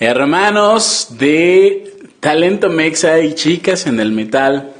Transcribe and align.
Hermanos 0.00 1.16
de 1.18 1.92
Talento 2.20 2.68
Mexa 2.68 3.18
y 3.18 3.34
chicas 3.34 3.88
en 3.88 3.98
el 3.98 4.12
metal. 4.12 4.70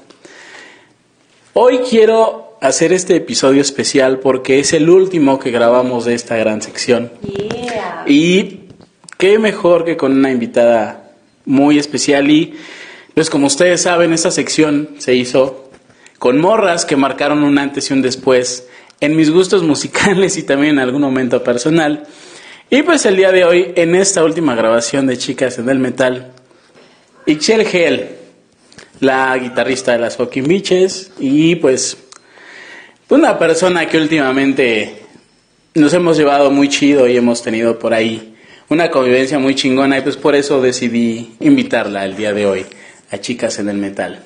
Hoy 1.55 1.79
quiero 1.79 2.57
hacer 2.61 2.93
este 2.93 3.17
episodio 3.17 3.61
especial 3.61 4.21
porque 4.21 4.61
es 4.61 4.73
el 4.73 4.89
último 4.89 5.41
que 5.41 5.51
grabamos 5.51 6.05
de 6.05 6.15
esta 6.15 6.37
gran 6.37 6.63
sección. 6.63 7.11
Yeah. 7.21 8.05
Y 8.07 8.69
qué 9.17 9.41
mejor 9.41 9.85
que 9.85 9.97
con 9.97 10.13
una 10.13 10.31
invitada 10.31 11.11
muy 11.45 11.81
especial 11.81 12.31
y 12.31 12.55
pues 13.13 13.29
como 13.29 13.49
ustedes 13.49 13.83
saben 13.83 14.13
esta 14.13 14.31
sección 14.31 14.91
se 14.99 15.15
hizo 15.15 15.69
con 16.21 16.39
morras 16.39 16.85
que 16.85 16.95
marcaron 16.95 17.43
un 17.43 17.59
antes 17.59 17.91
y 17.91 17.93
un 17.93 18.03
después 18.03 18.69
en 19.01 19.17
mis 19.17 19.33
gustos 19.33 19.65
musicales 19.65 20.37
y 20.37 20.45
también 20.45 20.75
en 20.75 20.79
algún 20.79 21.03
momento 21.03 21.43
personal. 21.43 22.07
Y 22.71 22.83
pues 22.83 23.07
el 23.07 23.17
día 23.17 23.33
de 23.33 23.47
hoy 23.47 23.73
en 23.77 23.95
esta 23.95 24.23
última 24.23 24.55
grabación 24.55 25.07
de 25.07 25.17
Chicas 25.17 25.59
en 25.59 25.71
el 25.71 25.79
Metal, 25.79 26.33
Ixchel 27.25 27.65
Gel, 27.67 28.11
la 29.01 29.39
guitarrista 29.39 29.93
de 29.93 29.99
las 30.01 30.19
Fucking 30.19 30.45
Bitches 30.47 31.13
y 31.19 31.57
pues 31.57 31.97
una 33.09 33.39
persona 33.39 33.87
que 33.87 33.97
últimamente 33.97 34.97
nos 35.77 35.95
hemos 35.95 36.19
llevado 36.19 36.51
muy 36.51 36.69
chido 36.69 37.09
y 37.09 37.17
hemos 37.17 37.43
tenido 37.43 37.79
por 37.79 37.95
ahí 37.95 38.35
una 38.69 38.91
convivencia 38.91 39.39
muy 39.39 39.55
chingona 39.55 39.97
y 39.97 40.03
pues 40.03 40.19
por 40.19 40.35
eso 40.35 40.61
decidí 40.61 41.37
invitarla 41.41 42.05
el 42.05 42.19
día 42.19 42.35
de 42.35 42.45
hoy 42.45 42.67
a 43.11 43.17
Chicas 43.17 43.59
en 43.61 43.71
el 43.71 43.79
Metal. 43.79 44.23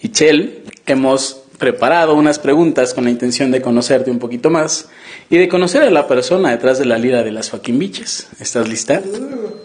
Y 0.00 0.08
Chel, 0.12 0.62
hemos 0.86 1.42
preparado 1.58 2.14
unas 2.14 2.38
preguntas 2.38 2.94
con 2.94 3.04
la 3.04 3.10
intención 3.10 3.50
de 3.50 3.60
conocerte 3.60 4.10
un 4.10 4.18
poquito 4.18 4.48
más 4.48 4.88
y 5.28 5.38
de 5.38 5.48
conocer 5.48 5.82
a 5.82 5.90
la 5.90 6.06
persona 6.06 6.50
detrás 6.50 6.78
de 6.78 6.84
la 6.84 6.98
lira 6.98 7.22
de 7.22 7.32
las 7.32 7.50
fucking 7.50 7.78
bitches. 7.78 8.28
¿Estás 8.38 8.68
lista? 8.68 9.02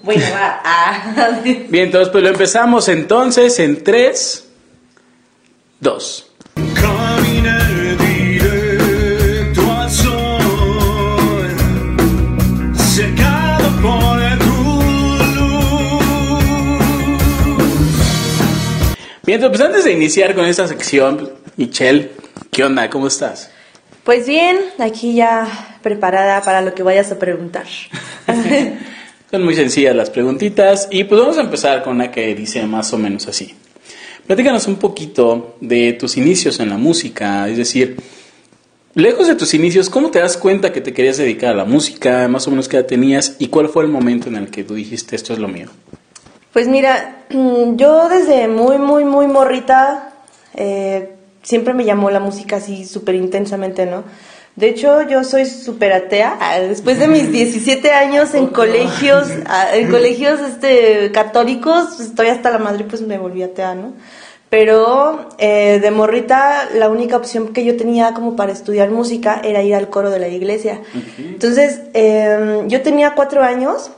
Bueno, 0.04 0.26
va. 0.34 0.62
Ah. 0.64 1.40
Bien, 1.44 1.86
entonces 1.86 2.10
pues 2.10 2.24
lo 2.24 2.30
empezamos 2.30 2.88
entonces 2.90 3.60
en 3.60 3.84
3, 3.84 4.48
2. 5.80 6.28
Caminé 6.74 7.96
directo 7.96 9.72
al 9.72 9.92
sol, 9.92 10.42
secado 12.76 13.70
por 13.82 14.40
tu 14.40 14.82
luz. 15.36 16.04
Bien, 19.24 19.36
entonces 19.36 19.50
pues 19.50 19.62
antes 19.62 19.84
de 19.84 19.92
iniciar 19.92 20.34
con 20.34 20.46
esta 20.46 20.68
sección, 20.68 21.32
Michelle, 21.58 22.12
¿qué 22.50 22.64
onda? 22.64 22.90
¿Cómo 22.90 23.08
estás? 23.08 23.52
Pues 24.04 24.28
bien, 24.28 24.58
aquí 24.80 25.14
ya 25.14 25.78
preparada 25.84 26.42
para 26.42 26.62
lo 26.62 26.74
que 26.74 26.82
vayas 26.82 27.12
a 27.12 27.20
preguntar. 27.20 27.66
Son 29.32 29.44
muy 29.44 29.56
sencillas 29.56 29.96
las 29.96 30.10
preguntitas 30.10 30.88
y 30.92 31.04
pues 31.04 31.22
vamos 31.22 31.38
a 31.38 31.42
empezar 31.42 31.84
con 31.84 31.96
una 31.96 32.12
que 32.12 32.34
dice 32.36 32.66
más 32.66 32.92
o 32.94 32.98
menos 32.98 33.28
así. 33.28 33.56
Platícanos 34.26 34.68
un 34.68 34.76
poquito 34.76 35.56
de 35.62 35.94
tus 35.94 36.18
inicios 36.18 36.60
en 36.60 36.70
la 36.70 36.78
música, 36.78 37.48
es 37.48 37.58
decir, 37.58 37.98
lejos 38.94 39.28
de 39.28 39.36
tus 39.36 39.54
inicios, 39.54 39.90
¿cómo 39.90 40.12
te 40.12 40.20
das 40.20 40.36
cuenta 40.36 40.72
que 40.72 40.82
te 40.82 40.94
querías 40.94 41.18
dedicar 41.18 41.52
a 41.52 41.58
la 41.58 41.66
música? 41.66 42.28
Más 42.28 42.48
o 42.48 42.52
menos 42.52 42.68
qué 42.68 42.78
edad 42.78 42.88
tenías 42.88 43.36
y 43.40 43.48
cuál 43.48 43.70
fue 43.70 43.84
el 43.84 43.90
momento 43.90 44.30
en 44.30 44.36
el 44.36 44.50
que 44.50 44.64
tú 44.64 44.74
dijiste 44.74 45.16
esto 45.16 45.34
es 45.34 45.40
lo 45.40 45.48
mío. 45.48 45.70
Pues 46.54 46.68
mira, 46.68 47.24
yo 47.30 48.10
desde 48.10 48.48
muy, 48.48 48.78
muy, 48.78 49.06
muy 49.06 49.28
morrita 49.28 50.14
eh, 50.56 51.11
siempre 51.44 51.74
me 51.74 51.86
llamó 51.86 52.12
la 52.12 52.20
música 52.20 52.58
así 52.58 52.86
súper 52.86 53.16
intensamente, 53.16 53.86
¿no? 53.86 54.04
De 54.56 54.68
hecho, 54.68 55.02
yo 55.04 55.24
soy 55.24 55.46
súper 55.46 55.94
atea. 55.94 56.38
Ah, 56.40 56.60
Después 56.60 57.00
de 57.00 57.08
mis 57.08 57.32
17 57.32 57.92
años 57.92 58.34
en 58.34 58.48
colegios, 58.48 59.30
ah, 59.46 59.70
en 59.74 59.90
colegios 59.90 60.40
este, 60.42 61.12
católicos, 61.12 61.94
pues, 61.96 62.10
estoy 62.10 62.28
hasta 62.28 62.52
la 62.52 62.58
madre, 62.58 62.84
pues 62.84 63.02
me 63.02 63.18
volví 63.18 63.44
atea, 63.44 63.76
¿no? 63.76 63.94
Pero 64.50 65.30
eh, 65.38 65.80
de 65.82 65.92
morrita, 65.92 66.68
la 66.76 66.90
única 66.90 67.16
opción 67.16 67.54
que 67.54 67.64
yo 67.64 67.78
tenía 67.78 68.14
como 68.14 68.36
para 68.36 68.52
estudiar 68.52 68.90
música 68.90 69.40
era 69.42 69.62
ir 69.62 69.74
al 69.76 69.90
coro 69.90 70.10
de 70.10 70.20
la 70.20 70.28
iglesia. 70.28 70.82
Entonces, 71.18 71.84
eh, 71.94 72.64
yo 72.68 72.82
tenía 72.82 73.16
cuatro 73.16 73.44
años 73.44 73.92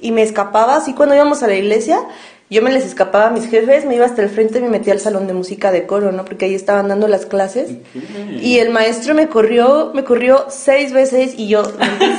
y 0.00 0.12
me 0.12 0.22
escapaba, 0.22 0.76
así 0.76 0.94
cuando 0.94 1.14
íbamos 1.14 1.42
a 1.42 1.46
la 1.46 1.56
iglesia, 1.56 2.00
yo 2.50 2.62
me 2.62 2.70
les 2.70 2.84
escapaba 2.86 3.26
a 3.26 3.30
mis 3.30 3.46
jefes, 3.46 3.84
me 3.84 3.94
iba 3.96 4.06
hasta 4.06 4.22
el 4.22 4.30
frente 4.30 4.58
y 4.58 4.62
me 4.62 4.70
metía 4.70 4.94
al 4.94 5.00
salón 5.00 5.26
de 5.26 5.34
música 5.34 5.70
de 5.70 5.86
coro, 5.86 6.12
¿no? 6.12 6.24
Porque 6.24 6.46
ahí 6.46 6.54
estaban 6.54 6.88
dando 6.88 7.06
las 7.06 7.26
clases. 7.26 7.70
Y 8.40 8.58
el 8.58 8.70
maestro 8.70 9.14
me 9.14 9.28
corrió, 9.28 9.92
me 9.94 10.02
corrió 10.04 10.46
seis 10.48 10.92
veces 10.94 11.34
y 11.36 11.48
yo 11.48 11.62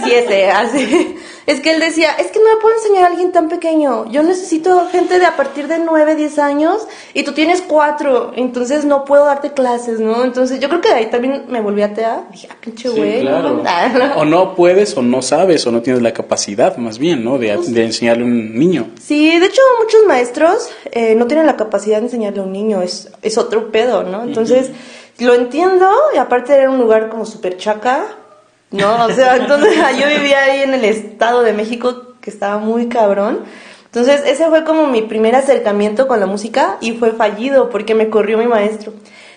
siete, 0.06 0.46
así. 0.52 1.16
Es 1.48 1.62
que 1.62 1.72
él 1.74 1.80
decía, 1.80 2.12
es 2.12 2.28
que 2.28 2.38
no 2.38 2.46
me 2.46 2.62
puedo 2.62 2.76
enseñar 2.76 3.06
a 3.06 3.08
alguien 3.08 3.32
tan 3.32 3.50
pequeño. 3.50 4.06
Yo 4.12 4.22
necesito 4.22 4.88
gente 4.92 5.18
de 5.18 5.26
a 5.26 5.36
partir 5.36 5.68
de 5.68 5.80
nueve, 5.80 6.14
diez 6.16 6.38
años 6.38 6.88
y 7.16 7.24
tú 7.24 7.32
tienes 7.32 7.64
cuatro, 7.68 8.34
entonces 8.36 8.86
no 8.86 9.04
puedo 9.04 9.26
darte 9.26 9.54
clases, 9.54 10.00
¿no? 10.00 10.24
Entonces 10.24 10.60
yo 10.60 10.70
creo 10.70 10.82
que 10.82 10.90
de 10.90 10.94
ahí 10.94 11.06
también 11.10 11.46
me 11.50 11.60
volví 11.60 11.82
a 11.82 11.92
tear. 11.96 12.30
Dije, 12.32 12.50
ah, 12.52 12.56
pinche 12.62 12.90
Sí, 12.90 12.96
güey. 12.96 13.22
claro. 13.22 13.64
no". 13.98 14.16
O 14.18 14.26
no 14.26 14.54
puedes 14.54 14.96
o 14.96 15.02
no 15.02 15.24
sabes 15.24 15.66
o 15.66 15.72
no 15.72 15.82
tienes 15.82 16.04
la 16.04 16.14
capacidad, 16.14 16.78
más 16.78 17.00
bien, 17.00 17.24
¿no? 17.24 17.40
De, 17.40 17.58
de 17.58 17.84
enseñarle 17.84 18.22
a 18.22 18.26
un 18.28 18.54
niño. 18.54 18.92
Sí, 19.02 19.40
de 19.40 19.48
hecho 19.48 19.62
muchos 19.80 20.06
maestros 20.06 20.19
eh, 20.92 21.16
no 21.16 21.28
tienen 21.28 21.46
la 21.46 21.56
capacidad 21.56 21.98
de 21.98 22.06
enseñarle 22.06 22.40
a 22.40 22.44
un 22.44 22.52
niño, 22.52 22.82
es, 22.82 23.10
es 23.22 23.38
otro 23.38 23.72
pedo, 23.72 24.04
¿no? 24.04 24.24
Entonces, 24.24 24.72
lo 25.20 25.34
entiendo, 25.34 25.90
y 26.14 26.18
aparte 26.18 26.54
era 26.54 26.70
un 26.70 26.80
lugar 26.80 27.10
como 27.10 27.26
súper 27.26 27.58
chaca, 27.58 28.06
¿no? 28.72 29.06
O 29.06 29.12
sea, 29.12 29.36
entonces 29.38 29.76
yo 29.98 30.08
vivía 30.08 30.44
ahí 30.44 30.62
en 30.62 30.74
el 30.74 30.86
Estado 30.86 31.42
de 31.44 31.54
México, 31.54 32.16
que 32.22 32.30
estaba 32.30 32.58
muy 32.58 32.88
cabrón. 32.88 33.42
Entonces, 33.86 34.22
ese 34.26 34.48
fue 34.50 34.64
como 34.64 34.88
mi 34.88 35.02
primer 35.02 35.36
acercamiento 35.36 36.08
con 36.08 36.20
la 36.20 36.28
música 36.28 36.78
y 36.80 36.92
fue 36.94 37.12
fallido 37.14 37.70
porque 37.70 37.96
me 37.96 38.10
corrió 38.10 38.38
mi 38.38 38.46
maestro. 38.46 38.94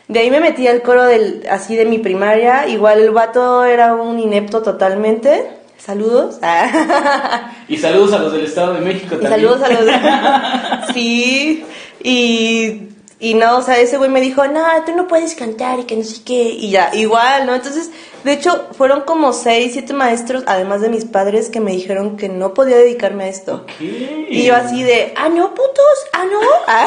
De 0.08 0.20
ahí 0.20 0.30
me 0.30 0.40
metí 0.40 0.66
al 0.66 0.82
coro 0.82 1.04
del, 1.04 1.46
así 1.50 1.74
de 1.74 1.86
mi 1.86 1.98
primaria, 1.98 2.68
igual 2.68 3.00
el 3.00 3.12
vato 3.12 3.64
era 3.64 3.94
un 3.94 4.18
inepto 4.18 4.60
totalmente. 4.60 5.61
Saludos. 5.84 6.36
Y 7.68 7.76
saludos 7.78 8.12
a 8.12 8.18
los 8.18 8.32
del 8.32 8.44
Estado 8.44 8.74
de 8.74 8.80
México 8.80 9.16
Y 9.20 9.26
saludos 9.26 9.62
a 9.62 9.68
los... 9.68 10.88
sí, 10.94 11.64
y, 12.02 12.88
y 13.18 13.34
no, 13.34 13.58
o 13.58 13.62
sea, 13.62 13.78
ese 13.78 13.96
güey 13.96 14.10
me 14.10 14.20
dijo, 14.20 14.46
no, 14.46 14.62
tú 14.84 14.94
no 14.94 15.08
puedes 15.08 15.34
cantar 15.34 15.80
y 15.80 15.84
que 15.84 15.96
no 15.96 16.04
sé 16.04 16.22
qué, 16.24 16.42
y 16.50 16.70
ya, 16.70 16.90
igual, 16.92 17.46
¿no? 17.46 17.54
Entonces, 17.54 17.90
de 18.24 18.32
hecho, 18.32 18.68
fueron 18.76 19.02
como 19.02 19.32
seis, 19.32 19.72
siete 19.72 19.94
maestros, 19.94 20.44
además 20.46 20.82
de 20.82 20.90
mis 20.90 21.04
padres, 21.04 21.48
que 21.48 21.60
me 21.60 21.72
dijeron 21.72 22.16
que 22.16 22.28
no 22.28 22.52
podía 22.52 22.76
dedicarme 22.76 23.24
a 23.24 23.28
esto. 23.28 23.64
Y 23.80 24.44
yo 24.44 24.54
así 24.54 24.82
de, 24.82 25.14
ah, 25.16 25.28
no, 25.30 25.54
putos, 25.54 25.98
ah, 26.12 26.24
no, 26.30 26.40
ah, 26.66 26.86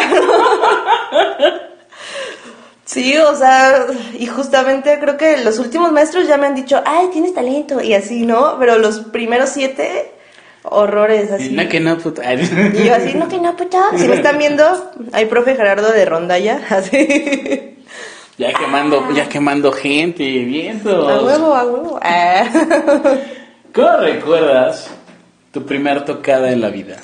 no. 1.39 1.64
Sí, 2.85 3.17
o 3.17 3.35
sea, 3.35 3.87
y 4.17 4.27
justamente 4.27 4.99
creo 4.99 5.17
que 5.17 5.37
los 5.37 5.57
últimos 5.57 5.91
maestros 5.91 6.27
ya 6.27 6.37
me 6.37 6.45
han 6.45 6.53
dicho, 6.53 6.81
ay, 6.85 7.07
tienes 7.11 7.33
talento, 7.33 7.81
y 7.81 7.93
así, 7.95 8.25
¿no? 8.27 8.57
Pero 8.59 8.77
los 8.77 8.99
primeros 8.99 9.49
siete, 9.49 10.11
horrores, 10.61 11.31
así. 11.31 11.49
No, 11.49 11.67
que 11.67 11.79
no, 11.79 11.97
puta. 11.97 12.31
Y 12.31 12.85
yo 12.85 12.93
así, 12.93 13.15
no, 13.15 13.27
que 13.27 13.39
no, 13.39 13.55
puta. 13.55 13.81
Si 13.97 14.07
me 14.07 14.15
están 14.15 14.37
viendo, 14.37 14.63
hay 15.13 15.25
profe 15.25 15.55
Gerardo 15.55 15.91
de 15.91 16.05
Rondalla, 16.05 16.61
así. 16.69 17.75
Ya 18.37 18.53
quemando, 18.53 19.11
ya 19.13 19.29
quemando 19.29 19.71
gente, 19.71 20.23
vientos. 20.23 21.09
A 21.09 21.23
huevo, 21.23 21.55
a 21.55 21.65
huevo. 21.65 21.99
Ah. 22.03 22.43
¿Cómo 23.73 23.97
recuerdas 23.97 24.91
tu 25.51 25.65
primer 25.65 26.05
tocada 26.05 26.51
en 26.51 26.61
la 26.61 26.69
vida? 26.69 26.97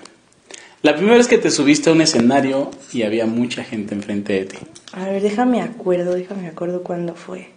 La 0.84 0.96
primera 0.96 1.18
vez 1.18 1.28
que 1.28 1.38
te 1.38 1.52
subiste 1.52 1.90
a 1.90 1.94
un 1.94 2.02
escenario 2.02 2.72
y 2.92 3.04
había 3.04 3.28
mucha 3.28 3.64
gente 3.64 3.94
enfrente 3.94 4.34
de 4.34 4.46
ti. 4.46 4.58
A 4.94 5.06
ver, 5.06 5.22
déjame 5.22 5.62
acuerdo, 5.62 6.14
déjame 6.14 6.48
acuerdo 6.48 6.82
cuándo 6.82 7.14
fue. 7.14 7.50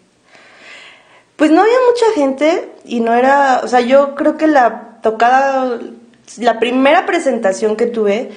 Pues 1.36 1.50
no 1.50 1.62
había 1.62 1.78
mucha 1.90 2.20
gente 2.20 2.68
y 2.84 3.00
no 3.00 3.14
era, 3.14 3.62
o 3.64 3.68
sea, 3.68 3.80
yo 3.80 4.14
creo 4.14 4.36
que 4.36 4.46
la 4.46 4.98
tocada, 5.02 5.80
la 6.38 6.58
primera 6.58 7.06
presentación 7.06 7.76
que 7.76 7.86
tuve, 7.86 8.30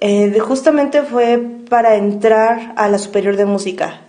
eh, 0.00 0.38
justamente 0.38 1.02
fue 1.02 1.42
para 1.68 1.96
entrar 1.96 2.74
a 2.76 2.88
la 2.88 2.98
superior 2.98 3.36
de 3.36 3.46
música. 3.46 4.00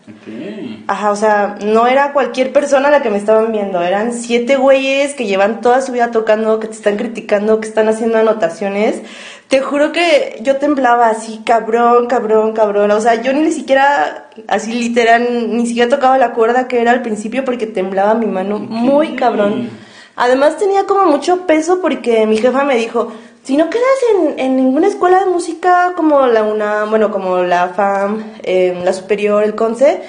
Ajá, 0.90 1.12
o 1.12 1.16
sea, 1.16 1.56
no 1.64 1.86
era 1.86 2.14
cualquier 2.14 2.52
persona 2.52 2.90
la 2.90 3.04
que 3.04 3.12
me 3.12 3.20
estaban 3.20 3.52
viendo, 3.52 3.80
eran 3.80 4.12
siete 4.12 4.56
güeyes 4.56 5.14
que 5.14 5.28
llevan 5.28 5.62
toda 5.62 5.84
su 5.84 5.92
vida 5.92 6.10
tocando, 6.10 6.60
que 6.60 6.66
te 6.66 6.74
están 6.74 6.98
criticando, 6.98 7.60
que 7.60 7.68
están 7.68 7.88
haciendo 7.90 8.18
anotaciones. 8.18 9.04
Te 9.50 9.62
juro 9.62 9.92
que 9.92 10.40
yo 10.42 10.56
temblaba 10.56 11.10
así, 11.10 11.44
cabrón, 11.46 12.08
cabrón, 12.08 12.54
cabrón. 12.54 12.90
O 12.90 13.00
sea, 13.02 13.22
yo 13.22 13.34
ni 13.34 13.52
siquiera, 13.52 14.30
así 14.48 14.74
literal, 14.74 15.56
ni 15.56 15.68
siquiera 15.68 15.92
tocaba 15.92 16.18
la 16.18 16.34
cuerda 16.34 16.68
que 16.68 16.82
era 16.82 16.90
al 16.90 17.04
principio 17.04 17.46
porque 17.46 17.68
temblaba 17.68 18.16
mi 18.16 18.26
mano 18.26 18.58
muy 18.58 19.16
cabrón. 19.16 19.70
Además 20.16 20.58
tenía 20.58 20.88
como 20.88 21.06
mucho 21.06 21.46
peso 21.46 21.82
porque 21.82 22.26
mi 22.26 22.38
jefa 22.38 22.64
me 22.64 22.78
dijo, 22.78 23.12
si 23.44 23.58
no 23.58 23.70
quedas 23.70 23.86
en, 24.16 24.40
en 24.40 24.56
ninguna 24.56 24.88
escuela 24.88 25.20
de 25.20 25.28
música 25.28 25.94
como 25.96 26.26
la 26.26 26.42
una, 26.42 26.86
bueno, 26.86 27.12
como 27.12 27.44
la 27.44 27.70
FAM, 27.70 28.24
eh, 28.42 28.82
la 28.84 28.92
superior, 28.92 29.44
el 29.44 29.54
CONCE, 29.54 30.02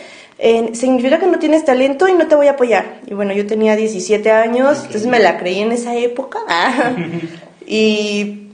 eh, 0.42 0.70
significa 0.75 1.19
que 1.19 1.26
no 1.26 1.38
tienes 1.38 1.64
talento 1.64 2.08
y 2.08 2.14
no 2.14 2.26
te 2.26 2.34
voy 2.34 2.48
a 2.48 2.52
apoyar. 2.52 3.00
Y 3.06 3.14
bueno, 3.14 3.32
yo 3.32 3.46
tenía 3.46 3.76
17 3.76 4.31
años, 4.31 4.78
entonces 4.78 5.06
me 5.06 5.19
la 5.19 5.38
creí 5.38 5.60
en 5.60 5.72
esa 5.72 5.94
época. 5.94 6.38
Ah. 6.48 6.92
y, 7.66 8.46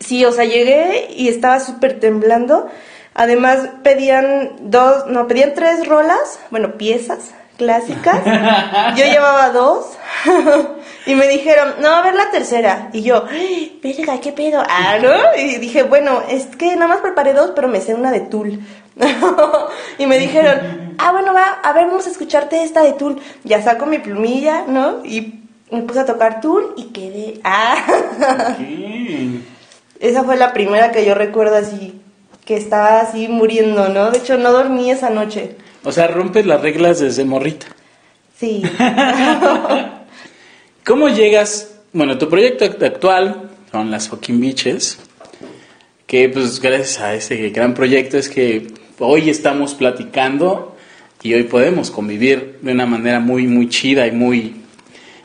Sí, 0.00 0.24
o 0.24 0.32
sea, 0.32 0.44
llegué 0.44 1.08
y 1.16 1.28
estaba 1.28 1.58
súper 1.58 1.98
temblando. 1.98 2.68
Además, 3.14 3.68
pedían 3.82 4.52
dos, 4.60 5.06
no, 5.08 5.26
pedían 5.26 5.54
tres 5.54 5.86
rolas, 5.88 6.38
bueno, 6.50 6.72
piezas 6.76 7.32
clásicas. 7.56 8.20
Yo 8.96 9.04
llevaba 9.10 9.50
dos. 9.50 9.86
y 11.06 11.14
me 11.14 11.26
dijeron, 11.28 11.76
no, 11.80 11.88
a 11.88 12.02
ver 12.02 12.14
la 12.14 12.30
tercera. 12.30 12.90
Y 12.92 13.02
yo, 13.02 13.24
"Ay, 13.28 13.80
verga, 13.82 14.20
¿qué 14.20 14.32
pedo? 14.32 14.62
Ah, 14.68 14.98
¿no? 15.02 15.40
Y 15.42 15.56
dije, 15.56 15.82
bueno, 15.82 16.22
es 16.28 16.44
que 16.56 16.74
nada 16.76 16.88
más 16.88 17.00
preparé 17.00 17.32
dos, 17.32 17.52
pero 17.56 17.68
me 17.68 17.80
sé 17.80 17.94
una 17.94 18.12
de 18.12 18.20
Tool. 18.20 18.60
y 19.98 20.06
me 20.06 20.18
dijeron, 20.18 20.94
ah, 20.98 21.12
bueno, 21.12 21.32
va, 21.34 21.58
a 21.62 21.72
ver, 21.72 21.86
vamos 21.86 22.06
a 22.06 22.10
escucharte 22.10 22.62
esta 22.62 22.82
de 22.82 22.92
Tool. 22.92 23.18
Ya 23.44 23.62
saco 23.62 23.86
mi 23.86 23.98
plumilla, 23.98 24.64
¿no? 24.66 25.04
Y 25.04 25.40
me 25.70 25.82
puse 25.82 26.00
a 26.00 26.06
tocar 26.06 26.40
Tool 26.40 26.74
y 26.76 26.84
quedé, 26.86 27.40
ah. 27.44 28.56
Esa 30.00 30.24
fue 30.24 30.36
la 30.36 30.52
primera 30.52 30.92
que 30.92 31.04
yo 31.04 31.14
recuerdo 31.14 31.56
así, 31.56 32.00
que 32.44 32.56
estaba 32.56 33.00
así 33.00 33.28
muriendo, 33.28 33.88
¿no? 33.88 34.10
De 34.10 34.18
hecho, 34.18 34.36
no 34.36 34.52
dormí 34.52 34.90
esa 34.90 35.10
noche. 35.10 35.56
O 35.84 35.92
sea, 35.92 36.06
rompes 36.08 36.46
las 36.46 36.60
reglas 36.60 37.00
desde 37.00 37.24
morrita. 37.24 37.66
Sí. 38.38 38.62
¿Cómo 40.84 41.08
llegas? 41.08 41.72
Bueno, 41.92 42.18
tu 42.18 42.28
proyecto 42.28 42.64
act- 42.64 42.82
actual 42.84 43.50
son 43.72 43.90
las 43.90 44.08
fucking 44.08 44.40
Beaches, 44.40 44.98
que 46.06 46.28
pues 46.28 46.60
gracias 46.60 47.00
a 47.00 47.14
ese 47.14 47.48
gran 47.50 47.74
proyecto 47.74 48.18
es 48.18 48.28
que 48.28 48.68
hoy 48.98 49.30
estamos 49.30 49.74
platicando 49.74 50.74
y 51.22 51.34
hoy 51.34 51.44
podemos 51.44 51.90
convivir 51.90 52.58
de 52.62 52.72
una 52.72 52.86
manera 52.86 53.20
muy, 53.20 53.46
muy 53.46 53.68
chida 53.68 54.06
y 54.06 54.12
muy 54.12 54.62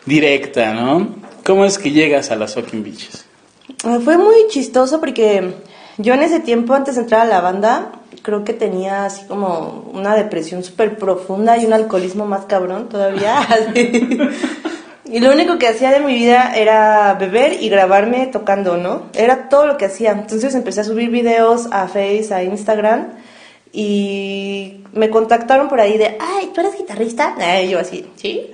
directa, 0.06 0.74
¿no? 0.74 1.16
¿Cómo 1.46 1.66
es 1.66 1.78
que 1.78 1.92
llegas 1.92 2.32
a 2.32 2.36
las 2.36 2.56
fucking 2.56 2.84
Beaches? 2.84 3.26
Eh, 3.86 4.00
Fue 4.04 4.18
muy 4.18 4.48
chistoso 4.50 5.00
porque 5.00 5.54
yo 5.98 6.14
en 6.14 6.24
ese 6.24 6.40
tiempo, 6.40 6.74
antes 6.74 6.96
de 6.96 7.02
entrar 7.02 7.22
a 7.22 7.26
la 7.26 7.42
banda, 7.42 7.92
creo 8.22 8.44
que 8.44 8.54
tenía 8.54 9.06
así 9.06 9.26
como 9.26 9.92
una 9.94 10.16
depresión 10.16 10.64
súper 10.64 10.98
profunda 10.98 11.58
y 11.58 11.66
un 11.66 11.74
alcoholismo 11.74 12.26
más 12.26 12.46
cabrón 12.46 12.90
todavía. 12.90 13.48
Y 15.04 15.20
lo 15.20 15.34
único 15.34 15.58
que 15.58 15.68
hacía 15.68 15.92
de 15.92 16.00
mi 16.00 16.14
vida 16.14 16.54
era 16.56 17.16
beber 17.16 17.62
y 17.62 17.68
grabarme 17.68 18.28
tocando, 18.28 18.78
¿no? 18.78 19.08
Era 19.14 19.50
todo 19.50 19.66
lo 19.66 19.76
que 19.76 19.84
hacía. 19.84 20.12
Entonces 20.12 20.56
empecé 20.56 20.80
a 20.80 20.84
subir 20.86 21.10
videos 21.10 21.68
a 21.70 21.90
Face, 21.90 22.34
a 22.34 22.44
Instagram 22.44 23.08
y 23.74 24.84
me 24.94 25.10
contactaron 25.10 25.70
por 25.70 25.80
ahí 25.80 25.98
de, 25.98 26.18
ay, 26.20 26.52
¿tú 26.54 26.62
eres 26.62 26.78
guitarrista? 26.78 27.36
Y 27.62 27.70
yo 27.70 27.80
así, 27.80 28.10
¿sí? 28.16 28.50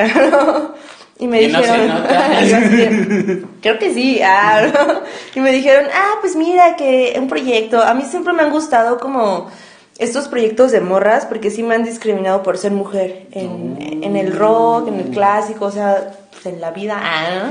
y 1.19 1.28
me 1.28 1.42
Y 1.42 1.48
no 1.48 1.62
se 1.64 1.72
dijeron, 1.72 1.92
así, 2.08 3.46
creo 3.62 3.80
que 3.80 3.94
sí. 3.94 4.22
ah, 4.24 4.68
¿no? 4.72 5.02
Y 5.36 5.40
me 5.40 5.52
dijeron, 5.52 5.88
ah, 5.94 6.16
pues 6.22 6.36
mira, 6.36 6.75
que 6.75 7.16
un 7.18 7.28
proyecto. 7.28 7.81
A 7.81 7.94
mí 7.94 8.04
siempre 8.04 8.34
me 8.34 8.44
han 8.44 8.52
gustado 8.52 9.00
como 9.00 9.50
estos 9.98 10.28
proyectos 10.28 10.72
de 10.72 10.81
morras, 10.81 11.25
porque 11.25 11.50
sí 11.50 11.64
me 11.64 11.74
han 11.74 11.84
discriminado 11.84 12.44
por 12.44 12.60
ser 12.60 12.72
mujer 12.72 13.28
en, 13.31 14.04
en 14.04 14.16
el 14.16 14.36
rock, 14.36 14.90
en 14.90 15.00
el 15.00 15.10
clásico, 15.10 15.66
o 15.66 15.72
sea, 15.72 16.12
pues, 16.31 16.46
en 16.46 16.62
la 16.62 16.69
vida, 16.69 17.00
ah, 17.02 17.50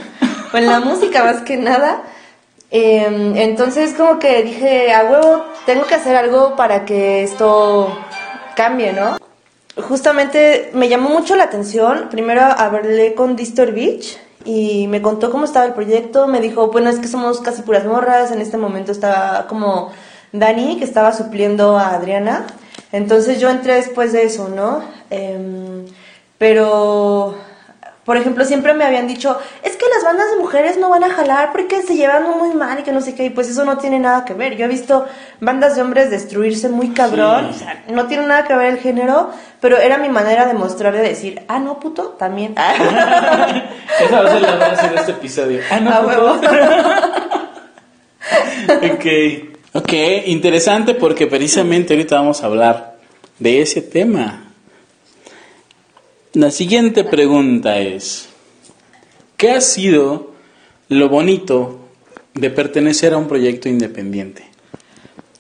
o 0.53 0.57
en 0.57 0.67
la 0.67 0.79
música 0.79 1.25
más 1.25 1.43
que 1.43 1.57
nada. 1.57 2.03
Eh, 2.71 3.33
entonces 3.37 3.95
como 3.95 4.19
que 4.19 4.43
dije, 4.43 4.93
a 4.93 5.05
huevo, 5.05 5.45
tengo 5.67 5.87
que 5.87 5.95
hacer 5.95 6.17
algo 6.17 6.57
para 6.57 6.85
que 6.85 7.23
esto 7.23 7.97
cambie, 8.57 8.93
¿no? 8.93 9.19
Justamente 9.89 10.71
me 10.73 10.89
llamó 10.89 11.11
mucho 11.11 11.37
la 11.37 11.45
atención. 11.45 12.09
Primero 12.11 12.43
hablé 12.43 13.15
con 13.15 13.37
Distor 13.37 13.73
Beach 13.73 14.19
y 14.45 14.87
me 14.89 15.03
contó 15.03 15.31
cómo 15.31 15.45
estaba 15.45 15.67
el 15.67 15.75
proyecto. 15.75 16.27
Me 16.27 16.41
dijo, 16.41 16.69
bueno, 16.69 16.89
es 16.89 16.99
que 16.99 17.09
somos 17.09 17.41
casi 17.41 17.63
puras 17.63 17.85
morras. 17.85 18.31
En 18.33 18.41
este 18.41 18.57
momento 18.57 18.93
estaba 18.93 19.47
como 19.47 19.93
Dani, 20.33 20.79
que 20.79 20.85
estaba 20.85 21.13
supliendo 21.13 21.77
a 21.77 21.91
Adriana. 21.95 22.47
Entonces 22.93 23.41
yo 23.41 23.51
entré 23.51 23.75
después 23.75 24.13
de 24.13 24.25
eso, 24.25 24.49
¿no? 24.49 24.83
Em, 25.11 25.85
pero, 26.39 27.35
por 28.07 28.17
ejemplo, 28.17 28.45
siempre 28.45 28.73
me 28.73 28.85
habían 28.85 29.09
dicho, 29.09 29.37
es 29.65 29.77
que 29.77 29.85
las 29.95 30.05
bandas 30.05 30.31
de 30.31 30.37
mujeres 30.37 30.79
no 30.79 30.89
van 30.89 31.03
a 31.03 31.11
jalar 31.11 31.51
porque 31.51 31.83
se 31.83 31.97
llevan 31.97 32.23
muy 32.39 32.55
mal 32.55 32.79
y 32.79 32.83
que 32.85 32.93
no 32.93 33.01
sé 33.01 33.17
qué. 33.17 33.25
Y 33.25 33.31
pues 33.31 33.49
eso 33.51 33.65
no 33.65 33.79
tiene 33.79 33.99
nada 33.99 34.25
que 34.25 34.33
ver. 34.33 34.57
Yo 34.57 34.65
he 34.67 34.69
visto 34.69 35.07
bandas 35.41 35.75
de 35.75 35.83
hombres 35.83 36.09
destruirse 36.09 36.69
muy 36.69 36.91
cabrón. 36.91 37.49
Sí. 37.53 37.57
O 37.57 37.59
sea, 37.59 37.85
no 37.89 38.07
tiene 38.07 38.25
nada 38.27 38.45
que 38.47 38.55
ver 38.55 38.75
el 38.75 38.79
género, 38.79 39.31
pero 39.61 39.77
era 39.77 39.99
mi 39.99 40.09
manera 40.09 40.47
de 40.47 40.55
mostrar, 40.55 40.93
de 40.95 41.03
decir, 41.03 41.43
ah, 41.49 41.59
no, 41.59 41.81
puto, 41.81 42.11
también. 42.19 42.55
Esa 44.01 44.23
va 44.23 44.29
a 44.29 44.33
ser 44.33 44.43
la 44.43 44.55
base 44.57 44.89
de 44.89 44.95
este 44.95 45.11
episodio. 45.11 45.61
Ah, 45.69 45.81
no, 45.81 45.91
A 45.91 46.01
por 46.01 46.07
huevo. 46.07 46.35
favor. 46.41 46.51
ok. 48.93 49.07
Ok, 49.75 49.93
interesante 50.27 50.95
porque 50.95 51.27
precisamente 51.27 51.93
ahorita 51.95 52.17
vamos 52.17 52.43
a 52.43 52.47
hablar 52.47 52.97
de 53.39 53.61
ese 53.63 53.83
tema. 53.83 54.45
La 56.37 56.51
siguiente 56.51 57.03
pregunta 57.03 57.79
es, 57.79 58.29
¿qué 59.39 59.53
ha 59.53 59.63
sido 59.63 60.33
lo 60.91 61.09
bonito 61.09 61.79
de 62.35 62.51
pertenecer 62.51 63.15
a 63.15 63.17
un 63.17 63.27
proyecto 63.27 63.71
independiente? 63.71 64.45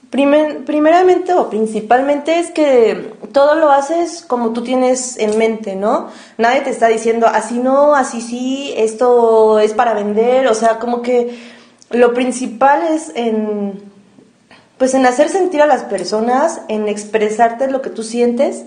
Primer- 0.09 0.65
primeramente 0.65 1.35
o 1.35 1.51
principalmente 1.51 2.39
es 2.39 2.51
que 2.51 3.13
todo 3.33 3.57
lo 3.57 3.71
haces 3.71 4.25
como 4.27 4.55
tú 4.55 4.63
tienes 4.63 5.19
en 5.19 5.37
mente, 5.37 5.77
¿no? 5.77 6.09
Nadie 6.39 6.63
te 6.63 6.71
está 6.71 6.89
diciendo 6.89 7.27
así 7.27 7.59
no, 7.59 7.95
así 7.95 8.23
sí, 8.23 8.73
esto 8.75 9.59
es 9.59 9.75
para 9.75 9.93
vender, 9.93 10.47
o 10.47 10.55
sea, 10.55 10.79
como 10.79 11.03
que 11.03 11.37
lo 11.91 12.15
principal 12.15 12.81
es 12.91 13.13
en 13.15 13.83
pues 14.79 14.95
en 14.95 15.05
hacer 15.05 15.29
sentir 15.29 15.61
a 15.61 15.67
las 15.67 15.85
personas, 15.85 16.63
en 16.69 16.89
expresarte 16.89 17.71
lo 17.71 17.83
que 17.83 17.91
tú 17.91 18.03
sientes 18.03 18.65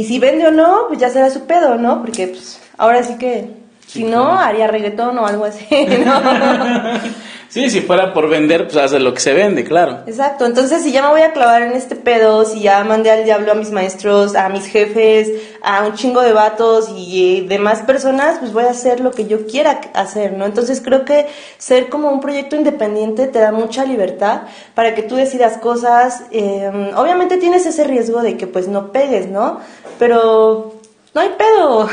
y 0.00 0.04
si 0.04 0.18
vende 0.18 0.46
o 0.46 0.50
no, 0.50 0.86
pues 0.88 0.98
ya 1.00 1.08
será 1.10 1.30
su 1.30 1.46
pedo, 1.46 1.76
¿no? 1.76 2.00
Porque 2.02 2.28
pues 2.28 2.60
ahora 2.78 3.02
sí 3.02 3.16
que 3.18 3.62
Sí, 3.86 4.00
si 4.00 4.04
no 4.04 4.24
claro. 4.24 4.38
haría 4.40 4.66
reggaetón 4.66 5.18
o 5.18 5.26
algo 5.26 5.44
así, 5.44 5.66
¿no? 6.04 6.20
Sí, 7.54 7.70
si 7.70 7.82
fuera 7.82 8.12
por 8.12 8.28
vender, 8.28 8.64
pues 8.64 8.76
hace 8.78 8.98
lo 8.98 9.14
que 9.14 9.20
se 9.20 9.32
vende, 9.32 9.62
claro. 9.62 10.00
Exacto, 10.08 10.44
entonces 10.44 10.82
si 10.82 10.90
ya 10.90 11.02
me 11.02 11.10
voy 11.10 11.20
a 11.20 11.32
clavar 11.32 11.62
en 11.62 11.74
este 11.74 11.94
pedo, 11.94 12.44
si 12.44 12.58
ya 12.58 12.82
mandé 12.82 13.12
al 13.12 13.22
diablo 13.22 13.52
a 13.52 13.54
mis 13.54 13.70
maestros, 13.70 14.34
a 14.34 14.48
mis 14.48 14.66
jefes, 14.66 15.30
a 15.62 15.86
un 15.86 15.94
chingo 15.94 16.20
de 16.22 16.32
vatos 16.32 16.90
y 16.96 17.46
demás 17.46 17.82
personas, 17.82 18.40
pues 18.40 18.52
voy 18.52 18.64
a 18.64 18.70
hacer 18.70 18.98
lo 18.98 19.12
que 19.12 19.26
yo 19.26 19.46
quiera 19.46 19.80
hacer, 19.94 20.32
¿no? 20.32 20.46
Entonces 20.46 20.82
creo 20.84 21.04
que 21.04 21.28
ser 21.56 21.90
como 21.90 22.10
un 22.10 22.20
proyecto 22.20 22.56
independiente 22.56 23.28
te 23.28 23.38
da 23.38 23.52
mucha 23.52 23.84
libertad 23.84 24.48
para 24.74 24.96
que 24.96 25.02
tú 25.02 25.14
decidas 25.14 25.56
cosas. 25.58 26.24
eh, 26.32 26.90
obviamente 26.96 27.36
tienes 27.36 27.66
ese 27.66 27.84
riesgo 27.84 28.20
de 28.22 28.36
que 28.36 28.48
pues 28.48 28.66
no 28.66 28.90
pegues, 28.90 29.28
¿no? 29.28 29.60
Pero 30.00 30.73
no 31.14 31.20
hay 31.20 31.30
pedo. 31.38 31.88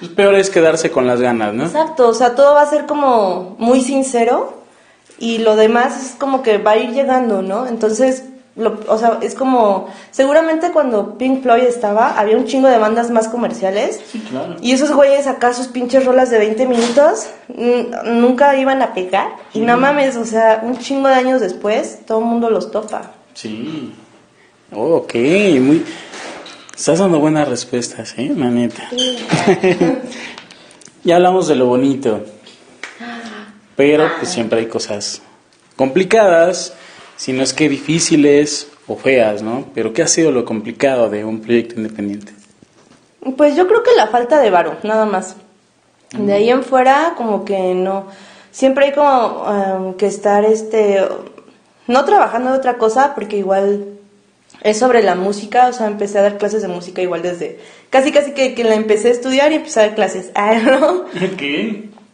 Pues 0.00 0.10
peor 0.12 0.34
es 0.34 0.50
quedarse 0.50 0.90
con 0.90 1.06
las 1.06 1.20
ganas, 1.20 1.54
¿no? 1.54 1.64
Exacto, 1.64 2.08
o 2.08 2.14
sea, 2.14 2.34
todo 2.34 2.54
va 2.54 2.62
a 2.62 2.66
ser 2.70 2.86
como 2.86 3.54
muy 3.58 3.80
sincero 3.80 4.62
y 5.18 5.38
lo 5.38 5.56
demás 5.56 6.04
es 6.04 6.14
como 6.16 6.42
que 6.42 6.58
va 6.58 6.72
a 6.72 6.76
ir 6.76 6.90
llegando, 6.90 7.40
¿no? 7.42 7.66
Entonces, 7.66 8.24
lo- 8.56 8.78
o 8.88 8.98
sea, 8.98 9.18
es 9.22 9.34
como, 9.34 9.88
seguramente 10.10 10.70
cuando 10.72 11.16
Pink 11.16 11.42
Floyd 11.42 11.62
estaba, 11.64 12.18
había 12.18 12.36
un 12.36 12.44
chingo 12.46 12.68
de 12.68 12.78
bandas 12.78 13.10
más 13.10 13.28
comerciales 13.28 14.00
Sí, 14.12 14.20
claro. 14.28 14.56
y 14.60 14.72
esos 14.72 14.92
güeyes 14.92 15.26
acá 15.26 15.52
sus 15.54 15.68
pinches 15.68 16.04
rolas 16.04 16.30
de 16.30 16.38
20 16.38 16.66
minutos 16.66 17.28
nunca 18.04 18.56
iban 18.56 18.82
a 18.82 18.92
pegar 18.94 19.28
y 19.54 19.60
no 19.60 19.76
mames, 19.76 20.16
o 20.16 20.24
sea, 20.24 20.60
un 20.64 20.78
chingo 20.78 21.08
de 21.08 21.14
años 21.14 21.40
después 21.40 22.00
todo 22.06 22.18
el 22.18 22.24
mundo 22.26 22.50
los 22.50 22.70
topa. 22.70 23.12
Sí. 23.34 23.92
Oh, 24.72 24.96
ok, 24.96 25.14
muy... 25.60 25.84
Estás 26.76 26.98
dando 26.98 27.20
buenas 27.20 27.48
respuestas, 27.48 28.14
¿eh? 28.18 28.32
La 28.36 28.50
neta. 28.50 28.88
ya 31.04 31.16
hablamos 31.16 31.46
de 31.46 31.54
lo 31.54 31.66
bonito. 31.66 32.24
Pero 33.76 34.08
pues 34.18 34.30
siempre 34.32 34.58
hay 34.58 34.66
cosas 34.66 35.22
complicadas, 35.76 36.74
si 37.16 37.32
no 37.32 37.44
es 37.44 37.52
que 37.52 37.68
difíciles 37.68 38.68
o 38.88 38.96
feas, 38.96 39.40
¿no? 39.40 39.66
Pero 39.72 39.92
¿qué 39.92 40.02
ha 40.02 40.08
sido 40.08 40.32
lo 40.32 40.44
complicado 40.44 41.08
de 41.08 41.24
un 41.24 41.40
proyecto 41.40 41.76
independiente? 41.76 42.32
Pues 43.36 43.54
yo 43.54 43.68
creo 43.68 43.84
que 43.84 43.94
la 43.96 44.08
falta 44.08 44.40
de 44.40 44.50
varo, 44.50 44.76
nada 44.82 45.06
más. 45.06 45.36
De 46.10 46.32
ahí 46.32 46.50
en 46.50 46.64
fuera, 46.64 47.14
como 47.16 47.44
que 47.44 47.74
no. 47.74 48.06
Siempre 48.50 48.86
hay 48.86 48.92
como 48.92 49.46
em, 49.48 49.94
que 49.94 50.06
estar, 50.06 50.44
este, 50.44 51.04
no 51.86 52.04
trabajando 52.04 52.50
de 52.50 52.58
otra 52.58 52.78
cosa, 52.78 53.14
porque 53.14 53.36
igual 53.36 53.93
es 54.64 54.78
sobre 54.78 55.02
la 55.02 55.14
música. 55.14 55.68
O 55.68 55.72
sea, 55.72 55.86
empecé 55.86 56.18
a 56.18 56.22
dar 56.22 56.38
clases 56.38 56.62
de 56.62 56.68
música 56.68 57.00
igual 57.00 57.22
desde, 57.22 57.60
casi 57.90 58.10
casi 58.10 58.32
que, 58.32 58.54
que 58.54 58.64
la 58.64 58.74
empecé 58.74 59.08
a 59.08 59.12
estudiar 59.12 59.52
y 59.52 59.56
empecé 59.56 59.78
a 59.80 59.86
dar 59.86 59.94
clases. 59.94 60.32
Ah, 60.34 60.54
¿no? 60.54 61.04
Ok. 61.04 61.42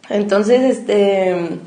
Entonces, 0.09 0.61
este, 0.61 1.59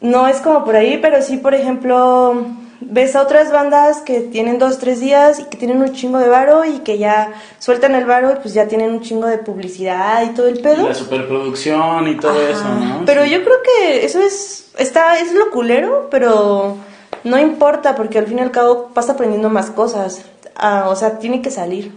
no 0.00 0.28
es 0.28 0.36
como 0.36 0.64
por 0.64 0.76
ahí, 0.76 0.98
pero 1.00 1.22
sí, 1.22 1.38
por 1.38 1.54
ejemplo, 1.54 2.46
ves 2.80 3.16
a 3.16 3.22
otras 3.22 3.50
bandas 3.50 4.00
que 4.02 4.20
tienen 4.20 4.58
dos, 4.58 4.78
tres 4.78 5.00
días 5.00 5.40
y 5.40 5.44
que 5.44 5.56
tienen 5.56 5.80
un 5.80 5.92
chingo 5.94 6.18
de 6.18 6.28
varo 6.28 6.66
y 6.66 6.80
que 6.80 6.98
ya 6.98 7.32
sueltan 7.58 7.94
el 7.94 8.04
varo 8.04 8.32
y 8.32 8.36
pues 8.42 8.52
ya 8.52 8.68
tienen 8.68 8.90
un 8.90 9.00
chingo 9.00 9.26
de 9.26 9.38
publicidad 9.38 10.22
y 10.24 10.34
todo 10.34 10.48
el 10.48 10.60
pedo. 10.60 10.86
La 10.86 10.94
superproducción 10.94 12.08
y 12.08 12.16
todo 12.16 12.32
Ajá. 12.32 12.50
eso, 12.50 12.68
¿no? 12.68 13.02
Pero 13.06 13.24
yo 13.24 13.42
creo 13.42 13.56
que 13.62 14.04
eso 14.04 14.20
es, 14.20 14.66
está, 14.76 15.18
es 15.18 15.32
lo 15.32 15.50
culero, 15.50 16.08
pero 16.10 16.76
no 17.24 17.38
importa 17.38 17.94
porque 17.94 18.18
al 18.18 18.26
fin 18.26 18.38
y 18.38 18.42
al 18.42 18.50
cabo 18.50 18.90
vas 18.94 19.08
aprendiendo 19.08 19.48
más 19.48 19.70
cosas. 19.70 20.24
Ah, 20.54 20.88
o 20.88 20.96
sea, 20.96 21.18
tiene 21.18 21.40
que 21.40 21.50
salir. 21.50 21.92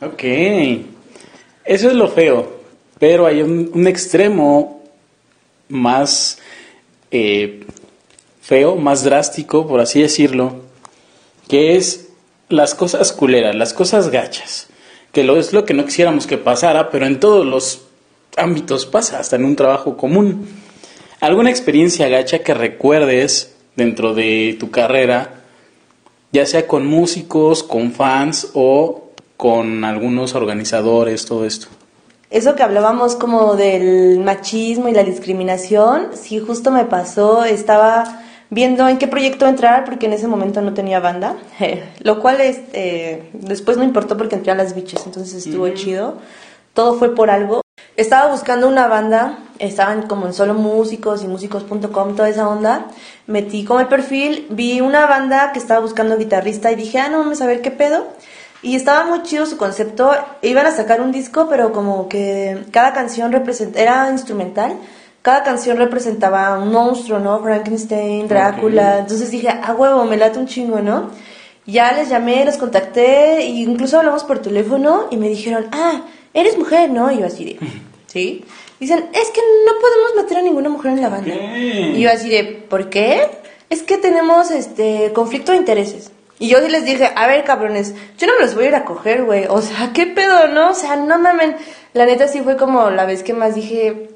Ok. 0.00 0.22
Eso 1.64 1.88
es 1.88 1.94
lo 1.94 2.08
feo. 2.08 2.64
Pero 2.98 3.26
hay 3.26 3.42
un, 3.42 3.86
extremo 3.86 4.82
más 5.68 6.38
eh, 7.10 7.64
feo, 8.40 8.76
más 8.76 9.02
drástico, 9.02 9.66
por 9.66 9.80
así 9.80 10.00
decirlo, 10.00 10.56
que 11.48 11.76
es 11.76 12.08
las 12.48 12.74
cosas 12.74 13.12
culeras, 13.12 13.54
las 13.54 13.72
cosas 13.72 14.10
gachas. 14.10 14.68
Que 15.12 15.24
lo 15.24 15.38
es 15.38 15.52
lo 15.52 15.64
que 15.64 15.74
no 15.74 15.84
quisiéramos 15.84 16.26
que 16.26 16.38
pasara, 16.38 16.90
pero 16.90 17.06
en 17.06 17.20
todos 17.20 17.46
los 17.46 17.82
ámbitos 18.36 18.86
pasa, 18.86 19.18
hasta 19.18 19.36
en 19.36 19.44
un 19.44 19.56
trabajo 19.56 19.96
común. 19.96 20.46
¿Alguna 21.20 21.50
experiencia 21.50 22.08
gacha 22.08 22.40
que 22.40 22.52
recuerdes 22.52 23.53
dentro 23.76 24.14
de 24.14 24.56
tu 24.58 24.70
carrera, 24.70 25.42
ya 26.32 26.46
sea 26.46 26.66
con 26.66 26.86
músicos, 26.86 27.62
con 27.62 27.92
fans 27.92 28.50
o 28.54 29.10
con 29.36 29.84
algunos 29.84 30.34
organizadores, 30.34 31.24
todo 31.26 31.44
esto? 31.44 31.68
Eso 32.30 32.56
que 32.56 32.62
hablábamos 32.62 33.14
como 33.14 33.54
del 33.54 34.18
machismo 34.18 34.88
y 34.88 34.92
la 34.92 35.04
discriminación, 35.04 36.08
sí, 36.14 36.40
justo 36.40 36.70
me 36.70 36.84
pasó, 36.84 37.44
estaba 37.44 38.22
viendo 38.50 38.88
en 38.88 38.98
qué 38.98 39.06
proyecto 39.06 39.46
entrar 39.46 39.84
porque 39.84 40.06
en 40.06 40.14
ese 40.14 40.26
momento 40.26 40.60
no 40.60 40.74
tenía 40.74 41.00
banda, 41.00 41.36
lo 42.00 42.20
cual 42.20 42.40
este, 42.40 43.30
después 43.32 43.76
no 43.76 43.84
importó 43.84 44.16
porque 44.16 44.36
entré 44.36 44.52
a 44.52 44.56
las 44.56 44.74
biches, 44.74 45.06
entonces 45.06 45.46
estuvo 45.46 45.68
chido, 45.70 46.18
todo 46.72 46.94
fue 46.94 47.14
por 47.14 47.30
algo. 47.30 47.63
Estaba 47.96 48.30
buscando 48.30 48.66
una 48.66 48.88
banda, 48.88 49.38
estaban 49.60 50.08
como 50.08 50.26
en 50.26 50.34
solo 50.34 50.54
músicos 50.54 51.22
y 51.22 51.28
músicos.com, 51.28 52.16
toda 52.16 52.28
esa 52.28 52.48
onda. 52.48 52.86
Metí 53.28 53.64
como 53.64 53.78
el 53.78 53.86
perfil, 53.86 54.48
vi 54.50 54.80
una 54.80 55.06
banda 55.06 55.52
que 55.52 55.60
estaba 55.60 55.78
buscando 55.78 56.18
guitarrista 56.18 56.72
y 56.72 56.74
dije, 56.74 56.98
ah, 56.98 57.08
no 57.08 57.18
vamos 57.18 57.40
a 57.40 57.46
ver 57.46 57.62
qué 57.62 57.70
pedo. 57.70 58.08
Y 58.62 58.74
estaba 58.74 59.06
muy 59.06 59.22
chido 59.22 59.46
su 59.46 59.56
concepto. 59.58 60.10
Iban 60.42 60.66
a 60.66 60.72
sacar 60.72 61.02
un 61.02 61.12
disco, 61.12 61.46
pero 61.48 61.72
como 61.72 62.08
que 62.08 62.64
cada 62.72 62.92
canción 62.92 63.30
represent 63.30 63.76
era 63.76 64.10
instrumental. 64.10 64.76
Cada 65.22 65.44
canción 65.44 65.76
representaba 65.76 66.58
un 66.58 66.72
monstruo, 66.72 67.20
¿no? 67.20 67.40
Frankenstein, 67.42 68.26
Drácula. 68.26 68.98
Entonces 68.98 69.30
dije, 69.30 69.48
ah, 69.48 69.72
huevo, 69.72 70.04
me 70.04 70.16
late 70.16 70.38
un 70.40 70.46
chingo, 70.46 70.80
¿no? 70.80 71.10
Ya 71.64 71.92
les 71.92 72.08
llamé, 72.08 72.44
les 72.44 72.56
contacté, 72.56 73.38
e 73.38 73.46
incluso 73.46 73.98
hablamos 73.98 74.24
por 74.24 74.40
teléfono 74.40 75.06
y 75.10 75.16
me 75.16 75.28
dijeron, 75.28 75.66
ah, 75.72 76.02
eres 76.34 76.58
mujer, 76.58 76.90
¿no? 76.90 77.10
Y 77.10 77.20
yo 77.20 77.26
así 77.26 77.44
de, 77.44 77.58
¿sí? 78.06 78.44
Dicen, 78.80 79.06
es 79.12 79.30
que 79.30 79.40
no 79.66 79.72
podemos 79.80 80.14
meter 80.16 80.38
a 80.38 80.42
ninguna 80.42 80.68
mujer 80.68 80.92
en 80.92 81.00
la 81.00 81.08
banda. 81.08 81.34
Y 81.34 82.00
yo 82.00 82.10
así 82.10 82.28
de, 82.28 82.44
¿por 82.68 82.90
qué? 82.90 83.28
Es 83.70 83.82
que 83.82 83.96
tenemos 83.96 84.50
este 84.50 85.12
conflicto 85.14 85.52
de 85.52 85.58
intereses. 85.58 86.10
Y 86.38 86.48
yo 86.48 86.58
sí 86.60 86.68
les 86.68 86.84
dije, 86.84 87.10
a 87.14 87.26
ver, 87.28 87.44
cabrones, 87.44 87.94
yo 88.18 88.26
no 88.26 88.34
me 88.38 88.44
los 88.44 88.54
voy 88.56 88.64
a 88.64 88.68
ir 88.68 88.74
a 88.74 88.84
coger, 88.84 89.24
güey. 89.24 89.46
O 89.48 89.62
sea, 89.62 89.92
¿qué 89.94 90.06
pedo, 90.06 90.48
no? 90.48 90.70
O 90.70 90.74
sea, 90.74 90.96
no 90.96 91.18
mamen. 91.18 91.56
La 91.92 92.04
neta 92.04 92.26
sí 92.28 92.40
fue 92.40 92.56
como 92.56 92.90
la 92.90 93.06
vez 93.06 93.22
que 93.22 93.32
más 93.32 93.54
dije, 93.54 94.10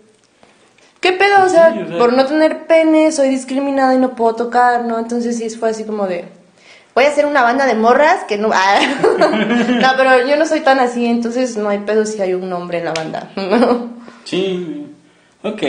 ¿qué 1.00 1.12
pedo? 1.12 1.44
O 1.44 1.48
sea, 1.48 1.72
Sí, 1.72 1.78
o 1.80 1.88
sea- 1.88 1.98
por 1.98 2.12
no 2.12 2.26
tener 2.26 2.66
pene 2.66 3.12
soy 3.12 3.28
discriminada 3.28 3.94
y 3.94 3.98
no 3.98 4.16
puedo 4.16 4.34
tocar, 4.34 4.84
¿no? 4.84 4.98
Entonces 4.98 5.38
sí 5.38 5.48
fue 5.50 5.70
así 5.70 5.84
como 5.84 6.06
de, 6.08 6.24
voy 6.98 7.04
a 7.04 7.10
hacer 7.10 7.26
una 7.26 7.42
banda 7.42 7.64
de 7.64 7.76
morras 7.76 8.24
que 8.26 8.36
no... 8.38 8.50
Ah. 8.52 8.80
no, 9.20 9.88
pero 9.96 10.26
yo 10.26 10.36
no 10.36 10.44
soy 10.46 10.60
tan 10.60 10.80
así, 10.80 11.06
entonces 11.06 11.56
no 11.56 11.68
hay 11.68 11.78
pedo 11.78 12.04
si 12.04 12.20
hay 12.20 12.34
un 12.34 12.52
hombre 12.52 12.78
en 12.78 12.86
la 12.86 12.92
banda. 12.92 13.30
Sí. 14.24 14.84
Ok. 15.42 15.60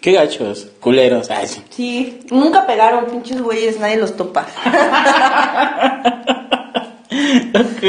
Qué 0.00 0.12
gachos, 0.12 0.68
culeros. 0.80 1.30
Ay, 1.30 1.46
sí. 1.70 2.20
nunca 2.30 2.66
pegaron, 2.66 3.04
pinches 3.04 3.40
güeyes, 3.40 3.78
nadie 3.78 3.98
los 3.98 4.16
topa. 4.16 4.46
Ok. 7.54 7.82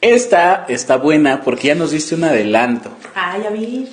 Esta 0.00 0.66
está 0.68 0.96
buena 0.96 1.40
porque 1.42 1.68
ya 1.68 1.74
nos 1.74 1.90
diste 1.90 2.14
un 2.14 2.24
adelanto. 2.24 2.90
Ah, 3.14 3.36
ya 3.42 3.50
vi. 3.50 3.88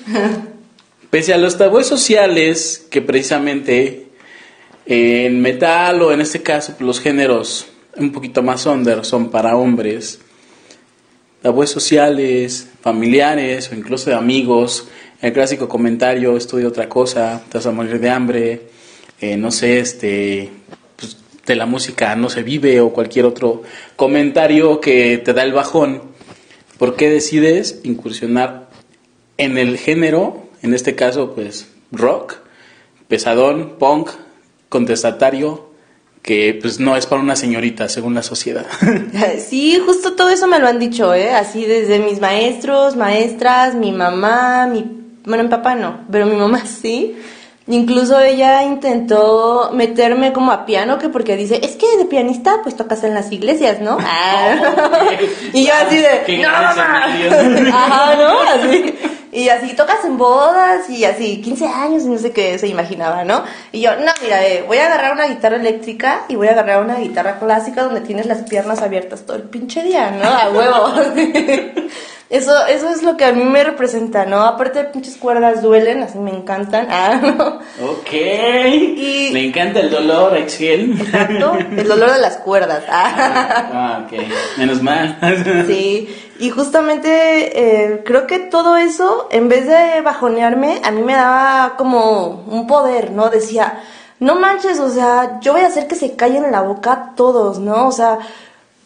Pese 1.09 1.33
a 1.33 1.37
los 1.37 1.57
tabúes 1.57 1.87
sociales 1.87 2.85
que 2.91 3.01
precisamente 3.01 4.08
en 4.91 5.39
metal 5.39 6.01
o 6.01 6.11
en 6.11 6.19
este 6.19 6.41
caso 6.41 6.73
pues, 6.73 6.81
los 6.81 6.99
géneros 6.99 7.67
un 7.95 8.11
poquito 8.11 8.41
más 8.41 8.65
under 8.65 9.05
son 9.05 9.29
para 9.29 9.55
hombres, 9.55 10.19
tabúes 11.43 11.69
sociales, 11.69 12.67
familiares 12.81 13.71
o 13.71 13.75
incluso 13.75 14.09
de 14.09 14.15
amigos, 14.15 14.87
el 15.21 15.31
clásico 15.31 15.69
comentario, 15.69 16.35
estudia 16.35 16.67
otra 16.67 16.89
cosa, 16.89 17.43
te 17.49 17.59
vas 17.59 17.67
a 17.67 17.71
morir 17.71 17.99
de 17.99 18.09
hambre, 18.09 18.61
eh, 19.21 19.37
no 19.37 19.51
sé, 19.51 19.79
este, 19.79 20.49
pues, 20.95 21.17
de 21.45 21.55
la 21.55 21.67
música 21.67 22.15
no 22.15 22.31
se 22.31 22.41
vive 22.41 22.81
o 22.81 22.91
cualquier 22.91 23.25
otro 23.25 23.61
comentario 23.95 24.81
que 24.81 25.19
te 25.19 25.33
da 25.33 25.43
el 25.43 25.53
bajón. 25.53 26.01
¿Por 26.79 26.95
qué 26.95 27.09
decides 27.09 27.81
incursionar 27.83 28.69
en 29.37 29.59
el 29.59 29.77
género, 29.77 30.49
en 30.63 30.73
este 30.73 30.95
caso 30.95 31.35
pues 31.35 31.67
rock, 31.91 32.37
pesadón, 33.07 33.77
punk, 33.77 34.09
contestatario, 34.69 35.69
que 36.21 36.57
pues 36.61 36.79
no 36.79 36.95
es 36.95 37.05
para 37.05 37.21
una 37.21 37.35
señorita 37.35 37.89
según 37.89 38.13
la 38.13 38.23
sociedad? 38.23 38.65
Sí, 39.39 39.81
justo 39.83 40.13
todo 40.13 40.29
eso 40.29 40.47
me 40.47 40.59
lo 40.59 40.67
han 40.67 40.79
dicho, 40.79 41.13
¿eh? 41.13 41.31
Así 41.31 41.65
desde 41.65 41.99
mis 41.99 42.19
maestros, 42.19 42.95
maestras, 42.95 43.75
mi 43.75 43.91
mamá, 43.91 44.67
mi... 44.67 44.97
Bueno, 45.25 45.43
mi 45.43 45.49
papá 45.49 45.75
no, 45.75 46.01
pero 46.11 46.25
mi 46.25 46.35
mamá 46.35 46.63
sí. 46.81 47.15
Incluso 47.67 48.19
ella 48.19 48.63
intentó 48.63 49.69
meterme 49.73 50.33
como 50.33 50.51
a 50.51 50.65
piano, 50.65 50.97
que 50.97 51.09
porque 51.09 51.35
dice, 51.35 51.59
es 51.63 51.75
que 51.75 51.97
de 51.97 52.05
pianista 52.05 52.61
pues 52.63 52.75
tocas 52.75 53.03
en 53.03 53.13
las 53.13 53.31
iglesias, 53.31 53.79
¿no? 53.79 53.97
Ah. 54.07 54.57
y 55.53 55.65
yo 55.65 55.73
así 55.73 55.97
de, 55.97 56.37
no, 56.39 56.49
mamá. 56.49 57.05
Ajá, 57.71 58.15
¿no? 58.15 58.39
Así. 58.39 58.95
Y 59.31 59.49
así 59.49 59.75
tocas 59.75 60.03
en 60.05 60.17
bodas 60.17 60.89
y 60.89 61.05
así 61.05 61.41
15 61.41 61.67
años 61.67 62.03
y 62.03 62.07
no 62.07 62.17
sé 62.17 62.31
qué 62.31 62.57
se 62.57 62.67
imaginaba, 62.67 63.23
¿no? 63.23 63.43
Y 63.71 63.81
yo, 63.81 63.95
no, 63.97 64.11
mira, 64.23 64.45
eh, 64.47 64.63
voy 64.67 64.77
a 64.77 64.87
agarrar 64.87 65.13
una 65.13 65.27
guitarra 65.27 65.57
eléctrica 65.57 66.21
y 66.29 66.35
voy 66.35 66.47
a 66.47 66.51
agarrar 66.51 66.83
una 66.83 66.95
guitarra 66.97 67.37
clásica 67.39 67.83
donde 67.83 68.01
tienes 68.01 68.25
las 68.25 68.39
piernas 68.49 68.81
abiertas 68.81 69.25
todo 69.25 69.37
el 69.37 69.43
pinche 69.43 69.83
día, 69.83 70.11
¿no? 70.11 70.27
A 70.27 70.49
huevo. 70.49 70.93
Eso, 72.29 72.51
eso 72.67 72.89
es 72.89 73.01
lo 73.01 73.17
que 73.17 73.25
a 73.25 73.31
mí 73.31 73.43
me 73.43 73.63
representa, 73.63 74.23
¿no? 74.27 74.41
Aparte, 74.41 74.83
pinches 74.83 75.17
cuerdas 75.17 75.63
duelen, 75.63 76.03
así 76.03 76.19
me 76.19 76.29
encantan. 76.29 76.87
Ah, 76.91 77.15
¿no? 77.19 77.59
ok. 77.91 78.11
Y- 78.13 79.29
Le 79.33 79.45
encanta 79.47 79.79
el 79.79 79.89
dolor, 79.89 80.37
Excel. 80.37 80.91
Exacto. 81.01 81.57
El 81.75 81.87
dolor 81.87 82.11
de 82.13 82.19
las 82.19 82.37
cuerdas. 82.37 82.83
Ah. 82.87 83.69
ah, 83.73 84.05
ok. 84.05 84.19
Menos 84.57 84.83
mal. 84.83 85.17
Sí, 85.65 86.28
y 86.39 86.51
justamente 86.51 87.91
eh, 87.91 88.03
creo 88.05 88.25
que 88.25 88.39
todo 88.39 88.77
eso, 88.77 89.27
en 89.29 89.49
vez 89.49 89.67
de 89.67 89.99
bajonearme, 89.99 90.81
a 90.85 90.91
mí 90.91 91.01
me 91.01 91.13
daba 91.13 91.75
como 91.75 92.45
un 92.47 92.65
poder, 92.65 93.11
¿no? 93.11 93.29
Decía, 93.29 93.83
no 94.21 94.35
manches, 94.39 94.79
o 94.79 94.89
sea, 94.89 95.41
yo 95.41 95.51
voy 95.51 95.61
a 95.61 95.67
hacer 95.67 95.87
que 95.87 95.95
se 95.95 96.15
callen 96.15 96.45
en 96.45 96.53
la 96.53 96.61
boca 96.61 97.11
todos, 97.17 97.59
¿no? 97.59 97.87
O 97.87 97.91
sea, 97.91 98.19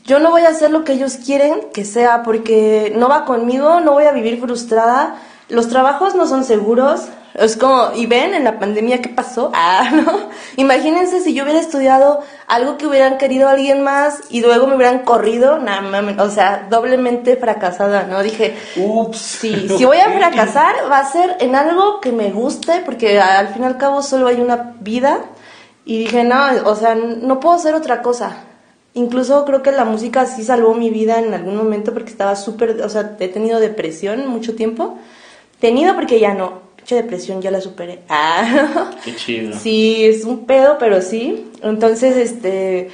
yo 0.03 0.19
no 0.19 0.31
voy 0.31 0.41
a 0.41 0.49
hacer 0.49 0.71
lo 0.71 0.83
que 0.83 0.93
ellos 0.93 1.17
quieren 1.23 1.69
que 1.71 1.85
sea, 1.85 2.23
porque 2.23 2.91
no 2.95 3.07
va 3.07 3.23
conmigo, 3.25 3.79
no 3.81 3.93
voy 3.93 4.05
a 4.05 4.11
vivir 4.13 4.41
frustrada, 4.41 5.15
los 5.47 5.69
trabajos 5.69 6.15
no 6.15 6.25
son 6.25 6.43
seguros. 6.45 7.01
Es 7.33 7.57
como, 7.57 7.91
y 7.95 8.05
ven 8.05 8.33
en 8.33 8.43
la 8.43 8.59
pandemia 8.59 9.01
qué 9.01 9.09
pasó. 9.09 9.51
Ah, 9.65 9.89
¿no? 9.91 10.29
Imagínense 10.57 11.21
si 11.21 11.33
yo 11.33 11.43
hubiera 11.43 11.59
estudiado 11.59 12.21
algo 12.47 12.77
que 12.77 12.85
hubieran 12.85 13.17
querido 13.17 13.47
alguien 13.47 13.81
más 13.81 14.21
y 14.29 14.41
luego 14.41 14.67
me 14.67 14.75
hubieran 14.75 14.99
corrido, 14.99 15.57
nada 15.57 15.81
mames, 15.81 16.19
o 16.19 16.29
sea, 16.29 16.67
doblemente 16.69 17.37
fracasada, 17.37 18.03
¿no? 18.03 18.21
Dije, 18.21 18.55
Ups. 18.75 19.17
sí, 19.17 19.67
si 19.77 19.85
voy 19.85 19.97
a 19.97 20.11
fracasar 20.11 20.75
va 20.91 20.99
a 20.99 21.05
ser 21.05 21.37
en 21.39 21.55
algo 21.55 22.01
que 22.01 22.11
me 22.11 22.29
guste, 22.31 22.81
porque 22.85 23.19
al 23.19 23.47
fin 23.49 23.63
y 23.63 23.65
al 23.65 23.77
cabo 23.77 24.01
solo 24.01 24.27
hay 24.27 24.41
una 24.41 24.75
vida. 24.81 25.21
Y 25.85 25.99
dije, 25.99 26.23
no, 26.23 26.37
o 26.65 26.75
sea, 26.75 26.95
no 26.95 27.39
puedo 27.39 27.55
hacer 27.55 27.73
otra 27.73 28.01
cosa. 28.01 28.37
Incluso 28.95 29.43
creo 29.45 29.63
que 29.63 29.71
la 29.71 29.85
música 29.85 30.25
sí 30.25 30.43
salvó 30.43 30.73
mi 30.75 30.89
vida 30.89 31.19
en 31.19 31.33
algún 31.33 31.55
momento 31.55 31.93
porque 31.93 32.11
estaba 32.11 32.35
súper, 32.35 32.81
o 32.81 32.89
sea, 32.89 33.15
he 33.19 33.27
tenido 33.29 33.59
depresión 33.59 34.27
mucho 34.27 34.55
tiempo. 34.55 34.99
Tenido 35.59 35.95
porque 35.95 36.19
ya 36.19 36.33
no, 36.33 36.62
pinche 36.83 36.95
depresión 36.95 37.41
ya 37.41 37.49
la 37.51 37.61
superé. 37.61 37.99
Ah, 38.09 38.91
Qué 39.03 39.15
chido. 39.15 39.57
sí, 39.59 40.03
es 40.05 40.25
un 40.25 40.45
pedo, 40.45 40.77
pero 40.79 41.01
sí. 41.01 41.49
Entonces, 41.61 42.17
este, 42.17 42.89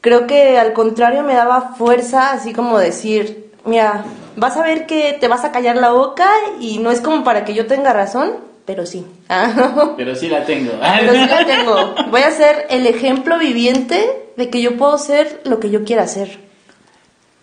creo 0.00 0.26
que 0.26 0.58
al 0.58 0.72
contrario 0.72 1.22
me 1.22 1.34
daba 1.34 1.74
fuerza, 1.76 2.32
así 2.32 2.52
como 2.52 2.78
decir, 2.78 3.50
mira, 3.64 4.04
vas 4.36 4.56
a 4.56 4.62
ver 4.62 4.86
que 4.86 5.16
te 5.20 5.28
vas 5.28 5.44
a 5.44 5.52
callar 5.52 5.76
la 5.76 5.90
boca 5.92 6.28
y 6.60 6.78
no 6.78 6.90
es 6.90 7.00
como 7.00 7.22
para 7.22 7.44
que 7.44 7.54
yo 7.54 7.66
tenga 7.66 7.92
razón, 7.92 8.32
pero 8.64 8.86
sí. 8.86 9.04
Ah, 9.28 9.92
Pero 9.96 10.14
sí 10.16 10.28
la 10.28 10.44
tengo. 10.44 10.72
pero 10.80 11.12
sí 11.12 11.26
la 11.28 11.44
tengo. 11.46 11.94
Voy 12.10 12.22
a 12.22 12.30
ser 12.30 12.66
el 12.70 12.86
ejemplo 12.86 13.38
viviente 13.38 14.02
de 14.36 14.48
que 14.48 14.62
yo 14.62 14.76
puedo 14.78 14.96
ser 14.96 15.42
lo 15.44 15.60
que 15.60 15.68
yo 15.70 15.84
quiera 15.84 16.06
ser. 16.06 16.38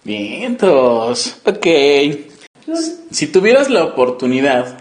Vientos. 0.03 1.36
Ok. 1.46 1.67
Si 3.12 3.27
tuvieras 3.27 3.70
la 3.70 3.84
oportunidad 3.84 4.80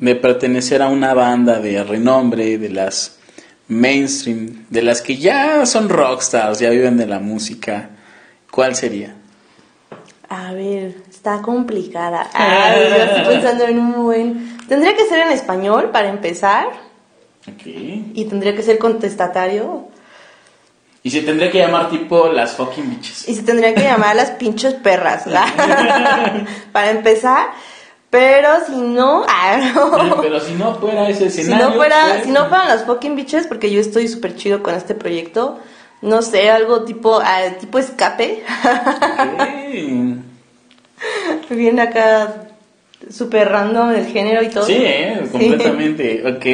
de 0.00 0.16
pertenecer 0.16 0.82
a 0.82 0.88
una 0.88 1.14
banda 1.14 1.60
de 1.60 1.84
renombre, 1.84 2.58
de 2.58 2.68
las 2.70 3.18
mainstream, 3.68 4.66
de 4.68 4.82
las 4.82 5.00
que 5.02 5.16
ya 5.16 5.64
son 5.66 5.88
rockstars, 5.88 6.58
ya 6.58 6.70
viven 6.70 6.96
de 6.96 7.06
la 7.06 7.20
música, 7.20 7.90
¿cuál 8.50 8.74
sería? 8.74 9.14
A 10.28 10.52
ver, 10.52 10.96
está 11.08 11.40
complicada. 11.42 12.28
Ay, 12.34 12.80
yo 12.88 12.96
estoy 12.96 13.34
pensando 13.34 13.64
en 13.66 13.78
un 13.78 14.02
buen. 14.04 14.58
Tendría 14.68 14.96
que 14.96 15.04
ser 15.04 15.20
en 15.20 15.32
español 15.32 15.90
para 15.92 16.08
empezar 16.08 16.66
Ok. 17.48 17.62
y 17.66 18.26
tendría 18.28 18.54
que 18.54 18.62
ser 18.62 18.78
contestatario 18.78 19.88
Y 21.02 21.10
se 21.10 21.22
tendría 21.22 21.50
que 21.50 21.58
llamar 21.58 21.88
tipo 21.90 22.28
las 22.28 22.52
fucking 22.56 22.90
bitches. 22.90 23.28
y 23.28 23.34
se 23.34 23.42
tendría 23.42 23.74
que 23.74 23.82
llamar 23.82 24.14
las 24.16 24.30
pinches 24.32 24.74
perras 24.74 25.24
para 26.72 26.90
empezar. 26.90 27.48
Pero 28.10 28.48
si 28.66 28.72
no, 28.76 29.24
ah, 29.28 29.56
no. 29.74 30.20
Pero 30.20 30.40
si 30.40 30.54
no 30.54 30.74
fuera 30.76 31.08
ese 31.08 31.30
si 31.30 31.42
escenario. 31.42 31.68
no 31.68 31.74
fuera, 31.76 31.96
pues- 32.12 32.24
si 32.24 32.30
no 32.32 32.48
fueran 32.48 32.68
las 32.68 32.84
fucking 32.84 33.14
bitches, 33.14 33.46
porque 33.46 33.70
yo 33.70 33.80
estoy 33.80 34.08
súper 34.08 34.34
chido 34.36 34.62
con 34.62 34.74
este 34.74 34.94
proyecto. 34.96 35.58
No 36.02 36.20
sé, 36.22 36.50
algo 36.50 36.82
tipo, 36.84 37.20
ah, 37.22 37.42
tipo 37.60 37.78
escape. 37.78 38.42
Ok. 41.48 41.50
Viene 41.50 41.82
acá 41.82 42.48
súper 43.10 43.48
random 43.48 43.90
el 43.92 44.06
género 44.06 44.42
y 44.42 44.48
todo. 44.48 44.64
Sí, 44.66 44.76
eh, 44.78 45.20
Sí. 45.24 45.30
completamente. 45.30 46.22
Ok. 46.26 46.46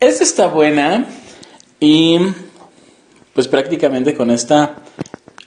Esta 0.00 0.22
está 0.24 0.46
buena. 0.48 1.06
Y 1.80 2.18
pues 3.34 3.48
prácticamente 3.48 4.14
con 4.14 4.30
esta 4.30 4.76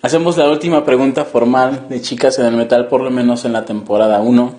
hacemos 0.02 0.38
la 0.38 0.50
última 0.50 0.86
pregunta 0.86 1.26
formal 1.26 1.88
de 1.90 2.02
chicas 2.02 2.40
en 2.40 2.46
el 2.46 2.56
metal, 2.56 2.88
por 2.88 3.02
lo 3.02 3.10
menos 3.10 3.46
en 3.46 3.54
la 3.54 3.66
temporada 3.66 4.20
1. 4.22 4.56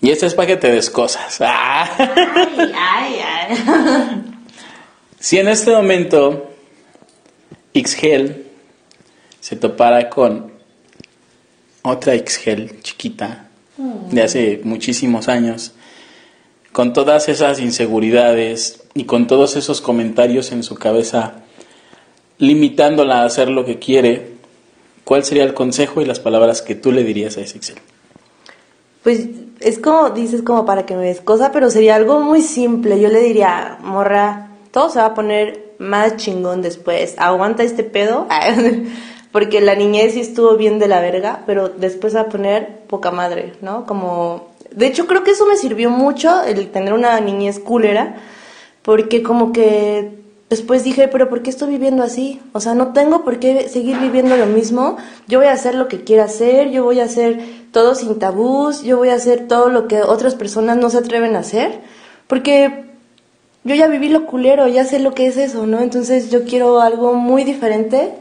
Y 0.00 0.10
esta 0.10 0.26
es 0.26 0.34
para 0.34 0.48
que 0.48 0.56
te 0.56 0.70
des 0.70 0.90
cosas. 0.90 1.38
Ah. 1.40 1.88
Ay, 1.98 2.72
ay, 2.74 3.20
ay. 3.56 4.34
Si 5.18 5.38
en 5.38 5.48
este 5.48 5.70
momento 5.70 6.50
Xgel 7.74 8.44
se 9.40 9.56
topara 9.56 10.10
con 10.10 10.52
otra 11.80 12.12
Xgel 12.14 12.82
chiquita 12.82 13.48
de 14.10 14.22
hace 14.22 14.60
muchísimos 14.64 15.28
años, 15.28 15.72
con 16.72 16.92
todas 16.92 17.28
esas 17.28 17.60
inseguridades 17.60 18.82
y 18.94 19.04
con 19.04 19.26
todos 19.26 19.56
esos 19.56 19.80
comentarios 19.80 20.52
en 20.52 20.62
su 20.62 20.74
cabeza, 20.74 21.43
limitándola 22.38 23.22
a 23.22 23.24
hacer 23.24 23.48
lo 23.48 23.64
que 23.64 23.78
quiere, 23.78 24.32
¿cuál 25.04 25.24
sería 25.24 25.44
el 25.44 25.54
consejo 25.54 26.00
y 26.00 26.04
las 26.04 26.20
palabras 26.20 26.62
que 26.62 26.74
tú 26.74 26.92
le 26.92 27.04
dirías 27.04 27.36
a 27.36 27.40
ese 27.40 27.60
Xgel? 27.60 27.76
Pues 29.02 29.26
es 29.60 29.78
como, 29.78 30.10
dices 30.10 30.42
como 30.42 30.64
para 30.64 30.86
que 30.86 30.96
me 30.96 31.04
des 31.04 31.20
cosa, 31.20 31.52
pero 31.52 31.70
sería 31.70 31.94
algo 31.94 32.20
muy 32.20 32.40
simple. 32.40 33.00
Yo 33.00 33.08
le 33.08 33.20
diría, 33.20 33.78
morra, 33.82 34.50
todo 34.70 34.88
se 34.88 34.98
va 34.98 35.06
a 35.06 35.14
poner 35.14 35.74
más 35.78 36.16
chingón 36.16 36.62
después. 36.62 37.14
Aguanta 37.18 37.62
este 37.62 37.84
pedo. 37.84 38.26
Porque 39.32 39.60
la 39.60 39.74
niñez 39.74 40.14
sí 40.14 40.20
estuvo 40.20 40.56
bien 40.56 40.78
de 40.78 40.86
la 40.86 41.00
verga, 41.00 41.42
pero 41.44 41.68
después 41.68 42.14
va 42.14 42.20
a 42.20 42.28
poner 42.28 42.82
poca 42.86 43.10
madre, 43.10 43.54
¿no? 43.62 43.84
Como... 43.84 44.54
De 44.70 44.86
hecho, 44.86 45.06
creo 45.06 45.24
que 45.24 45.32
eso 45.32 45.44
me 45.44 45.56
sirvió 45.56 45.90
mucho, 45.90 46.42
el 46.44 46.70
tener 46.70 46.92
una 46.92 47.18
niñez 47.20 47.58
culera, 47.58 48.16
porque 48.82 49.22
como 49.22 49.52
que 49.52 50.23
después 50.54 50.84
dije, 50.84 51.08
pero 51.08 51.28
¿por 51.28 51.42
qué 51.42 51.50
estoy 51.50 51.70
viviendo 51.70 52.04
así? 52.04 52.40
O 52.52 52.60
sea, 52.60 52.74
no 52.74 52.92
tengo 52.92 53.24
por 53.24 53.40
qué 53.40 53.68
seguir 53.68 53.98
viviendo 53.98 54.36
lo 54.36 54.46
mismo. 54.46 54.96
Yo 55.26 55.40
voy 55.40 55.48
a 55.48 55.52
hacer 55.52 55.74
lo 55.74 55.88
que 55.88 56.04
quiera 56.04 56.24
hacer, 56.24 56.70
yo 56.70 56.84
voy 56.84 57.00
a 57.00 57.04
hacer 57.04 57.44
todo 57.72 57.94
sin 57.94 58.18
tabús, 58.20 58.82
yo 58.82 58.96
voy 58.96 59.08
a 59.08 59.14
hacer 59.14 59.48
todo 59.48 59.68
lo 59.68 59.88
que 59.88 60.02
otras 60.02 60.36
personas 60.36 60.76
no 60.76 60.90
se 60.90 60.98
atreven 60.98 61.34
a 61.34 61.40
hacer, 61.40 61.80
porque 62.28 62.84
yo 63.64 63.74
ya 63.74 63.88
viví 63.88 64.08
lo 64.08 64.26
culero, 64.26 64.68
ya 64.68 64.84
sé 64.84 65.00
lo 65.00 65.12
que 65.12 65.26
es 65.26 65.36
eso, 65.36 65.66
¿no? 65.66 65.80
Entonces 65.80 66.30
yo 66.30 66.44
quiero 66.44 66.80
algo 66.80 67.14
muy 67.14 67.42
diferente 67.42 68.14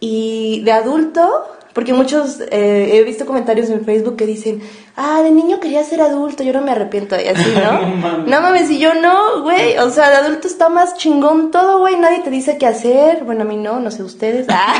y 0.00 0.60
de 0.62 0.72
adulto, 0.72 1.46
porque 1.72 1.92
muchos, 1.92 2.40
eh, 2.50 2.90
he 2.92 3.04
visto 3.04 3.26
comentarios 3.26 3.70
en 3.70 3.84
Facebook 3.84 4.16
que 4.16 4.26
dicen, 4.26 4.60
ah, 4.96 5.22
de 5.22 5.30
niño 5.30 5.60
quería 5.60 5.84
ser 5.84 6.00
adulto, 6.00 6.42
yo 6.42 6.52
no 6.52 6.62
me 6.62 6.72
arrepiento 6.72 7.16
y 7.20 7.28
así, 7.28 7.52
¿no? 7.54 7.80
No 7.90 7.96
mames. 7.96 8.26
no 8.26 8.40
mames, 8.40 8.70
y 8.70 8.78
yo 8.78 8.94
no, 8.94 9.42
güey, 9.42 9.78
o 9.78 9.90
sea, 9.90 10.10
de 10.10 10.16
adulto 10.16 10.48
está 10.48 10.68
más 10.68 10.96
chingón 10.96 11.50
todo, 11.50 11.78
güey, 11.78 11.96
nadie 11.96 12.20
te 12.20 12.30
dice 12.30 12.58
qué 12.58 12.66
hacer, 12.66 13.24
bueno, 13.24 13.42
a 13.42 13.44
mí 13.44 13.56
no, 13.56 13.78
no 13.80 13.90
sé 13.90 14.02
ustedes, 14.02 14.46
ah. 14.50 14.74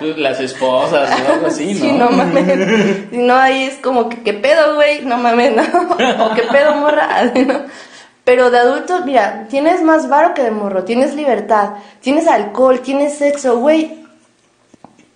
Las 0.16 0.40
esposas 0.40 1.10
o 1.10 1.32
algo 1.32 1.46
así, 1.46 1.74
¿no? 1.74 1.80
Sí, 1.80 1.92
no 1.92 2.10
mames. 2.10 3.10
Si 3.10 3.18
no, 3.18 3.34
ahí 3.34 3.64
es 3.64 3.76
como 3.76 4.08
que, 4.08 4.22
¿qué 4.22 4.34
pedo, 4.34 4.74
güey? 4.74 5.04
No 5.04 5.16
mames, 5.16 5.54
no. 5.56 5.62
O 6.24 6.34
¿qué 6.34 6.42
pedo, 6.42 6.74
morra? 6.76 7.24
¿no? 7.34 7.62
Pero 8.28 8.50
de 8.50 8.58
adulto, 8.58 9.06
mira, 9.06 9.46
tienes 9.48 9.82
más 9.82 10.08
varo 10.10 10.34
que 10.34 10.42
de 10.42 10.50
morro, 10.50 10.84
tienes 10.84 11.14
libertad, 11.14 11.76
tienes 12.02 12.28
alcohol, 12.28 12.80
tienes 12.80 13.14
sexo, 13.14 13.58
güey. 13.58 14.06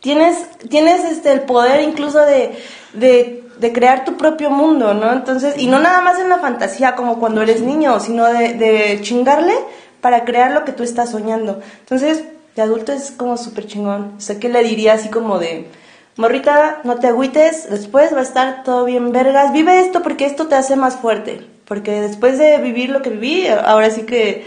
Tienes, 0.03 0.51
tienes 0.69 1.05
este, 1.05 1.33
el 1.33 1.43
poder 1.43 1.81
incluso 1.81 2.21
de, 2.21 2.59
de, 2.93 3.73
crear 3.73 4.05
tu 4.05 4.17
propio 4.17 4.51
mundo, 4.51 4.93
¿no? 4.93 5.12
Entonces, 5.12 5.55
y 5.57 5.69
no 5.69 5.79
nada 5.79 6.03
más 6.03 6.19
en 6.19 6.29
la 6.29 6.38
fantasía 6.38 6.95
como 6.95 7.19
cuando 7.19 7.41
eres 7.41 7.62
niño, 7.62 8.01
sino 8.01 8.27
de, 8.27 8.55
de 8.55 9.01
chingarle 9.01 9.55
para 10.01 10.25
crear 10.25 10.51
lo 10.51 10.65
que 10.65 10.73
tú 10.73 10.83
estás 10.83 11.11
soñando. 11.11 11.61
Entonces, 11.79 12.25
de 12.57 12.62
adulto 12.62 12.93
es 12.93 13.12
como 13.12 13.37
súper 13.37 13.67
chingón. 13.67 14.15
O 14.19 14.21
sea, 14.21 14.38
¿qué 14.38 14.49
le 14.49 14.62
diría 14.65 14.95
así 14.95 15.09
como 15.09 15.38
de, 15.38 15.69
morrita, 16.17 16.81
no 16.85 16.97
te 16.97 17.09
agüites, 17.09 17.71
después 17.71 18.15
va 18.15 18.21
a 18.21 18.23
estar 18.23 18.65
todo 18.65 18.85
bien 18.85 19.12
vergas, 19.12 19.53
vive 19.53 19.81
esto 19.81 20.03
porque 20.03 20.27
esto 20.27 20.49
te 20.49 20.55
hace 20.55 20.77
más 20.77 20.97
fuerte. 20.97 21.47
Porque 21.65 22.01
después 22.01 22.38
de 22.38 22.59
vivir 22.59 22.91
lo 22.91 23.03
que 23.03 23.11
viví, 23.11 23.47
ahora 23.49 23.91
sí 23.91 24.03
que 24.03 24.47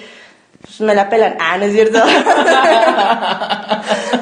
pues, 0.62 0.82
me 0.82 0.94
la 0.94 1.10
pelan. 1.10 1.38
Ah, 1.40 1.58
no 1.58 1.66
es 1.66 1.74
cierto. 1.74 2.00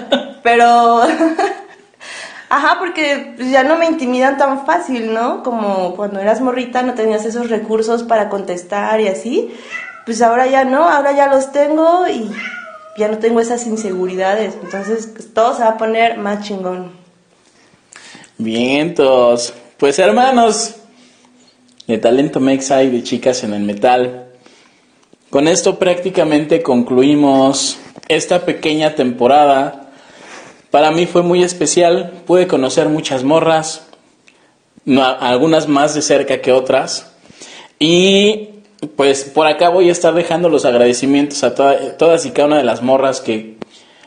Pero, 0.44 1.02
ajá, 2.50 2.76
porque 2.80 3.34
pues, 3.36 3.50
ya 3.50 3.64
no 3.64 3.78
me 3.78 3.86
intimidan 3.86 4.38
tan 4.38 4.66
fácil, 4.66 5.14
¿no? 5.14 5.42
Como 5.42 5.96
cuando 5.96 6.20
eras 6.20 6.42
morrita 6.42 6.84
no 6.84 6.94
tenías 6.94 7.26
esos 7.26 7.50
recursos 7.50 8.04
para 8.04 8.30
contestar 8.30 9.02
y 9.02 9.08
así. 9.08 9.56
Pues 10.06 10.22
ahora 10.22 10.46
ya 10.48 10.66
no, 10.66 10.90
ahora 10.90 11.14
ya 11.14 11.28
los 11.28 11.52
tengo 11.52 12.08
y 12.08 12.30
ya 12.98 13.08
no 13.08 13.18
tengo 13.20 13.40
esas 13.40 13.66
inseguridades. 13.66 14.56
Entonces 14.62 15.08
pues, 15.08 15.34
todo 15.34 15.56
se 15.56 15.64
va 15.64 15.70
a 15.70 15.78
poner 15.78 16.18
más 16.18 16.46
chingón. 16.46 16.92
Vientos. 18.38 19.54
Pues 19.78 19.98
hermanos, 20.00 20.76
de 21.88 21.98
Talento 21.98 22.40
Mex 22.40 22.72
hay 22.72 22.90
de 22.90 23.04
chicas 23.04 23.44
en 23.44 23.54
el 23.54 23.64
metal. 23.64 24.28
Con 25.30 25.48
esto 25.48 25.80
prácticamente 25.80 26.62
concluimos 26.62 27.78
esta 28.08 28.46
pequeña 28.46 28.96
temporada. 28.96 29.83
Para 30.74 30.90
mí 30.90 31.06
fue 31.06 31.22
muy 31.22 31.44
especial. 31.44 32.24
Pude 32.26 32.48
conocer 32.48 32.90
muchas 32.90 33.24
morras, 33.24 33.86
algunas 35.20 35.68
más 35.68 35.94
de 35.94 36.02
cerca 36.02 36.42
que 36.42 36.52
otras. 36.52 37.12
Y 37.78 38.50
pues 38.96 39.24
por 39.26 39.46
acá 39.46 39.70
voy 39.70 39.90
a 39.90 39.92
estar 39.92 40.16
dejando 40.16 40.50
los 40.50 40.66
agradecimientos 40.66 41.44
a 41.44 41.54
toda- 41.54 41.96
todas 41.96 42.26
y 42.26 42.32
cada 42.32 42.48
una 42.48 42.58
de 42.58 42.64
las 42.64 42.82
morras 42.82 43.22
que 43.22 43.58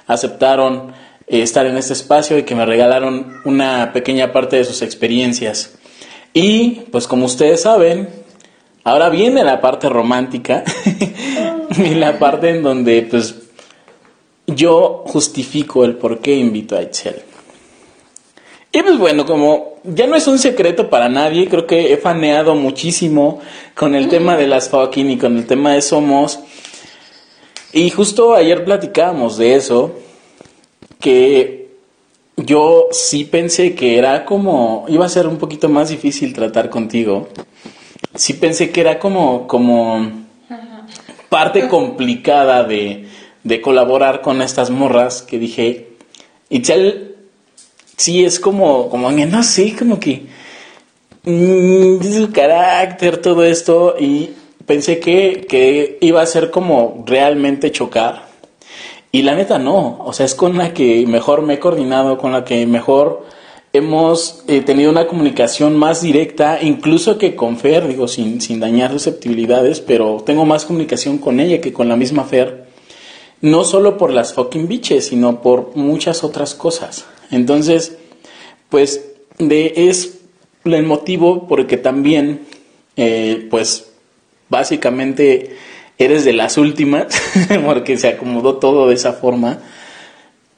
aceptaron 0.08 0.92
eh, 1.28 1.42
estar 1.42 1.66
en 1.66 1.76
este 1.76 1.92
espacio 1.92 2.36
y 2.36 2.42
que 2.42 2.56
me 2.56 2.66
regalaron 2.66 3.40
una 3.44 3.92
pequeña 3.92 4.32
parte 4.32 4.56
de 4.56 4.64
sus 4.64 4.82
experiencias. 4.82 5.76
Y 6.34 6.80
pues 6.90 7.06
como 7.06 7.26
ustedes 7.26 7.62
saben, 7.62 8.08
ahora 8.82 9.08
viene 9.08 9.44
la 9.44 9.60
parte 9.60 9.88
romántica 9.88 10.64
y 11.78 11.94
la 11.94 12.18
parte 12.18 12.50
en 12.50 12.64
donde 12.64 13.02
pues 13.08 13.36
yo 14.46 15.04
justifico 15.06 15.84
el 15.84 15.96
por 15.96 16.20
qué 16.20 16.34
invito 16.34 16.76
a 16.76 16.82
Itzel. 16.82 17.22
Y 18.72 18.82
pues 18.82 18.98
bueno, 18.98 19.24
como 19.24 19.76
ya 19.84 20.06
no 20.06 20.16
es 20.16 20.26
un 20.26 20.38
secreto 20.38 20.90
para 20.90 21.08
nadie, 21.08 21.48
creo 21.48 21.66
que 21.66 21.92
he 21.92 21.96
faneado 21.96 22.54
muchísimo 22.54 23.40
con 23.74 23.94
el 23.94 24.08
tema 24.08 24.36
de 24.36 24.46
las 24.46 24.68
fucking 24.68 25.10
y 25.10 25.16
con 25.16 25.36
el 25.36 25.46
tema 25.46 25.72
de 25.72 25.80
Somos. 25.80 26.40
Y 27.72 27.88
justo 27.90 28.34
ayer 28.34 28.64
platicábamos 28.64 29.38
de 29.38 29.54
eso, 29.54 29.92
que 31.00 31.70
yo 32.36 32.88
sí 32.90 33.24
pensé 33.24 33.74
que 33.74 33.96
era 33.96 34.24
como, 34.24 34.84
iba 34.88 35.06
a 35.06 35.08
ser 35.08 35.26
un 35.26 35.38
poquito 35.38 35.68
más 35.68 35.88
difícil 35.88 36.34
tratar 36.34 36.68
contigo. 36.68 37.28
Sí 38.14 38.34
pensé 38.34 38.70
que 38.70 38.82
era 38.82 38.98
como, 38.98 39.46
como 39.46 40.26
parte 41.28 41.68
complicada 41.68 42.64
de, 42.64 43.06
de 43.46 43.60
colaborar 43.60 44.22
con 44.22 44.42
estas 44.42 44.70
morras 44.70 45.22
que 45.22 45.38
dije, 45.38 45.86
Itzel 46.50 47.14
sí 47.96 48.24
es 48.24 48.40
como, 48.40 48.90
como, 48.90 49.12
no 49.12 49.42
sé, 49.44 49.76
como 49.78 50.00
que 50.00 50.26
mm, 51.22 52.02
su 52.02 52.32
carácter, 52.32 53.18
todo 53.18 53.44
esto, 53.44 53.94
y 54.00 54.30
pensé 54.66 54.98
que, 54.98 55.46
que 55.48 55.96
iba 56.00 56.20
a 56.22 56.26
ser 56.26 56.50
como 56.50 57.04
realmente 57.06 57.70
chocar. 57.70 58.26
Y 59.12 59.22
la 59.22 59.36
neta 59.36 59.60
no, 59.60 60.02
o 60.04 60.12
sea, 60.12 60.26
es 60.26 60.34
con 60.34 60.58
la 60.58 60.74
que 60.74 61.06
mejor 61.06 61.42
me 61.42 61.54
he 61.54 61.58
coordinado, 61.60 62.18
con 62.18 62.32
la 62.32 62.44
que 62.44 62.66
mejor 62.66 63.24
hemos 63.72 64.42
eh, 64.48 64.60
tenido 64.62 64.90
una 64.90 65.06
comunicación 65.06 65.76
más 65.76 66.02
directa, 66.02 66.58
incluso 66.62 67.16
que 67.16 67.36
con 67.36 67.58
Fer, 67.58 67.86
digo, 67.86 68.08
sin, 68.08 68.40
sin 68.40 68.58
dañar 68.58 68.90
susceptibilidades, 68.90 69.80
pero 69.80 70.20
tengo 70.26 70.44
más 70.44 70.64
comunicación 70.64 71.18
con 71.18 71.38
ella 71.38 71.60
que 71.60 71.72
con 71.72 71.88
la 71.88 71.94
misma 71.94 72.24
Fer. 72.24 72.65
No 73.40 73.64
solo 73.64 73.98
por 73.98 74.12
las 74.12 74.32
fucking 74.32 74.68
bitches, 74.68 75.08
sino 75.08 75.42
por 75.42 75.76
muchas 75.76 76.24
otras 76.24 76.54
cosas. 76.54 77.04
Entonces, 77.30 77.96
pues 78.70 79.04
de, 79.38 79.72
es 79.76 80.18
el 80.64 80.84
motivo 80.84 81.46
porque 81.46 81.76
también, 81.76 82.46
eh, 82.96 83.46
pues 83.50 83.90
básicamente 84.48 85.56
eres 85.98 86.24
de 86.24 86.32
las 86.32 86.58
últimas, 86.58 87.06
porque 87.64 87.96
se 87.96 88.08
acomodó 88.08 88.56
todo 88.56 88.88
de 88.88 88.94
esa 88.94 89.12
forma. 89.12 89.58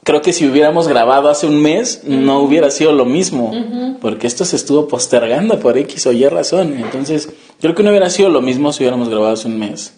Creo 0.03 0.21
que 0.21 0.33
si 0.33 0.47
hubiéramos 0.47 0.87
grabado 0.87 1.29
hace 1.29 1.45
un 1.45 1.61
mes, 1.61 2.01
no 2.03 2.39
hubiera 2.39 2.71
sido 2.71 2.93
lo 2.93 3.05
mismo, 3.05 3.53
porque 4.01 4.27
esto 4.27 4.43
se 4.43 4.55
estuvo 4.55 4.87
postergando 4.87 5.59
por 5.59 5.77
X 5.77 6.07
o 6.07 6.11
Y 6.11 6.25
razón. 6.27 6.73
Entonces, 6.77 7.29
creo 7.59 7.75
que 7.75 7.83
no 7.83 7.89
hubiera 7.89 8.09
sido 8.09 8.29
lo 8.29 8.41
mismo 8.41 8.73
si 8.73 8.83
hubiéramos 8.83 9.09
grabado 9.09 9.33
hace 9.33 9.47
un 9.47 9.59
mes. 9.59 9.93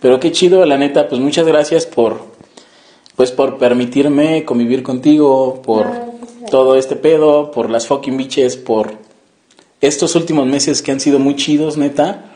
Pero 0.00 0.18
qué 0.18 0.32
chido, 0.32 0.64
la 0.64 0.78
neta, 0.78 1.08
pues 1.08 1.20
muchas 1.20 1.46
gracias 1.46 1.86
por, 1.86 2.20
pues 3.16 3.30
por 3.32 3.58
permitirme 3.58 4.44
convivir 4.44 4.82
contigo, 4.82 5.60
por 5.62 5.90
todo 6.50 6.76
este 6.76 6.96
pedo, 6.96 7.50
por 7.50 7.70
las 7.70 7.86
fucking 7.86 8.16
bitches, 8.16 8.56
por 8.56 8.94
estos 9.80 10.14
últimos 10.14 10.46
meses 10.46 10.82
que 10.82 10.92
han 10.92 11.00
sido 11.00 11.18
muy 11.18 11.36
chidos, 11.36 11.76
neta. 11.76 12.26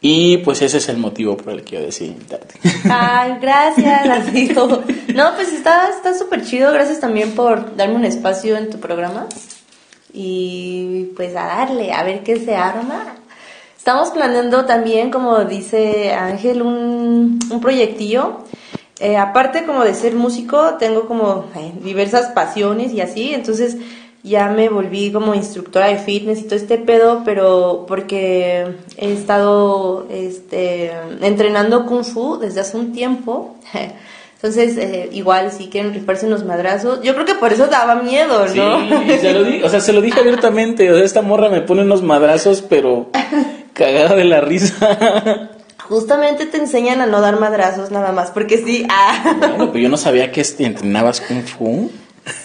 Y 0.00 0.38
pues 0.38 0.62
ese 0.62 0.78
es 0.78 0.88
el 0.88 0.98
motivo 0.98 1.36
por 1.36 1.52
el 1.52 1.64
que 1.64 1.76
yo 1.76 1.82
decidí 1.82 2.10
invitarte. 2.10 2.54
Ay, 2.88 3.32
gracias, 3.40 4.08
amigo. 4.08 4.84
No, 5.12 5.34
pues 5.34 5.52
está 5.52 5.88
está 5.88 6.16
súper 6.16 6.44
chido. 6.44 6.72
Gracias 6.72 7.00
también 7.00 7.32
por 7.32 7.74
darme 7.74 7.96
un 7.96 8.04
espacio 8.04 8.56
en 8.56 8.70
tu 8.70 8.78
programa. 8.78 9.26
Y 10.12 11.10
pues 11.16 11.34
a 11.34 11.46
darle, 11.46 11.92
a 11.92 12.04
ver 12.04 12.22
qué 12.22 12.38
se 12.38 12.54
arma. 12.54 13.16
Estamos 13.78 14.10
planeando 14.10 14.64
también, 14.66 15.10
como 15.10 15.44
dice 15.44 16.12
Ángel, 16.12 16.60
un, 16.62 17.38
un 17.50 17.60
proyectillo. 17.60 18.38
Eh, 19.00 19.16
aparte 19.16 19.64
como 19.64 19.84
de 19.84 19.94
ser 19.94 20.14
músico, 20.14 20.74
tengo 20.78 21.06
como 21.06 21.44
eh, 21.56 21.72
diversas 21.82 22.32
pasiones 22.32 22.92
y 22.92 23.00
así. 23.00 23.32
Entonces 23.32 23.76
ya 24.24 24.48
me 24.48 24.68
volví 24.68 25.12
como 25.12 25.32
instructora 25.34 25.86
de 25.86 25.96
fitness 25.98 26.40
y 26.40 26.42
todo 26.42 26.56
este 26.56 26.76
pedo, 26.78 27.22
pero 27.24 27.84
porque 27.86 28.66
he 28.96 29.12
estado 29.12 30.06
este, 30.10 30.90
entrenando 31.22 31.86
kung 31.86 32.02
fu 32.04 32.36
desde 32.36 32.60
hace 32.60 32.76
un 32.76 32.92
tiempo. 32.92 33.54
Entonces, 34.34 34.76
eh, 34.76 35.08
igual 35.12 35.50
si 35.50 35.66
quieren 35.68 35.92
rifarse 35.92 36.26
unos 36.26 36.44
madrazos, 36.44 37.00
yo 37.02 37.12
creo 37.14 37.24
que 37.26 37.34
por 37.34 37.52
eso 37.52 37.66
daba 37.66 37.96
miedo, 37.96 38.46
¿no? 38.54 38.78
Sí, 39.06 39.18
se 39.20 39.32
lo 39.32 39.42
di- 39.42 39.62
o 39.64 39.68
sea, 39.68 39.80
se 39.80 39.92
lo 39.92 40.00
dije 40.00 40.20
abiertamente. 40.20 40.88
O 40.92 40.94
sea, 40.94 41.04
esta 41.04 41.22
morra 41.22 41.48
me 41.48 41.60
pone 41.60 41.82
unos 41.82 42.02
madrazos, 42.02 42.62
pero 42.62 43.08
cagada 43.78 44.16
de 44.16 44.24
la 44.24 44.40
risa. 44.42 45.50
Justamente 45.88 46.44
te 46.44 46.58
enseñan 46.58 47.00
a 47.00 47.06
no 47.06 47.22
dar 47.22 47.40
madrazos 47.40 47.90
nada 47.90 48.12
más, 48.12 48.30
porque 48.32 48.58
sí, 48.58 48.86
ah, 48.90 49.36
Bueno, 49.38 49.72
pero 49.72 49.78
yo 49.78 49.88
no 49.88 49.96
sabía 49.96 50.30
que 50.32 50.44
entrenabas 50.58 51.22
Kung 51.22 51.44
Fu. 51.44 51.90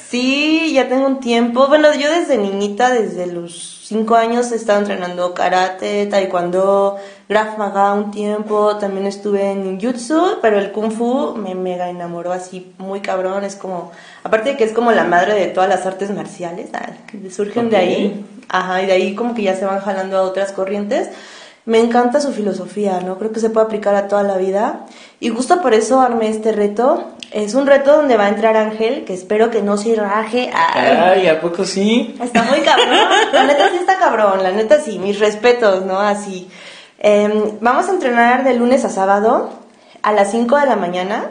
sí, 0.10 0.72
ya 0.74 0.88
tengo 0.88 1.08
un 1.08 1.20
tiempo. 1.20 1.68
Bueno, 1.68 1.94
yo 1.94 2.10
desde 2.10 2.38
niñita, 2.38 2.90
desde 2.92 3.26
los 3.28 3.73
cinco 3.84 4.16
años, 4.16 4.52
he 4.52 4.56
estado 4.56 4.80
entrenando 4.80 5.34
karate, 5.34 6.06
taekwondo, 6.08 6.98
Krav 7.28 7.58
Maga 7.58 7.94
un 7.94 8.12
tiempo. 8.12 8.78
También 8.78 9.06
estuve 9.06 9.52
en 9.52 9.64
ninjutsu, 9.64 10.40
pero 10.42 10.60
el 10.60 10.72
kung 10.72 10.92
fu 10.92 11.36
me 11.36 11.56
mega 11.56 11.90
enamoró 11.90 12.32
así, 12.32 12.74
muy 12.78 13.02
cabrón. 13.02 13.44
Es 13.44 13.56
como, 13.56 13.92
aparte 14.24 14.52
de 14.52 14.58
que 14.58 14.64
es 14.64 14.72
como 14.72 14.92
la 14.92 15.04
madre 15.04 15.34
de 15.34 15.48
todas 15.48 15.70
las 15.70 15.86
artes 15.86 16.12
marciales, 16.12 16.70
ah, 16.74 16.90
que 17.08 17.30
surgen 17.30 17.70
de 17.70 17.78
ahí. 17.78 18.26
Ajá, 18.50 18.84
y 18.84 18.86
de 18.86 18.92
ahí 18.92 19.16
como 19.16 19.34
que 19.34 19.44
ya 19.44 19.56
se 19.56 19.66
van 19.66 19.80
jalando 19.80 20.18
a 20.18 20.22
otras 20.22 20.52
corrientes. 20.52 21.10
Me 21.66 21.80
encanta 21.80 22.20
su 22.20 22.34
filosofía, 22.34 23.00
¿no? 23.00 23.18
Creo 23.18 23.32
que 23.32 23.40
se 23.40 23.50
puede 23.50 23.66
aplicar 23.68 23.96
a 23.96 24.08
toda 24.10 24.24
la 24.24 24.38
vida. 24.38 24.86
Y 25.22 25.30
justo 25.30 25.62
por 25.62 25.74
eso 25.74 26.02
armé 26.02 26.28
este 26.30 26.52
reto. 26.52 27.12
Es 27.32 27.56
un 27.56 27.66
reto 27.66 27.96
donde 27.96 28.18
va 28.18 28.26
a 28.26 28.30
entrar 28.30 28.58
Ángel, 28.58 29.06
que 29.06 29.14
espero 29.14 29.50
que 29.50 29.62
no 29.62 29.78
se 29.78 29.96
raje. 29.96 30.52
Ay, 30.54 30.98
Ay, 30.98 31.28
¿a 31.28 31.40
poco 31.40 31.64
sí? 31.64 32.16
Está 32.22 32.44
muy 32.44 32.60
cabrón. 32.62 33.08
La 33.32 33.46
neta 33.46 33.70
sí 33.70 33.78
está 33.78 33.98
cabrón. 33.98 34.44
La 34.44 34.52
neta 34.52 34.82
sí. 34.82 35.00
Mis 35.00 35.20
respetos, 35.20 35.86
¿no? 35.86 36.00
Así. 36.00 36.50
Em, 37.00 37.58
vamos 37.62 37.88
a 37.88 37.92
entrenar 37.92 38.44
de 38.44 38.54
lunes 38.56 38.84
a 38.86 38.90
sábado 38.90 39.50
a 40.02 40.12
las 40.12 40.32
5 40.32 40.58
de 40.58 40.66
la 40.66 40.76
mañana. 40.76 41.30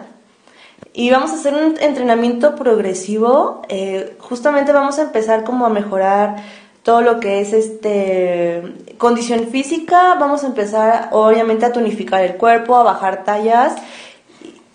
Y 0.94 1.10
vamos 1.10 1.30
a 1.30 1.34
hacer 1.34 1.54
un 1.54 1.76
entrenamiento 1.80 2.54
progresivo. 2.54 3.62
eh, 3.68 4.16
justamente 4.18 4.72
vamos 4.72 4.98
a 4.98 5.02
empezar 5.02 5.44
como 5.44 5.66
a 5.66 5.68
mejorar 5.68 6.36
todo 6.82 7.00
lo 7.00 7.20
que 7.20 7.40
es 7.40 7.52
este 7.52 8.62
condición 8.98 9.48
física. 9.48 10.14
Vamos 10.14 10.44
a 10.44 10.48
empezar 10.48 11.08
obviamente 11.12 11.66
a 11.66 11.72
tonificar 11.72 12.22
el 12.22 12.36
cuerpo, 12.36 12.76
a 12.76 12.82
bajar 12.82 13.24
tallas. 13.24 13.74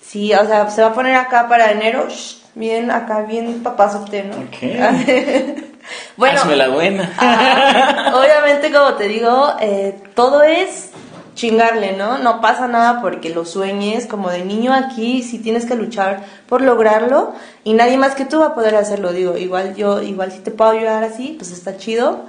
Sí, 0.01 0.33
o 0.33 0.45
sea, 0.45 0.69
se 0.69 0.81
va 0.81 0.89
a 0.89 0.93
poner 0.93 1.15
acá 1.15 1.49
para 1.49 1.71
enero, 1.71 2.07
shh, 2.09 2.37
bien 2.55 2.91
acá, 2.91 3.21
bien 3.21 3.61
papazote, 3.61 4.23
¿no? 4.23 4.35
Ok. 4.35 5.63
bueno, 6.17 6.39
Hazme 6.39 6.55
la 6.55 6.69
buena. 6.69 8.13
Obviamente, 8.15 8.71
como 8.71 8.93
te 8.93 9.07
digo, 9.09 9.53
eh, 9.59 9.95
todo 10.15 10.43
es 10.43 10.91
chingarle, 11.37 11.93
¿no? 11.93 12.17
No 12.17 12.41
pasa 12.41 12.67
nada 12.67 12.99
porque 13.01 13.29
lo 13.29 13.45
sueñes. 13.45 14.07
Como 14.07 14.29
de 14.29 14.43
niño 14.43 14.73
aquí, 14.73 15.23
si 15.23 15.39
tienes 15.39 15.65
que 15.65 15.75
luchar 15.75 16.25
por 16.49 16.61
lograrlo 16.61 17.33
y 17.63 17.73
nadie 17.73 17.97
más 17.97 18.15
que 18.15 18.25
tú 18.25 18.39
va 18.39 18.47
a 18.47 18.55
poder 18.55 18.75
hacerlo. 18.75 19.13
Digo, 19.13 19.37
igual 19.37 19.75
yo, 19.75 20.01
igual 20.01 20.33
si 20.33 20.39
te 20.39 20.51
puedo 20.51 20.71
ayudar 20.71 21.05
así, 21.05 21.35
pues 21.37 21.51
está 21.51 21.77
chido. 21.77 22.25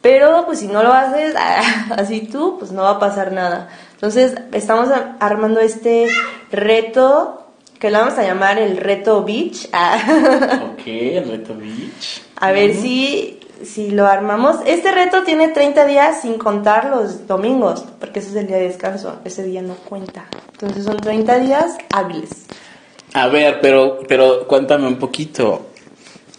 Pero 0.00 0.46
pues 0.46 0.60
si 0.60 0.68
no 0.68 0.82
lo 0.82 0.92
haces 0.92 1.34
así 1.90 2.22
tú, 2.22 2.56
pues 2.58 2.72
no 2.72 2.82
va 2.82 2.92
a 2.92 2.98
pasar 2.98 3.32
nada. 3.32 3.68
Entonces, 3.94 4.34
estamos 4.52 4.88
armando 5.20 5.60
este 5.60 6.08
reto 6.50 7.42
que 7.78 7.90
lo 7.90 7.98
vamos 7.98 8.16
a 8.16 8.22
llamar 8.22 8.58
el 8.58 8.76
reto 8.76 9.24
beach. 9.24 9.66
ok, 9.72 10.86
el 10.86 11.28
reto 11.28 11.56
beach. 11.56 12.22
A 12.36 12.52
ver 12.52 12.74
si, 12.76 13.40
si 13.64 13.90
lo 13.90 14.06
armamos. 14.06 14.56
Este 14.66 14.92
reto 14.92 15.22
tiene 15.22 15.48
30 15.48 15.86
días 15.86 16.22
sin 16.22 16.38
contar 16.38 16.86
los 16.86 17.26
domingos, 17.26 17.84
porque 18.00 18.20
ese 18.20 18.30
es 18.30 18.36
el 18.36 18.46
día 18.46 18.56
de 18.56 18.68
descanso. 18.68 19.20
Ese 19.24 19.42
día 19.42 19.62
no 19.62 19.74
cuenta. 19.74 20.26
Entonces 20.52 20.84
son 20.84 20.96
30 20.98 21.38
días 21.38 21.76
hábiles. 21.92 22.30
A 23.14 23.28
ver, 23.28 23.60
pero, 23.60 24.00
pero 24.08 24.46
cuéntame 24.46 24.86
un 24.86 24.96
poquito. 24.96 25.66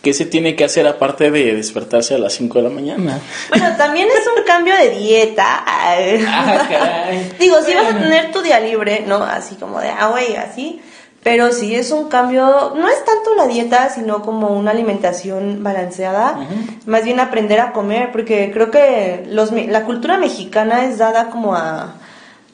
¿Qué 0.01 0.13
se 0.13 0.25
tiene 0.25 0.55
que 0.57 0.65
hacer 0.65 0.85
aparte 0.85 1.31
de 1.31 1.55
despertarse 1.55 2.15
a 2.15 2.17
las 2.17 2.33
5 2.33 2.57
de 2.57 2.63
la 2.63 2.69
mañana? 2.69 3.21
Bueno, 3.49 3.77
también 3.77 4.09
es 4.09 4.27
un 4.27 4.43
cambio 4.43 4.75
de 4.75 4.89
dieta. 4.89 5.63
Ah. 5.65 7.09
Digo, 7.39 7.61
sí 7.61 7.73
vas 7.73 7.93
a 7.93 7.97
tener 7.97 8.29
tu 8.33 8.41
día 8.41 8.59
libre, 8.59 9.05
¿no? 9.07 9.23
Así 9.23 9.55
como 9.55 9.79
de 9.79 9.87
agua 9.87 10.21
y 10.21 10.35
así. 10.35 10.81
Pero 11.23 11.51
sí 11.51 11.73
es 11.73 11.91
un 11.91 12.09
cambio, 12.09 12.73
no 12.75 12.89
es 12.89 13.05
tanto 13.05 13.33
la 13.35 13.47
dieta, 13.47 13.89
sino 13.89 14.21
como 14.21 14.49
una 14.49 14.71
alimentación 14.71 15.63
balanceada. 15.63 16.47
Más 16.85 17.05
bien 17.05 17.19
aprender 17.19 17.61
a 17.61 17.71
comer, 17.71 18.11
porque 18.11 18.51
creo 18.53 18.71
que 18.71 19.25
los, 19.29 19.51
la 19.51 19.85
cultura 19.85 20.17
mexicana 20.17 20.85
es 20.85 20.97
dada 20.97 21.29
como 21.29 21.55
a, 21.55 21.93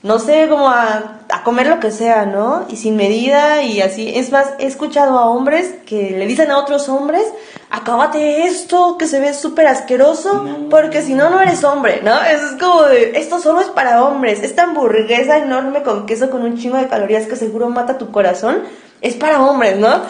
no 0.03 0.19
sé, 0.19 0.47
como 0.49 0.69
a 0.69 1.21
comer 1.49 1.65
lo 1.65 1.79
que 1.79 1.89
sea, 1.89 2.27
¿no? 2.27 2.67
Y 2.69 2.75
sin 2.75 2.95
medida 2.95 3.63
y 3.63 3.81
así. 3.81 4.13
Es 4.15 4.31
más, 4.31 4.53
he 4.59 4.67
escuchado 4.67 5.17
a 5.17 5.31
hombres 5.31 5.73
que 5.87 6.11
le 6.11 6.27
dicen 6.27 6.51
a 6.51 6.59
otros 6.59 6.87
hombres, 6.89 7.23
acábate 7.71 8.43
esto 8.43 8.99
que 8.99 9.07
se 9.07 9.19
ve 9.19 9.33
súper 9.33 9.65
asqueroso, 9.65 10.43
No. 10.43 10.69
porque 10.69 11.01
si 11.01 11.15
no, 11.15 11.31
no 11.31 11.41
eres 11.41 11.63
hombre, 11.63 12.01
¿no? 12.03 12.21
Eso 12.21 12.45
es 12.51 12.61
como 12.61 12.83
de, 12.83 13.13
esto 13.15 13.39
solo 13.39 13.61
es 13.61 13.67
para 13.69 14.03
hombres. 14.03 14.43
Esta 14.43 14.61
hamburguesa 14.61 15.39
enorme 15.39 15.81
con 15.81 16.05
queso 16.05 16.29
con 16.29 16.43
un 16.43 16.55
chingo 16.55 16.77
de 16.77 16.87
calorías 16.87 17.25
que 17.25 17.35
seguro 17.35 17.67
mata 17.69 17.97
tu 17.97 18.11
corazón, 18.11 18.59
es 19.01 19.15
para 19.15 19.41
hombres, 19.41 19.79
¿no? 19.79 20.01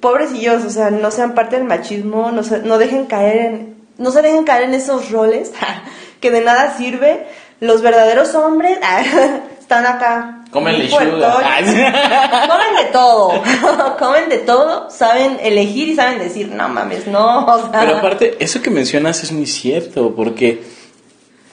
Pobrecillos, 0.00 0.64
o 0.64 0.70
sea, 0.70 0.90
no 0.90 1.12
sean 1.12 1.36
parte 1.36 1.54
del 1.54 1.64
machismo, 1.64 2.32
no, 2.32 2.42
se, 2.42 2.58
no 2.58 2.76
dejen 2.76 3.06
caer 3.06 3.36
en, 3.36 3.76
no 3.98 4.10
se 4.10 4.20
dejen 4.20 4.42
caer 4.42 4.64
en 4.64 4.74
esos 4.74 5.12
roles 5.12 5.52
que 6.20 6.32
de 6.32 6.40
nada 6.40 6.76
sirve. 6.76 7.24
Los 7.60 7.82
verdaderos 7.82 8.34
hombres 8.34 8.78
están 9.68 9.84
acá. 9.84 10.44
Comen 10.50 10.78
lechuga. 10.78 11.34
Comen 12.48 12.76
de 12.78 12.90
todo, 12.90 13.42
comen 13.98 14.28
de 14.30 14.38
todo, 14.38 14.88
saben 14.90 15.36
elegir 15.42 15.88
y 15.88 15.94
saben 15.94 16.18
decir, 16.18 16.48
no 16.48 16.70
mames, 16.70 17.06
no, 17.06 17.44
o 17.46 17.70
sea, 17.70 17.80
Pero 17.80 17.98
aparte, 17.98 18.36
eso 18.40 18.62
que 18.62 18.70
mencionas 18.70 19.22
es 19.22 19.30
muy 19.30 19.44
cierto, 19.44 20.14
porque 20.16 20.62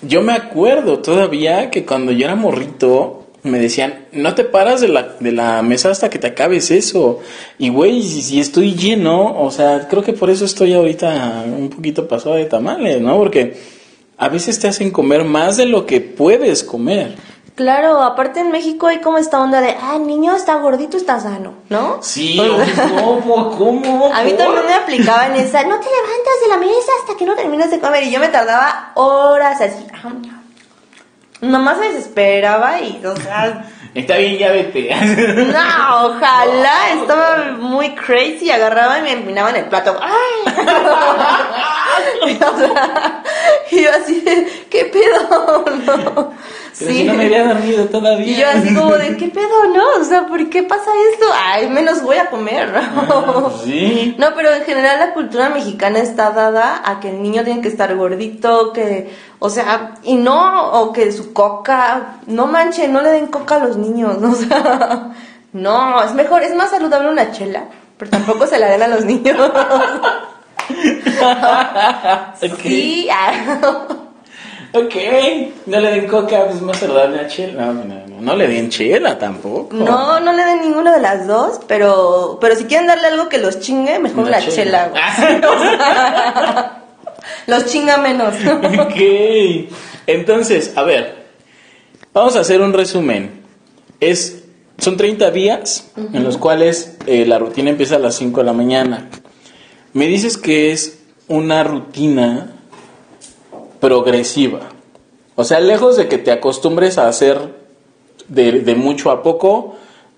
yo 0.01 0.21
me 0.21 0.31
acuerdo 0.31 0.99
todavía 0.99 1.69
que 1.69 1.85
cuando 1.85 2.13
yo 2.13 2.25
era 2.25 2.35
morrito, 2.35 3.25
me 3.43 3.59
decían, 3.59 4.05
no 4.13 4.33
te 4.33 4.45
paras 4.45 4.79
de 4.79 4.87
la, 4.87 5.15
de 5.19 5.33
la 5.33 5.61
mesa 5.61 5.91
hasta 5.91 6.09
que 6.09 6.17
te 6.17 6.27
acabes 6.27 6.71
eso. 6.71 7.19
Y 7.59 7.67
güey, 7.69 8.01
si, 8.01 8.21
si 8.21 8.39
estoy 8.39 8.75
lleno, 8.75 9.41
o 9.41 9.51
sea, 9.51 9.89
creo 9.89 10.03
que 10.03 10.13
por 10.13 10.29
eso 10.29 10.45
estoy 10.45 10.73
ahorita 10.73 11.43
un 11.45 11.69
poquito 11.69 12.07
pasado 12.07 12.35
de 12.35 12.45
tamales, 12.45 13.01
¿no? 13.01 13.17
Porque 13.17 13.57
a 14.17 14.29
veces 14.29 14.57
te 14.57 14.69
hacen 14.69 14.91
comer 14.91 15.25
más 15.25 15.57
de 15.57 15.65
lo 15.65 15.85
que 15.85 15.99
puedes 15.99 16.63
comer. 16.63 17.15
Claro, 17.55 18.03
aparte 18.03 18.41
en 18.41 18.51
México 18.51 18.87
hay 18.87 18.99
como 18.99 19.17
esta 19.17 19.39
onda 19.39 19.61
de, 19.61 19.77
ah, 19.81 19.97
niño 19.97 20.35
está 20.35 20.55
gordito, 20.55 20.97
está 20.97 21.21
sano, 21.21 21.53
¿no? 21.69 21.99
Sí, 22.03 22.37
¿cómo? 22.99 23.57
¿Cómo? 23.57 24.11
A 24.13 24.23
mí 24.23 24.33
también 24.33 24.65
me 24.65 24.73
aplicaban 24.73 25.33
esa, 25.37 25.63
no 25.63 25.79
te 25.79 25.85
levantas 25.85 26.41
de 26.41 26.47
la 26.49 26.57
mesa 26.57 26.91
hasta 27.01 27.15
que 27.17 27.25
no 27.25 27.33
terminas 27.33 27.71
de 27.71 27.79
comer. 27.79 28.03
Y 28.03 28.11
yo 28.11 28.19
me 28.19 28.27
tardaba 28.27 28.91
horas 28.95 29.61
así. 29.61 29.87
Mamá 31.41 31.75
se 31.75 31.93
desesperaba 31.93 32.81
y, 32.81 33.05
o 33.05 33.15
sea, 33.15 33.65
Está 33.95 34.17
bien, 34.17 34.37
ya 34.37 34.51
vete. 34.51 34.93
no, 35.53 36.07
ojalá, 36.07 36.89
estaba 36.99 37.53
muy 37.57 37.95
crazy. 37.95 38.51
Agarraba 38.51 38.99
y 38.99 39.03
me 39.03 39.13
empinaba 39.13 39.51
en 39.51 39.55
el 39.55 39.65
plato. 39.65 39.97
¡Ay! 40.01 40.53
Y, 42.27 42.43
o 42.43 42.57
sea, 42.57 43.23
y 43.75 43.83
yo 43.83 43.89
así 43.91 44.21
de, 44.21 44.47
¿qué 44.69 44.85
pedo? 44.85 45.65
No. 45.85 46.33
Pero 46.77 46.91
si 46.91 47.03
no 47.03 47.13
me 47.13 47.25
había 47.25 47.47
dormido 47.47 47.85
todavía. 47.85 48.27
Y 48.27 48.35
yo 48.35 48.47
así 48.49 48.73
como 48.73 48.93
de, 48.95 49.15
¿qué 49.17 49.27
pedo, 49.29 49.67
no? 49.73 50.01
O 50.01 50.03
sea, 50.03 50.25
¿por 50.25 50.49
qué 50.49 50.63
pasa 50.63 50.91
esto? 51.13 51.25
Ay, 51.33 51.69
menos 51.69 52.01
voy 52.01 52.17
a 52.17 52.29
comer, 52.29 52.71
¿no? 52.71 53.51
Sí. 53.63 54.15
No, 54.17 54.27
pero 54.35 54.53
en 54.53 54.63
general 54.63 54.99
la 54.99 55.13
cultura 55.13 55.49
mexicana 55.49 55.99
está 55.99 56.31
dada 56.31 56.81
a 56.83 56.99
que 56.99 57.09
el 57.09 57.21
niño 57.21 57.43
tiene 57.43 57.61
que 57.61 57.67
estar 57.67 57.95
gordito, 57.95 58.73
que, 58.73 59.13
o 59.39 59.49
sea, 59.49 59.95
y 60.03 60.15
no, 60.15 60.71
o 60.71 60.91
que 60.91 61.11
su 61.11 61.33
coca, 61.33 62.17
no 62.27 62.47
manche, 62.47 62.87
no 62.87 63.01
le 63.01 63.11
den 63.11 63.27
coca 63.27 63.55
a 63.55 63.59
los 63.59 63.77
niños, 63.77 64.17
o 64.23 64.35
sea, 64.35 65.11
no, 65.53 66.03
es 66.03 66.13
mejor, 66.13 66.43
es 66.43 66.55
más 66.55 66.71
saludable 66.71 67.09
una 67.09 67.31
chela, 67.31 67.65
pero 67.97 68.11
tampoco 68.11 68.47
se 68.47 68.57
la 68.57 68.69
den 68.69 68.83
a 68.83 68.87
los 68.87 69.05
niños. 69.05 69.37
Ok. 72.41 72.59
Sí, 72.61 73.07
ah. 73.11 73.87
Ok. 74.73 74.95
No 75.67 75.79
le 75.79 75.91
den 75.91 76.07
coca, 76.07 76.45
pues 76.47 76.61
más 76.61 76.77
saludable 76.77 77.19
a 77.21 77.27
chela. 77.27 77.65
No, 77.67 77.73
no, 77.73 77.83
no, 77.83 78.21
no 78.21 78.35
le 78.35 78.47
den 78.47 78.69
chela 78.69 79.17
tampoco. 79.17 79.73
No, 79.73 80.19
no 80.19 80.33
le 80.33 80.43
den 80.43 80.61
ninguna 80.61 80.93
de 80.93 81.01
las 81.01 81.27
dos, 81.27 81.61
pero, 81.67 82.37
pero 82.41 82.55
si 82.55 82.65
quieren 82.65 82.87
darle 82.87 83.07
algo 83.07 83.29
que 83.29 83.37
los 83.37 83.59
chingue, 83.61 83.99
mejor 83.99 84.25
Una 84.25 84.31
la 84.31 84.39
chela. 84.45 84.91
chela. 84.91 85.41
güey. 85.47 86.71
los 87.47 87.65
chinga 87.67 87.97
menos. 87.97 88.33
ok. 88.79 89.69
Entonces, 90.07 90.73
a 90.75 90.83
ver. 90.83 91.25
Vamos 92.13 92.35
a 92.37 92.39
hacer 92.41 92.61
un 92.61 92.71
resumen. 92.73 93.41
Es, 93.99 94.43
son 94.77 94.95
30 94.97 95.31
días 95.31 95.91
en 96.13 96.23
los 96.23 96.37
cuales 96.37 96.97
eh, 97.07 97.25
la 97.25 97.39
rutina 97.39 97.69
empieza 97.69 97.95
a 97.95 97.99
las 97.99 98.15
5 98.15 98.39
de 98.39 98.45
la 98.45 98.53
mañana. 98.53 99.09
Me 99.95 100.07
dices 100.07 100.37
que 100.37 100.73
es 100.73 100.99
una 101.29 101.63
rutina 101.63 102.51
progresiva. 103.79 104.59
O 105.35 105.45
sea, 105.45 105.61
lejos 105.61 105.95
de 105.95 106.09
que 106.09 106.17
te 106.17 106.33
acostumbres 106.33 106.97
a 106.97 107.07
hacer 107.07 107.55
de, 108.27 108.59
de 108.59 108.75
mucho 108.75 109.09
a 109.09 109.23
poco, 109.23 109.77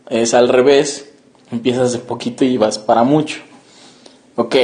es 0.09 0.33
al 0.33 0.49
revés. 0.49 1.13
Empiezas 1.51 1.93
de 1.93 1.99
poquito 1.99 2.43
y 2.43 2.57
vas 2.57 2.79
para 2.79 3.03
mucho. 3.03 3.41
Ok, 4.35 4.55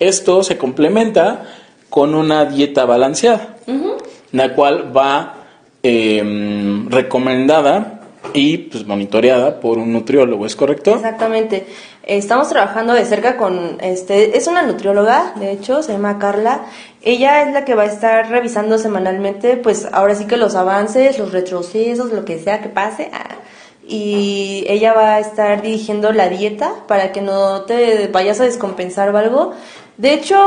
esto 0.00 0.42
se 0.42 0.58
complementa 0.58 1.46
con 1.88 2.16
una 2.16 2.44
dieta 2.44 2.84
balanceada, 2.84 3.58
la 4.32 4.54
cual 4.56 4.96
va 4.96 5.46
eh, 5.84 6.84
recomendada 6.88 7.98
y 8.34 8.58
pues 8.58 8.84
monitoreada 8.86 9.60
por 9.60 9.78
un 9.78 9.92
nutriólogo, 9.92 10.46
¿es 10.46 10.56
correcto? 10.56 10.94
Exactamente. 10.94 11.66
Estamos 12.08 12.48
trabajando 12.48 12.94
de 12.94 13.04
cerca 13.04 13.36
con, 13.36 13.76
este, 13.82 14.38
es 14.38 14.46
una 14.46 14.62
nutrióloga, 14.62 15.34
de 15.36 15.52
hecho, 15.52 15.82
se 15.82 15.92
llama 15.92 16.18
Carla. 16.18 16.62
Ella 17.02 17.42
es 17.42 17.52
la 17.52 17.66
que 17.66 17.74
va 17.74 17.82
a 17.82 17.86
estar 17.86 18.30
revisando 18.30 18.78
semanalmente, 18.78 19.58
pues 19.58 19.86
ahora 19.92 20.14
sí 20.14 20.24
que 20.24 20.38
los 20.38 20.54
avances, 20.54 21.18
los 21.18 21.32
retrocesos, 21.32 22.10
lo 22.10 22.24
que 22.24 22.38
sea 22.38 22.62
que 22.62 22.70
pase. 22.70 23.10
Y 23.86 24.64
ella 24.68 24.94
va 24.94 25.16
a 25.16 25.18
estar 25.20 25.60
dirigiendo 25.60 26.10
la 26.12 26.30
dieta 26.30 26.72
para 26.86 27.12
que 27.12 27.20
no 27.20 27.62
te 27.66 28.08
vayas 28.08 28.40
a 28.40 28.44
descompensar 28.44 29.14
o 29.14 29.18
algo. 29.18 29.52
De 29.98 30.14
hecho, 30.14 30.38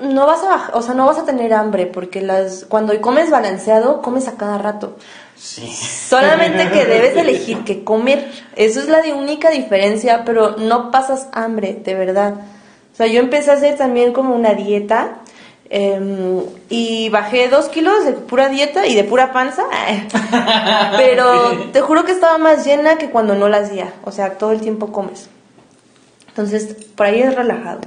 no 0.00 0.26
vas 0.26 0.42
a, 0.42 0.70
o 0.72 0.80
sea, 0.80 0.94
no 0.94 1.04
vas 1.04 1.18
a 1.18 1.26
tener 1.26 1.52
hambre 1.52 1.84
porque 1.84 2.22
las, 2.22 2.64
cuando 2.64 2.98
comes 3.02 3.28
balanceado, 3.28 4.00
comes 4.00 4.26
a 4.26 4.38
cada 4.38 4.56
rato. 4.56 4.96
Sí. 5.40 5.66
Solamente 5.72 6.70
que 6.70 6.84
debes 6.84 7.16
elegir 7.16 7.64
qué 7.64 7.82
comer. 7.82 8.30
Eso 8.56 8.78
es 8.80 8.88
la 8.88 9.00
de 9.00 9.14
única 9.14 9.50
diferencia, 9.50 10.22
pero 10.24 10.56
no 10.58 10.90
pasas 10.90 11.28
hambre, 11.32 11.80
de 11.82 11.94
verdad. 11.94 12.34
O 12.92 12.96
sea, 12.96 13.06
yo 13.06 13.20
empecé 13.20 13.50
a 13.50 13.54
hacer 13.54 13.76
también 13.78 14.12
como 14.12 14.34
una 14.34 14.52
dieta 14.52 15.20
em, 15.70 16.42
y 16.68 17.08
bajé 17.08 17.48
dos 17.48 17.68
kilos 17.68 18.04
de 18.04 18.12
pura 18.12 18.50
dieta 18.50 18.86
y 18.86 18.94
de 18.94 19.04
pura 19.04 19.32
panza. 19.32 19.64
pero 20.98 21.70
te 21.72 21.80
juro 21.80 22.04
que 22.04 22.12
estaba 22.12 22.36
más 22.36 22.66
llena 22.66 22.98
que 22.98 23.08
cuando 23.08 23.34
no 23.34 23.48
la 23.48 23.58
hacía. 23.58 23.94
O 24.04 24.12
sea, 24.12 24.34
todo 24.34 24.52
el 24.52 24.60
tiempo 24.60 24.92
comes. 24.92 25.30
Entonces, 26.28 26.76
por 26.94 27.06
ahí 27.06 27.20
es 27.20 27.34
relajado. 27.34 27.80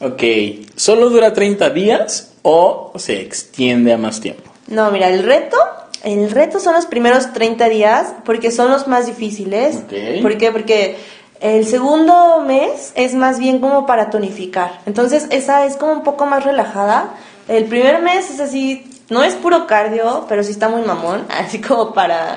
Ok, 0.00 0.22
¿solo 0.76 1.08
dura 1.08 1.32
30 1.32 1.70
días 1.70 2.34
o 2.42 2.92
se 2.96 3.22
extiende 3.22 3.92
a 3.94 3.96
más 3.96 4.20
tiempo? 4.20 4.52
No, 4.66 4.90
mira, 4.90 5.08
el 5.08 5.22
reto, 5.22 5.56
el 6.04 6.30
reto 6.30 6.60
son 6.60 6.74
los 6.74 6.86
primeros 6.86 7.32
30 7.32 7.68
días 7.68 8.14
porque 8.24 8.50
son 8.50 8.70
los 8.70 8.86
más 8.86 9.06
difíciles. 9.06 9.82
¿Por 10.22 10.36
qué? 10.36 10.52
Porque 10.52 10.96
el 11.40 11.66
segundo 11.66 12.40
mes 12.46 12.92
es 12.94 13.14
más 13.14 13.38
bien 13.38 13.58
como 13.58 13.86
para 13.86 14.10
tonificar. 14.10 14.80
Entonces, 14.86 15.26
esa 15.30 15.64
es 15.64 15.76
como 15.76 15.92
un 15.92 16.02
poco 16.02 16.26
más 16.26 16.44
relajada. 16.44 17.14
El 17.48 17.64
primer 17.64 18.02
mes 18.02 18.30
es 18.30 18.40
así, 18.40 18.86
no 19.08 19.24
es 19.24 19.34
puro 19.34 19.66
cardio, 19.66 20.26
pero 20.28 20.44
sí 20.44 20.52
está 20.52 20.68
muy 20.68 20.82
mamón, 20.82 21.24
así 21.28 21.60
como 21.60 21.94
para 21.94 22.34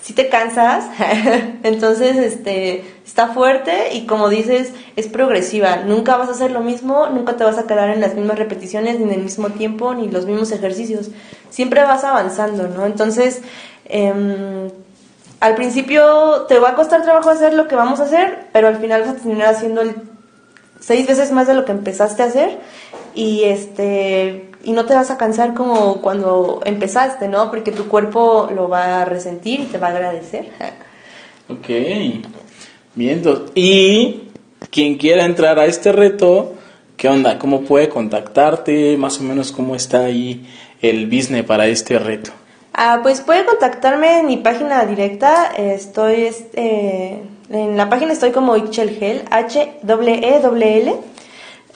si 0.00 0.14
te 0.14 0.28
cansas. 0.28 0.86
Entonces, 1.62 2.16
este 2.16 2.84
está 3.06 3.28
fuerte 3.28 3.94
y 3.94 4.06
como 4.06 4.28
dices, 4.28 4.72
es 4.96 5.08
progresiva. 5.08 5.76
Nunca 5.76 6.16
vas 6.16 6.28
a 6.28 6.32
hacer 6.32 6.50
lo 6.50 6.60
mismo, 6.60 7.06
nunca 7.08 7.36
te 7.36 7.44
vas 7.44 7.58
a 7.58 7.66
quedar 7.66 7.90
en 7.90 8.00
las 8.00 8.14
mismas 8.14 8.38
repeticiones, 8.38 8.98
ni 8.98 9.04
en 9.04 9.12
el 9.12 9.22
mismo 9.22 9.50
tiempo, 9.50 9.94
ni 9.94 10.08
los 10.08 10.26
mismos 10.26 10.52
ejercicios. 10.52 11.10
Siempre 11.50 11.82
vas 11.82 12.04
avanzando, 12.04 12.68
¿no? 12.68 12.86
Entonces, 12.86 13.42
em, 13.84 14.70
al 15.40 15.54
principio 15.54 16.46
te 16.48 16.58
va 16.58 16.70
a 16.70 16.74
costar 16.74 17.02
trabajo 17.02 17.30
hacer 17.30 17.54
lo 17.54 17.68
que 17.68 17.74
vamos 17.74 18.00
a 18.00 18.04
hacer, 18.04 18.46
pero 18.52 18.68
al 18.68 18.76
final 18.76 19.02
vas 19.02 19.10
a 19.10 19.14
terminar 19.14 19.54
haciendo 19.54 19.82
seis 20.80 21.06
veces 21.06 21.30
más 21.32 21.46
de 21.46 21.54
lo 21.54 21.64
que 21.64 21.72
empezaste 21.72 22.22
a 22.22 22.26
hacer 22.26 22.58
y 23.14 23.44
este 23.44 24.50
y 24.62 24.72
no 24.72 24.84
te 24.84 24.94
vas 24.94 25.10
a 25.10 25.16
cansar 25.16 25.54
como 25.54 26.00
cuando 26.02 26.60
empezaste, 26.64 27.28
¿no? 27.28 27.50
Porque 27.50 27.72
tu 27.72 27.88
cuerpo 27.88 28.50
lo 28.54 28.68
va 28.68 29.02
a 29.02 29.04
resentir 29.04 29.60
y 29.60 29.64
te 29.64 29.78
va 29.78 29.88
a 29.88 29.90
agradecer. 29.90 30.48
Ok, 31.48 31.66
bien. 32.94 33.22
Y 33.56 34.28
quien 34.70 34.96
quiera 34.98 35.24
entrar 35.24 35.58
a 35.58 35.66
este 35.66 35.90
reto, 35.90 36.54
¿qué 36.96 37.08
onda? 37.08 37.40
¿Cómo 37.40 37.62
puede 37.62 37.88
contactarte? 37.88 38.96
Más 38.96 39.18
o 39.18 39.24
menos 39.24 39.50
cómo 39.50 39.74
está 39.74 40.04
ahí 40.04 40.46
el 40.82 41.06
business 41.06 41.44
para 41.44 41.66
este 41.66 41.98
reto. 41.98 42.30
Ah, 42.72 43.00
pues 43.02 43.20
puede 43.20 43.44
contactarme 43.44 44.20
en 44.20 44.26
mi 44.26 44.36
página 44.36 44.84
directa. 44.84 45.52
Estoy 45.56 46.22
este, 46.24 47.20
en 47.50 47.76
la 47.76 47.88
página 47.88 48.12
estoy 48.12 48.30
como 48.30 48.56
Ixchelgel, 48.56 49.24
H 49.30 49.78
W 49.82 50.14
E 50.14 50.36
L 50.36 50.78
L 50.78 50.94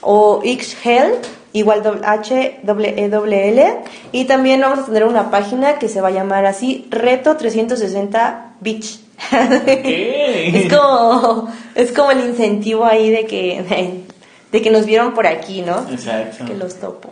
o 0.01 0.41
Ixgel 0.43 1.13
igual 1.53 2.01
H 2.03 2.59
W 2.63 2.93
E 2.97 3.05
L 3.05 3.49
L 3.49 3.75
y 4.11 4.25
también 4.25 4.61
vamos 4.61 4.79
a 4.79 4.85
tener 4.85 5.03
una 5.03 5.31
página 5.31 5.79
que 5.79 5.87
se 5.89 6.01
va 6.01 6.09
a 6.09 6.11
llamar 6.11 6.45
así 6.45 6.87
Reto 6.89 7.35
360 7.35 8.53
Beach. 8.61 8.99
es 9.31 10.73
como 10.73 11.49
es 11.75 11.91
como 11.91 12.11
el 12.11 12.19
incentivo 12.21 12.85
ahí 12.85 13.09
de 13.09 13.25
que 13.25 14.03
de 14.51 14.61
que 14.61 14.69
nos 14.69 14.85
vieron 14.85 15.13
por 15.13 15.27
aquí, 15.27 15.61
¿no? 15.61 15.85
Exacto. 15.91 16.45
Que 16.45 16.53
los 16.53 16.75
topo. 16.75 17.09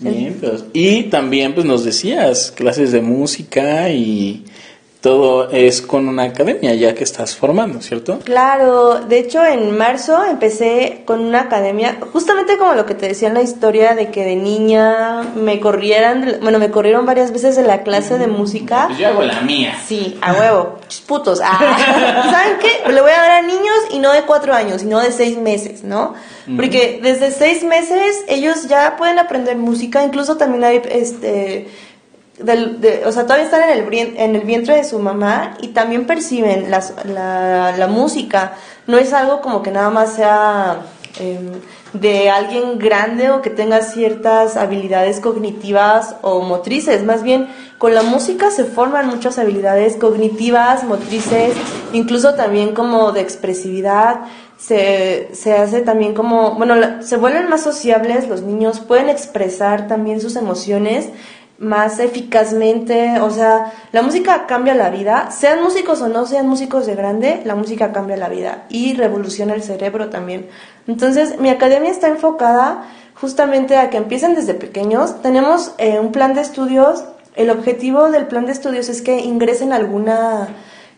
Bien, 0.00 0.36
pues, 0.40 0.64
y 0.72 1.04
también 1.04 1.54
pues 1.54 1.66
nos 1.66 1.84
decías 1.84 2.50
clases 2.50 2.90
de 2.90 3.02
música 3.02 3.90
y 3.90 4.44
todo 5.00 5.50
es 5.50 5.80
con 5.80 6.08
una 6.08 6.24
academia 6.24 6.74
ya 6.74 6.94
que 6.94 7.04
estás 7.04 7.34
formando, 7.34 7.80
¿cierto? 7.80 8.18
Claro, 8.18 9.00
de 9.00 9.18
hecho 9.18 9.44
en 9.44 9.76
marzo 9.76 10.22
empecé 10.24 11.02
con 11.06 11.20
una 11.20 11.42
academia, 11.42 11.98
justamente 12.12 12.58
como 12.58 12.74
lo 12.74 12.84
que 12.84 12.94
te 12.94 13.08
decía 13.08 13.28
en 13.28 13.34
la 13.34 13.42
historia 13.42 13.94
de 13.94 14.10
que 14.10 14.24
de 14.24 14.36
niña 14.36 15.22
me 15.34 15.58
corrieran, 15.58 16.38
bueno, 16.42 16.58
me 16.58 16.70
corrieron 16.70 17.06
varias 17.06 17.32
veces 17.32 17.56
de 17.56 17.62
la 17.62 17.82
clase 17.82 18.18
de 18.18 18.26
música. 18.26 18.86
Pues 18.88 18.98
yo 18.98 19.08
hago 19.08 19.22
la 19.22 19.40
mía. 19.40 19.78
Sí, 19.86 20.18
a 20.20 20.34
huevo, 20.34 20.78
putos. 21.06 21.40
Ah, 21.42 21.58
¿Saben 22.30 22.58
qué? 22.58 22.92
Le 22.92 23.00
voy 23.00 23.10
a 23.10 23.16
dar 23.16 23.30
a 23.30 23.42
niños 23.42 23.76
y 23.90 23.98
no 23.98 24.12
de 24.12 24.22
cuatro 24.22 24.54
años, 24.54 24.82
sino 24.82 25.00
de 25.00 25.12
seis 25.12 25.38
meses, 25.38 25.82
¿no? 25.82 26.14
Porque 26.56 27.00
desde 27.02 27.30
seis 27.30 27.62
meses 27.62 28.24
ellos 28.28 28.66
ya 28.68 28.96
pueden 28.96 29.18
aprender 29.18 29.56
música, 29.56 30.02
incluso 30.04 30.36
también 30.36 30.64
hay 30.64 30.82
este 30.90 31.68
del- 32.42 32.80
de- 32.80 33.02
o 33.06 33.12
sea, 33.12 33.24
todavía 33.24 33.44
están 33.44 33.62
en 33.64 33.70
el, 33.78 33.86
brien- 33.86 34.14
en 34.16 34.34
el 34.36 34.42
vientre 34.42 34.76
de 34.76 34.84
su 34.84 34.98
mamá 34.98 35.56
y 35.60 35.68
también 35.68 36.06
perciben 36.06 36.70
las- 36.70 36.94
la, 37.04 37.74
la 37.76 37.86
música. 37.86 38.52
No 38.86 38.98
es 38.98 39.12
algo 39.12 39.40
como 39.40 39.62
que 39.62 39.70
nada 39.70 39.90
más 39.90 40.14
sea 40.14 40.82
em, 41.18 41.50
de 41.92 42.30
alguien 42.30 42.78
grande 42.78 43.30
o 43.30 43.42
que 43.42 43.50
tenga 43.50 43.82
ciertas 43.82 44.56
habilidades 44.56 45.18
cognitivas 45.20 46.14
o 46.22 46.40
motrices. 46.40 47.02
Más 47.04 47.22
bien, 47.24 47.48
con 47.78 47.94
la 47.94 48.02
música 48.02 48.50
se 48.52 48.64
forman 48.64 49.08
muchas 49.08 49.38
habilidades 49.38 49.96
cognitivas, 49.96 50.84
motrices, 50.84 51.52
incluso 51.92 52.34
también 52.34 52.74
como 52.74 53.10
de 53.12 53.20
expresividad. 53.20 54.20
Se, 54.56 55.30
se 55.32 55.54
hace 55.54 55.80
también 55.80 56.12
como, 56.14 56.54
bueno, 56.54 56.74
se 57.02 57.16
vuelven 57.16 57.48
más 57.48 57.62
sociables, 57.62 58.28
los 58.28 58.42
niños 58.42 58.80
pueden 58.80 59.08
expresar 59.08 59.88
también 59.88 60.20
sus 60.20 60.36
emociones 60.36 61.08
más 61.60 61.98
eficazmente, 61.98 63.20
o 63.20 63.30
sea, 63.30 63.72
la 63.92 64.00
música 64.00 64.46
cambia 64.46 64.74
la 64.74 64.88
vida, 64.88 65.30
sean 65.30 65.62
músicos 65.62 66.00
o 66.00 66.08
no 66.08 66.24
sean 66.24 66.48
músicos 66.48 66.86
de 66.86 66.94
grande, 66.94 67.42
la 67.44 67.54
música 67.54 67.92
cambia 67.92 68.16
la 68.16 68.30
vida 68.30 68.64
y 68.70 68.94
revoluciona 68.94 69.54
el 69.54 69.62
cerebro 69.62 70.08
también. 70.08 70.48
Entonces, 70.88 71.38
mi 71.38 71.50
academia 71.50 71.90
está 71.90 72.08
enfocada 72.08 72.84
justamente 73.14 73.76
a 73.76 73.90
que 73.90 73.98
empiecen 73.98 74.34
desde 74.34 74.54
pequeños. 74.54 75.20
Tenemos 75.20 75.74
eh, 75.76 76.00
un 76.00 76.12
plan 76.12 76.32
de 76.32 76.40
estudios, 76.40 77.04
el 77.36 77.50
objetivo 77.50 78.10
del 78.10 78.26
plan 78.26 78.46
de 78.46 78.52
estudios 78.52 78.88
es 78.88 79.02
que 79.02 79.20
ingresen 79.20 79.74
alguna 79.74 80.48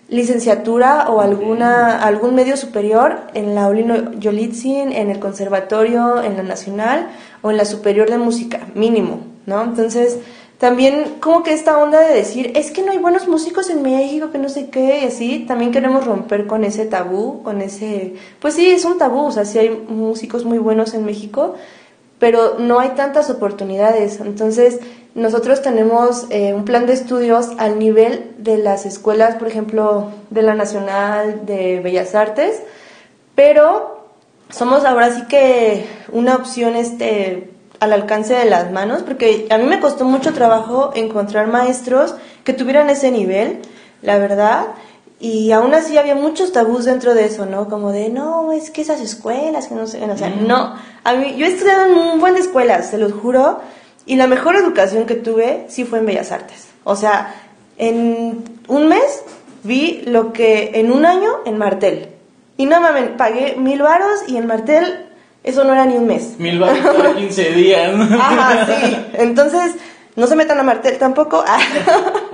licenciatura 0.09 1.09
o 1.09 1.21
alguna 1.21 1.99
algún 2.03 2.37
medio 2.37 2.57
superior 2.57 3.23
en 3.35 3.57
la 3.57 3.67
Olino 3.67 4.13
Yolitzin, 4.13 4.93
en 4.93 5.11
el 5.11 5.19
conservatorio, 5.19 6.23
en 6.23 6.37
la 6.37 6.45
nacional 6.45 7.09
o 7.41 7.51
en 7.51 7.57
la 7.57 7.65
superior 7.65 8.11
de 8.11 8.19
música, 8.19 8.61
mínimo, 8.75 9.21
¿no? 9.47 9.63
Entonces, 9.63 10.19
también 10.63 11.17
como 11.19 11.43
que 11.43 11.53
esta 11.53 11.77
onda 11.77 11.99
de 11.99 12.15
decir, 12.15 12.53
es 12.55 12.71
que 12.71 12.83
no 12.83 12.93
hay 12.93 12.99
buenos 12.99 13.27
músicos 13.27 13.69
en 13.69 13.83
México, 13.83 14.31
que 14.31 14.39
no 14.39 14.49
sé 14.49 14.71
qué, 14.71 15.01
y 15.01 15.07
así, 15.07 15.41
también 15.41 15.73
queremos 15.73 16.07
romper 16.07 16.47
con 16.47 16.63
ese 16.63 16.87
tabú, 16.87 17.43
con 17.43 17.61
ese, 17.61 18.15
pues 18.39 18.55
sí, 18.55 18.71
es 18.71 18.85
un 18.85 18.97
tabú, 18.97 19.27
o 19.27 19.33
sea, 19.33 19.45
sí 19.45 19.59
hay 19.59 19.71
músicos 19.71 20.45
muy 20.45 20.59
buenos 20.59 20.95
en 20.95 21.05
México, 21.05 21.57
pero 22.21 22.61
no 22.61 22.79
hay 22.79 22.91
tantas 22.91 23.29
oportunidades. 23.29 24.21
Entonces, 24.21 24.79
nosotros 25.17 25.63
tenemos 25.63 26.27
eh, 26.31 26.55
un 26.55 26.65
plan 26.65 26.87
de 26.87 26.93
estudios 26.93 27.49
al 27.59 27.81
nivel 27.81 28.31
de 28.39 28.57
las 28.59 28.87
escuelas, 28.87 29.35
por 29.35 29.49
ejemplo, 29.49 30.13
de 30.31 30.43
la 30.43 30.55
Nacional 30.55 31.45
de 31.45 31.81
Bellas 31.81 32.15
Artes, 32.15 32.63
pero 33.35 34.07
somos 34.49 34.85
ahora 34.85 35.13
sí 35.13 35.23
que 35.27 35.87
una 36.13 36.37
opción 36.37 36.77
este 36.77 37.52
al 37.83 37.93
alcance 37.93 38.33
de 38.33 38.45
las 38.45 38.71
manos, 38.71 39.03
porque 39.03 39.49
a 39.51 39.59
mí 39.59 39.65
me 39.65 39.81
costó 39.81 40.05
mucho 40.05 40.33
trabajo 40.33 40.93
encontrar 40.95 41.49
maestros 41.49 42.15
que 42.45 42.53
tuvieran 42.53 42.89
ese 42.91 43.11
nivel, 43.11 43.59
la 44.03 44.19
verdad, 44.19 44.67
y 45.19 45.51
aún 45.51 45.75
así 45.75 45.99
había 45.99 46.15
muchos 46.15 46.53
tabús 46.53 46.85
dentro 46.85 47.13
de 47.13 47.25
eso, 47.25 47.45
¿no? 47.45 47.69
Como 47.69 47.91
de, 47.91 48.09
no, 48.09 48.53
es 48.53 48.71
que 48.71 48.83
esas 48.83 49.01
escuelas, 49.01 49.67
que 49.67 49.75
no 49.75 49.89
sé, 49.89 50.01
o 50.01 50.17
sea, 50.17 50.29
no. 50.29 50.77
A 51.03 51.15
mí, 51.15 51.35
yo 51.37 51.45
he 51.45 51.49
estudiado 51.49 51.87
en 51.87 51.99
un 51.99 52.21
buen 52.21 52.35
de 52.35 52.41
escuelas, 52.43 52.89
se 52.89 52.99
los 52.99 53.15
juro, 53.15 53.59
y 54.07 54.15
la 54.15 54.29
mejor 54.29 54.55
educación 54.55 55.05
que 55.05 55.17
tuve 55.17 55.67
sí 55.69 55.85
fue 55.85 55.99
en 55.99 56.07
Bellas 56.07 56.31
Artes. 56.31 56.69
O 56.85 56.95
sea, 56.95 57.35
en 57.79 58.45
un 58.69 58.87
mes 58.87 59.25
vi 59.65 60.03
lo 60.07 60.33
que 60.33 60.71
en 60.75 60.93
un 60.93 61.05
año 61.05 61.31
en 61.47 61.59
Martel. 61.59 62.11
Y 62.57 62.67
no 62.67 62.81
mames, 62.81 63.11
pagué 63.19 63.57
mil 63.57 63.83
varos 63.83 64.21
y 64.29 64.37
en 64.37 64.47
Martel 64.47 65.09
eso 65.45 65.65
no 65.65 65.73
era 65.73 65.85
ni 65.87 65.97
un 65.97 66.07
mes. 66.07 66.39
Mil 66.39 66.61
cada 66.61 67.15
15 67.15 67.51
días. 67.53 67.95
Ajá, 68.13 68.67
sí. 68.67 68.97
Entonces, 69.15 69.75
no 70.15 70.27
se 70.27 70.37
metan 70.37 70.61
a 70.61 70.63
Martel 70.63 70.99
tampoco. 70.99 71.43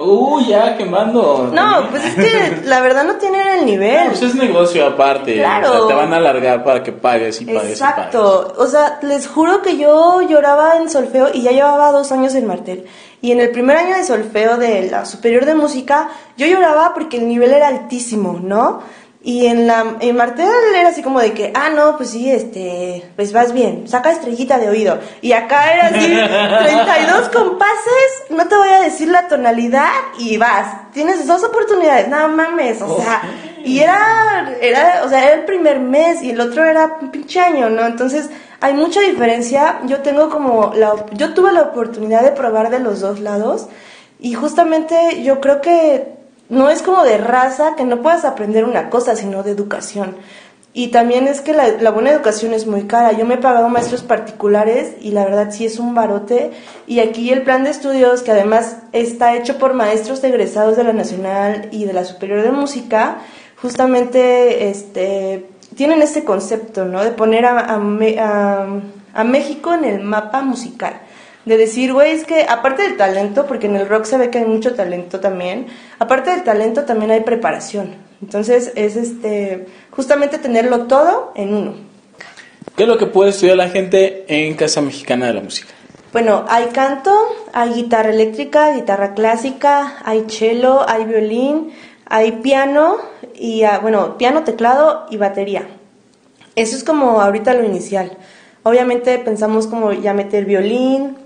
Uh, 0.00 0.40
ya 0.46 0.76
quemando. 0.76 1.50
No, 1.52 1.90
pues 1.90 2.04
es 2.04 2.14
que 2.14 2.62
la 2.68 2.80
verdad 2.80 3.02
no 3.02 3.16
tienen 3.16 3.44
el 3.58 3.66
nivel. 3.66 4.06
Pues 4.06 4.22
es 4.22 4.36
negocio 4.36 4.86
aparte. 4.86 5.34
Claro. 5.34 5.70
O 5.70 5.78
sea, 5.78 5.88
te 5.88 5.94
van 5.94 6.12
a 6.12 6.18
alargar 6.18 6.62
para 6.62 6.84
que 6.84 6.92
pagues 6.92 7.40
y 7.40 7.46
pagues 7.46 7.70
y 7.70 7.72
Exacto. 7.72 8.54
O 8.58 8.66
sea, 8.68 9.00
les 9.02 9.26
juro 9.26 9.60
que 9.60 9.76
yo 9.76 10.22
lloraba 10.22 10.76
en 10.76 10.88
solfeo 10.88 11.30
y 11.34 11.42
ya 11.42 11.50
llevaba 11.50 11.90
dos 11.90 12.12
años 12.12 12.36
en 12.36 12.46
Martel. 12.46 12.86
Y 13.20 13.32
en 13.32 13.40
el 13.40 13.50
primer 13.50 13.76
año 13.76 13.96
de 13.96 14.04
solfeo 14.04 14.56
de 14.56 14.88
la 14.88 15.04
superior 15.04 15.44
de 15.44 15.56
música, 15.56 16.10
yo 16.36 16.46
lloraba 16.46 16.94
porque 16.94 17.16
el 17.16 17.26
nivel 17.26 17.50
era 17.50 17.66
altísimo, 17.66 18.38
¿no? 18.40 18.80
Y 19.28 19.44
en 19.44 19.66
la 19.66 19.96
en 20.00 20.16
Martel 20.16 20.48
era 20.74 20.88
así 20.88 21.02
como 21.02 21.20
de 21.20 21.34
que, 21.34 21.52
ah, 21.54 21.68
no, 21.68 21.98
pues 21.98 22.08
sí, 22.12 22.30
este, 22.30 23.04
pues 23.14 23.34
vas 23.34 23.52
bien, 23.52 23.86
saca 23.86 24.10
estrellita 24.10 24.56
de 24.56 24.70
oído. 24.70 24.98
Y 25.20 25.32
acá 25.32 25.74
era 25.74 25.88
así, 25.88 26.06
32 26.64 27.28
compases, 27.28 28.24
no 28.30 28.48
te 28.48 28.56
voy 28.56 28.70
a 28.70 28.80
decir 28.80 29.08
la 29.08 29.28
tonalidad 29.28 29.90
y 30.18 30.38
vas. 30.38 30.90
Tienes 30.94 31.26
dos 31.26 31.44
oportunidades, 31.44 32.08
no 32.08 32.26
mames, 32.28 32.80
o 32.80 33.02
sea, 33.02 33.20
y 33.62 33.80
era, 33.80 34.50
era, 34.62 35.02
o 35.04 35.10
sea, 35.10 35.22
era 35.22 35.34
el 35.34 35.44
primer 35.44 35.78
mes 35.78 36.22
y 36.22 36.30
el 36.30 36.40
otro 36.40 36.64
era 36.64 36.96
un 36.98 37.10
pinche 37.10 37.38
año, 37.38 37.68
¿no? 37.68 37.84
Entonces, 37.84 38.30
hay 38.62 38.72
mucha 38.72 39.00
diferencia. 39.02 39.80
Yo 39.84 40.00
tengo 40.00 40.30
como, 40.30 40.72
la, 40.74 41.04
yo 41.12 41.34
tuve 41.34 41.52
la 41.52 41.64
oportunidad 41.64 42.22
de 42.22 42.32
probar 42.32 42.70
de 42.70 42.80
los 42.80 43.00
dos 43.00 43.20
lados 43.20 43.66
y 44.18 44.32
justamente 44.32 45.22
yo 45.22 45.38
creo 45.38 45.60
que 45.60 46.16
no 46.48 46.70
es 46.70 46.82
como 46.82 47.04
de 47.04 47.18
raza 47.18 47.74
que 47.76 47.84
no 47.84 48.02
puedas 48.02 48.24
aprender 48.24 48.64
una 48.64 48.90
cosa, 48.90 49.16
sino 49.16 49.42
de 49.42 49.50
educación. 49.52 50.16
Y 50.74 50.88
también 50.88 51.26
es 51.26 51.40
que 51.40 51.54
la, 51.54 51.90
buena 51.90 52.10
educación 52.10 52.54
es 52.54 52.66
muy 52.66 52.82
cara. 52.86 53.12
Yo 53.12 53.24
me 53.26 53.34
he 53.34 53.38
pagado 53.38 53.68
maestros 53.68 54.02
particulares 54.02 54.92
y 55.00 55.10
la 55.10 55.24
verdad 55.24 55.48
sí 55.50 55.64
es 55.66 55.78
un 55.78 55.94
barote. 55.94 56.52
Y 56.86 57.00
aquí 57.00 57.30
el 57.32 57.42
plan 57.42 57.64
de 57.64 57.70
estudios, 57.70 58.22
que 58.22 58.30
además 58.30 58.76
está 58.92 59.34
hecho 59.34 59.58
por 59.58 59.74
maestros 59.74 60.22
egresados 60.22 60.76
de 60.76 60.84
la 60.84 60.92
Nacional 60.92 61.68
y 61.72 61.84
de 61.84 61.92
la 61.94 62.04
Superior 62.04 62.42
de 62.42 62.52
Música, 62.52 63.16
justamente 63.60 64.68
este, 64.68 65.48
tienen 65.74 66.00
este 66.02 66.22
concepto, 66.22 66.84
¿no? 66.84 67.02
De 67.02 67.10
poner 67.10 67.44
a- 67.46 67.80
a 69.14 69.24
México 69.24 69.74
en 69.74 69.84
el 69.84 70.00
mapa 70.00 70.42
musical. 70.42 71.00
De 71.44 71.56
decir, 71.56 71.92
güey, 71.92 72.12
es 72.12 72.24
que 72.24 72.42
aparte 72.42 72.82
del 72.82 72.96
talento, 72.96 73.46
porque 73.46 73.66
en 73.66 73.76
el 73.76 73.88
rock 73.88 74.04
se 74.04 74.18
ve 74.18 74.30
que 74.30 74.38
hay 74.38 74.44
mucho 74.44 74.74
talento 74.74 75.20
también, 75.20 75.66
aparte 75.98 76.30
del 76.30 76.44
talento 76.44 76.84
también 76.84 77.10
hay 77.10 77.20
preparación. 77.20 77.94
Entonces 78.20 78.72
es 78.74 78.96
este 78.96 79.66
justamente 79.90 80.38
tenerlo 80.38 80.86
todo 80.86 81.32
en 81.34 81.54
uno. 81.54 81.74
¿Qué 82.76 82.82
es 82.82 82.88
lo 82.88 82.98
que 82.98 83.06
puede 83.06 83.30
estudiar 83.30 83.56
la 83.56 83.68
gente 83.68 84.24
en 84.28 84.54
Casa 84.54 84.80
Mexicana 84.80 85.26
de 85.26 85.34
la 85.34 85.40
Música? 85.40 85.68
Bueno, 86.12 86.44
hay 86.48 86.66
canto, 86.66 87.12
hay 87.52 87.74
guitarra 87.74 88.10
eléctrica, 88.10 88.72
guitarra 88.72 89.14
clásica, 89.14 89.98
hay 90.04 90.24
cello, 90.28 90.88
hay 90.88 91.04
violín, 91.04 91.72
hay 92.06 92.32
piano 92.32 92.96
y 93.34 93.64
ah, 93.64 93.78
bueno, 93.80 94.16
piano, 94.16 94.42
teclado 94.42 95.06
y 95.10 95.18
batería. 95.18 95.68
Eso 96.54 96.76
es 96.76 96.82
como 96.82 97.20
ahorita 97.20 97.52
lo 97.54 97.64
inicial. 97.64 98.16
Obviamente 98.62 99.18
pensamos 99.18 99.66
como 99.66 99.92
ya 99.92 100.14
meter 100.14 100.44
violín, 100.44 101.16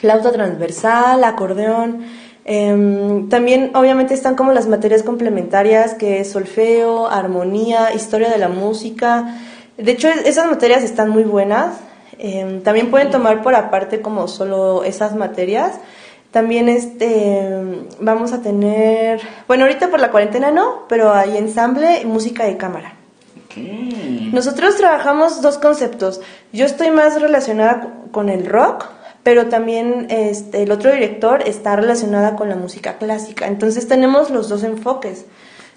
flauta 0.00 0.32
transversal, 0.32 1.22
acordeón. 1.24 2.04
em, 2.44 3.28
también 3.28 3.70
obviamente 3.74 4.14
están 4.14 4.34
como 4.34 4.52
las 4.52 4.66
materias 4.66 5.02
complementarias 5.02 5.94
que 5.94 6.20
es 6.20 6.32
solfeo, 6.32 7.06
armonía, 7.08 7.92
historia 7.94 8.28
de 8.30 8.38
la 8.38 8.48
música. 8.48 9.36
De 9.76 9.92
hecho, 9.92 10.08
es- 10.08 10.24
esas 10.26 10.46
materias 10.46 10.82
están 10.82 11.10
muy 11.10 11.22
buenas. 11.24 11.76
Em, 12.18 12.62
también 12.62 12.90
pueden 12.90 13.10
tomar 13.10 13.42
por 13.42 13.54
aparte 13.54 14.00
como 14.00 14.26
solo 14.26 14.82
esas 14.84 15.14
materias. 15.14 15.74
También 16.32 16.68
este 16.68 17.50
vamos 18.00 18.32
a 18.32 18.40
tener, 18.40 19.20
bueno, 19.46 19.64
ahorita 19.64 19.88
por 19.88 20.00
la 20.00 20.10
cuarentena 20.10 20.50
no, 20.50 20.84
pero 20.88 21.12
hay 21.12 21.36
ensamble 21.36 22.00
y 22.02 22.06
música 22.06 22.44
de 22.44 22.56
cámara. 22.56 22.94
Nosotros 24.32 24.76
trabajamos 24.76 25.42
dos 25.42 25.58
conceptos. 25.58 26.20
Yo 26.52 26.64
estoy 26.66 26.90
más 26.90 27.20
relacionada 27.20 27.80
co- 27.80 27.90
con 28.12 28.28
el 28.28 28.46
rock, 28.46 28.86
pero 29.22 29.46
también 29.46 30.06
este, 30.10 30.62
el 30.62 30.72
otro 30.72 30.92
director 30.92 31.42
está 31.46 31.76
relacionada 31.76 32.36
con 32.36 32.48
la 32.48 32.56
música 32.56 32.98
clásica. 32.98 33.46
Entonces 33.46 33.86
tenemos 33.86 34.30
los 34.30 34.48
dos 34.48 34.62
enfoques. 34.62 35.24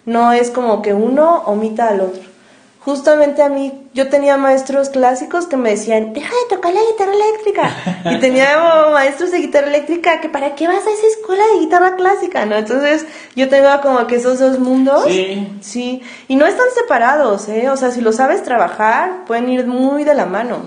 No 0.05 0.33
es 0.33 0.49
como 0.49 0.81
que 0.81 0.93
uno 0.93 1.43
omita 1.45 1.89
al 1.89 2.01
otro. 2.01 2.33
Justamente 2.79 3.41
a 3.41 3.47
mí, 3.47 3.87
yo 3.93 4.09
tenía 4.09 4.35
maestros 4.35 4.89
clásicos 4.89 5.45
que 5.45 5.55
me 5.55 5.69
decían, 5.69 6.11
deja 6.11 6.27
de 6.27 6.55
tocar 6.55 6.73
la 6.73 6.81
guitarra 6.91 7.13
eléctrica. 7.13 7.75
Y 8.11 8.19
tenía 8.19 8.57
maestros 8.91 9.31
de 9.31 9.37
guitarra 9.39 9.67
eléctrica 9.67 10.19
que, 10.19 10.27
¿para 10.27 10.55
qué 10.55 10.67
vas 10.67 10.85
a 10.85 10.91
esa 10.91 11.07
escuela 11.07 11.43
de 11.53 11.59
guitarra 11.61 11.95
clásica? 11.95 12.45
¿no? 12.45 12.57
Entonces 12.57 13.05
yo 13.37 13.47
tengo 13.47 13.69
como 13.81 14.05
que 14.07 14.15
esos 14.15 14.39
dos 14.39 14.59
mundos. 14.59 15.05
Sí. 15.07 15.47
Sí, 15.61 16.01
y 16.27 16.35
no 16.35 16.45
están 16.45 16.67
separados, 16.75 17.47
¿eh? 17.47 17.69
O 17.69 17.77
sea, 17.77 17.91
si 17.91 18.01
lo 18.01 18.11
sabes 18.11 18.43
trabajar, 18.43 19.23
pueden 19.25 19.47
ir 19.47 19.65
muy 19.65 20.03
de 20.03 20.15
la 20.15 20.25
mano. 20.25 20.63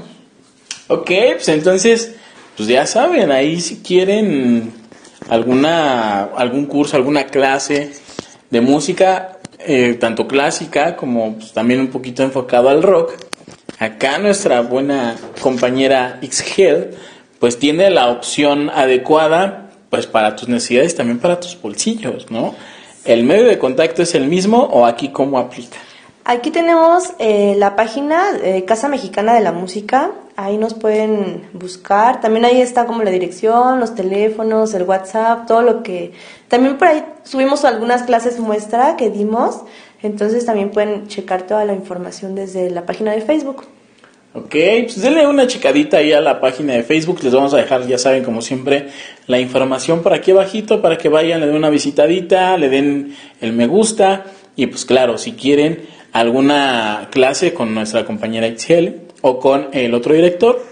Ok, 0.89 1.11
pues 1.35 1.49
entonces, 1.49 2.15
pues 2.57 2.69
ya 2.69 2.87
saben, 2.87 3.31
ahí 3.31 3.61
si 3.61 3.79
quieren 3.79 4.73
alguna, 5.29 6.25
algún 6.37 6.67
curso, 6.67 6.97
alguna 6.97 7.27
clase 7.27 7.93
de 8.51 8.61
música, 8.61 9.39
eh, 9.59 9.95
tanto 10.01 10.27
clásica 10.27 10.97
como 10.97 11.35
pues, 11.35 11.53
también 11.53 11.81
un 11.81 11.89
poquito 11.89 12.23
enfocado 12.23 12.69
al 12.69 12.83
rock, 12.83 13.13
acá 13.79 14.19
nuestra 14.19 14.61
buena 14.63 15.17
compañera 15.41 16.19
Xgel, 16.23 16.97
pues 17.39 17.59
tiene 17.59 17.91
la 17.91 18.09
opción 18.09 18.71
adecuada, 18.71 19.71
pues 19.91 20.07
para 20.07 20.35
tus 20.37 20.49
necesidades, 20.49 20.95
también 20.95 21.19
para 21.19 21.39
tus 21.41 21.61
bolsillos, 21.61 22.31
¿no? 22.31 22.55
¿El 23.05 23.23
medio 23.25 23.45
de 23.45 23.59
contacto 23.59 24.03
es 24.03 24.15
el 24.15 24.27
mismo 24.27 24.59
o 24.59 24.85
aquí 24.85 25.11
cómo 25.11 25.39
aplica? 25.39 25.79
Aquí 26.25 26.51
tenemos 26.51 27.13
eh, 27.21 27.55
la 27.57 27.77
página 27.77 28.31
eh, 28.43 28.65
Casa 28.65 28.89
Mexicana 28.89 29.33
de 29.35 29.43
la 29.43 29.53
Música. 29.53 30.11
Ahí 30.37 30.59
nos 30.59 30.75
pueden 30.75 31.49
buscar. 31.55 32.21
También 32.21 32.45
ahí 32.45 32.61
está 32.61 32.85
como 32.85 33.03
la 33.03 33.11
dirección, 33.11 33.81
los 33.81 33.95
teléfonos, 33.95 34.75
el 34.75 34.83
WhatsApp, 34.83 35.47
todo 35.47 35.63
lo 35.63 35.83
que... 35.83 36.13
También 36.49 36.77
por 36.77 36.89
ahí 36.89 37.05
subimos 37.23 37.65
algunas 37.65 38.03
clases 38.03 38.39
muestra 38.39 38.97
que 38.97 39.09
dimos. 39.09 39.63
Entonces 40.03 40.45
también 40.45 40.71
pueden 40.71 41.09
checar 41.09 41.47
toda 41.47 41.65
la 41.65 41.73
información 41.73 42.35
desde 42.35 42.71
la 42.71 42.85
página 42.85 43.13
de 43.13 43.23
Facebook. 43.23 43.65
Ok, 44.35 44.51
pues 44.51 45.01
denle 45.01 45.27
una 45.27 45.47
checadita 45.47 45.97
ahí 45.97 46.13
a 46.13 46.21
la 46.21 46.39
página 46.39 46.75
de 46.75 46.83
Facebook. 46.83 47.21
Les 47.23 47.33
vamos 47.33 47.55
a 47.55 47.57
dejar, 47.57 47.87
ya 47.87 47.97
saben, 47.97 48.23
como 48.23 48.43
siempre, 48.43 48.89
la 49.27 49.41
información 49.41 50.03
por 50.03 50.13
aquí 50.13 50.33
abajito 50.33 50.83
para 50.83 50.99
que 50.99 51.09
vayan, 51.09 51.41
le 51.41 51.47
den 51.47 51.57
una 51.57 51.71
visitadita, 51.71 52.59
le 52.59 52.69
den 52.69 53.17
el 53.41 53.55
me 53.55 53.67
gusta. 53.67 54.27
Y 54.55 54.67
pues 54.67 54.85
claro, 54.85 55.17
si 55.17 55.33
quieren 55.33 55.87
alguna 56.13 57.09
clase 57.11 57.55
con 57.55 57.75
nuestra 57.75 58.05
compañera 58.05 58.47
Itziel 58.47 59.06
o 59.27 59.41
con 59.41 59.71
el 59.73 59.93
otro 59.93 60.15
director, 60.15 60.63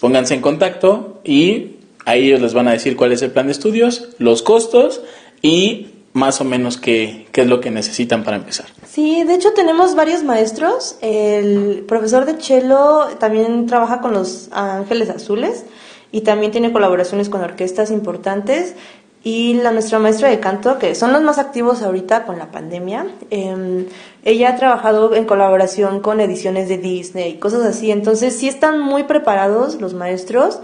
pónganse 0.00 0.34
en 0.34 0.40
contacto 0.40 1.20
y 1.24 1.78
ahí 2.04 2.28
ellos 2.28 2.40
les 2.40 2.54
van 2.54 2.68
a 2.68 2.72
decir 2.72 2.96
cuál 2.96 3.10
es 3.10 3.22
el 3.22 3.32
plan 3.32 3.46
de 3.46 3.52
estudios, 3.52 4.10
los 4.18 4.42
costos 4.42 5.02
y 5.42 5.88
más 6.12 6.40
o 6.40 6.44
menos 6.44 6.76
qué, 6.76 7.26
qué 7.32 7.40
es 7.40 7.48
lo 7.48 7.60
que 7.60 7.72
necesitan 7.72 8.22
para 8.22 8.36
empezar. 8.36 8.66
Sí, 8.86 9.24
de 9.24 9.34
hecho 9.34 9.52
tenemos 9.52 9.96
varios 9.96 10.22
maestros. 10.22 10.96
El 11.00 11.84
profesor 11.88 12.24
de 12.24 12.40
cello 12.40 13.08
también 13.18 13.66
trabaja 13.66 14.00
con 14.00 14.12
los 14.12 14.48
Ángeles 14.52 15.10
Azules 15.10 15.64
y 16.12 16.20
también 16.20 16.52
tiene 16.52 16.72
colaboraciones 16.72 17.28
con 17.28 17.40
orquestas 17.40 17.90
importantes. 17.90 18.76
Y 19.22 19.54
la 19.54 19.72
nuestra 19.72 19.98
maestra 19.98 20.28
de 20.30 20.40
canto, 20.40 20.78
que 20.78 20.94
son 20.94 21.12
los 21.12 21.20
más 21.20 21.38
activos 21.38 21.82
ahorita 21.82 22.24
con 22.24 22.38
la 22.38 22.50
pandemia, 22.50 23.06
eh, 23.30 23.86
ella 24.24 24.50
ha 24.50 24.56
trabajado 24.56 25.14
en 25.14 25.24
colaboración 25.24 26.00
con 26.00 26.20
ediciones 26.20 26.68
de 26.68 26.78
Disney 26.78 27.32
y 27.32 27.38
cosas 27.38 27.64
así. 27.64 27.90
Entonces 27.90 28.36
sí 28.36 28.48
están 28.48 28.80
muy 28.80 29.04
preparados 29.04 29.80
los 29.80 29.94
maestros. 29.94 30.60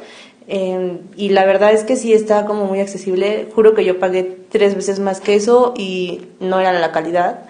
eh, 0.49 1.01
y 1.17 1.31
la 1.31 1.45
verdad 1.45 1.73
es 1.73 1.83
que 1.83 1.97
sí 1.97 2.13
está 2.13 2.47
como 2.47 2.67
muy 2.67 2.81
accesible. 2.81 3.49
Juro 3.55 3.75
que 3.75 3.85
yo 3.85 3.99
pagué 3.99 4.23
tres 4.51 4.75
veces 4.77 5.01
más 5.01 5.21
que 5.21 5.35
eso 5.35 5.75
y 5.77 6.29
no 6.41 6.61
era 6.61 6.73
la 6.73 6.93
calidad. 6.93 7.47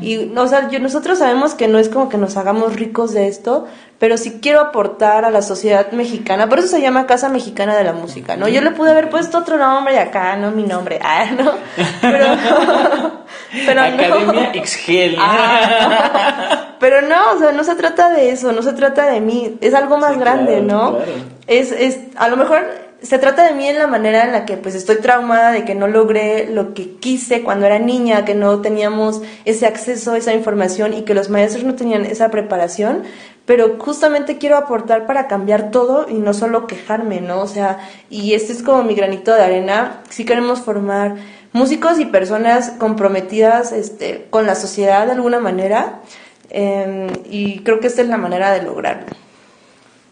Y, 0.00 0.30
o 0.36 0.46
sea, 0.46 0.68
yo- 0.70 0.78
nosotros 0.80 1.18
sabemos 1.18 1.54
que 1.54 1.66
no 1.68 1.78
es 1.78 1.88
como 1.88 2.08
que 2.08 2.16
nos 2.16 2.36
hagamos 2.36 2.76
ricos 2.76 3.12
de 3.12 3.26
esto, 3.28 3.66
pero 3.98 4.16
sí 4.16 4.38
quiero 4.40 4.60
aportar 4.60 5.24
a 5.24 5.30
la 5.30 5.42
sociedad 5.42 5.90
mexicana. 5.92 6.48
Por 6.48 6.58
eso 6.60 6.68
se 6.68 6.80
llama 6.80 7.06
Casa 7.06 7.28
Mexicana 7.28 7.74
de 7.76 7.84
la 7.84 7.92
Música, 7.92 8.36
¿no? 8.36 8.46
Yo 8.48 8.60
le 8.60 8.70
pude 8.72 8.90
haber 8.90 9.10
puesto 9.10 9.38
otro 9.38 9.56
nombre 9.56 9.98
acá, 9.98 10.36
no 10.36 10.50
mi 10.50 10.62
nombre, 10.64 10.98
ah, 11.02 11.24
¿no? 11.36 11.52
Pero, 12.00 12.26
pero 13.66 13.80
no. 13.82 13.86
Academia 13.86 14.52
Xgel. 14.64 15.16
Ah, 15.18 16.76
pero 16.78 17.02
no, 17.02 17.32
o 17.34 17.38
sea, 17.38 17.52
no 17.52 17.64
se 17.64 17.74
trata 17.76 18.10
de 18.10 18.30
eso, 18.30 18.52
no 18.52 18.62
se 18.62 18.72
trata 18.74 19.06
de 19.10 19.20
mí, 19.20 19.56
es 19.60 19.74
algo 19.74 19.96
más 19.96 20.14
Sí, 20.14 20.18
grande, 20.20 20.62
claro, 20.62 20.66
¿no? 20.66 20.96
claro. 20.96 21.12
Es, 21.46 21.72
es, 21.72 21.98
a 22.16 22.28
lo 22.28 22.36
mejor 22.36 22.64
se 23.04 23.18
trata 23.18 23.44
de 23.44 23.52
mí 23.52 23.68
en 23.68 23.78
la 23.78 23.86
manera 23.86 24.24
en 24.24 24.32
la 24.32 24.46
que 24.46 24.56
pues 24.56 24.74
estoy 24.74 24.96
traumada 24.96 25.52
de 25.52 25.64
que 25.64 25.74
no 25.74 25.86
logré 25.86 26.48
lo 26.48 26.72
que 26.72 26.96
quise 26.96 27.42
cuando 27.42 27.66
era 27.66 27.78
niña, 27.78 28.24
que 28.24 28.34
no 28.34 28.62
teníamos 28.62 29.20
ese 29.44 29.66
acceso, 29.66 30.14
esa 30.14 30.32
información 30.32 30.94
y 30.94 31.02
que 31.02 31.12
los 31.12 31.28
maestros 31.28 31.64
no 31.64 31.74
tenían 31.74 32.06
esa 32.06 32.30
preparación, 32.30 33.02
pero 33.44 33.76
justamente 33.78 34.38
quiero 34.38 34.56
aportar 34.56 35.06
para 35.06 35.28
cambiar 35.28 35.70
todo 35.70 36.06
y 36.08 36.14
no 36.14 36.32
solo 36.32 36.66
quejarme, 36.66 37.20
¿no? 37.20 37.42
O 37.42 37.46
sea, 37.46 37.78
y 38.08 38.32
este 38.32 38.54
es 38.54 38.62
como 38.62 38.82
mi 38.84 38.94
granito 38.94 39.34
de 39.34 39.42
arena, 39.42 40.00
si 40.08 40.24
queremos 40.24 40.62
formar 40.62 41.16
músicos 41.52 42.00
y 42.00 42.06
personas 42.06 42.70
comprometidas 42.70 43.72
este, 43.72 44.26
con 44.30 44.46
la 44.46 44.54
sociedad 44.54 45.04
de 45.04 45.12
alguna 45.12 45.40
manera, 45.40 46.00
eh, 46.48 47.06
y 47.30 47.60
creo 47.60 47.80
que 47.80 47.88
esta 47.88 48.00
es 48.00 48.08
la 48.08 48.16
manera 48.16 48.50
de 48.50 48.62
lograrlo. 48.62 49.23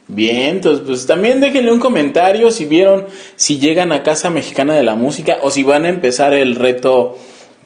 Bien, 0.09 0.57
entonces 0.57 0.85
pues 0.87 1.07
también 1.07 1.41
déjenle 1.41 1.73
un 1.73 1.81
comentario 1.81 2.51
si 2.51 2.67
vieron, 2.67 3.07
si 3.37 3.59
llegan 3.59 3.93
a 3.93 4.03
Casa 4.03 4.31
Mexicana 4.31 4.75
de 4.75 4.83
la 4.83 4.95
Música 4.95 5.39
o 5.43 5.51
si 5.51 5.63
van 5.63 5.85
a 5.85 5.89
empezar 5.89 6.35
el 6.35 6.57
reto 6.57 7.17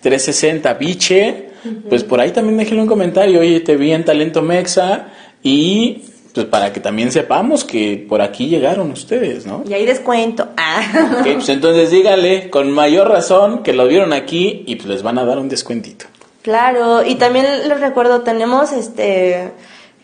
360 0.03 0.75
Biche, 0.75 1.49
pues 1.89 2.05
por 2.05 2.21
ahí 2.21 2.31
también 2.31 2.59
déjenle 2.59 2.83
un 2.83 2.89
comentario, 2.89 3.41
oye, 3.41 3.61
te 3.61 3.77
vi 3.77 3.93
en 3.93 4.05
Talento 4.05 4.43
Mexa 4.43 5.09
y 5.43 6.03
pues 6.37 6.47
para 6.47 6.71
que 6.71 6.81
también 6.81 7.11
sepamos 7.11 7.65
que 7.65 8.05
por 8.07 8.21
aquí 8.21 8.47
llegaron 8.49 8.91
ustedes, 8.93 9.47
¿no? 9.47 9.65
Y 9.67 9.73
ahí 9.73 9.87
descuento. 9.87 10.49
Ah. 10.59 11.21
Ok, 11.21 11.35
pues 11.35 11.49
entonces 11.49 11.91
díganle 11.91 12.51
con 12.51 12.71
mayor 12.71 13.09
razón 13.09 13.63
que 13.63 13.73
lo 13.73 13.87
vieron 13.87 14.13
aquí 14.13 14.65
y 14.67 14.77
pues 14.77 14.89
les 14.89 15.03
van 15.03 15.17
a 15.17 15.25
dar 15.25 15.39
un 15.39 15.49
descuentito. 15.49 16.05
Claro, 16.43 17.03
y 17.05 17.15
también 17.15 17.47
les 17.67 17.81
recuerdo, 17.81 18.23
tenemos 18.23 18.73
este 18.73 19.53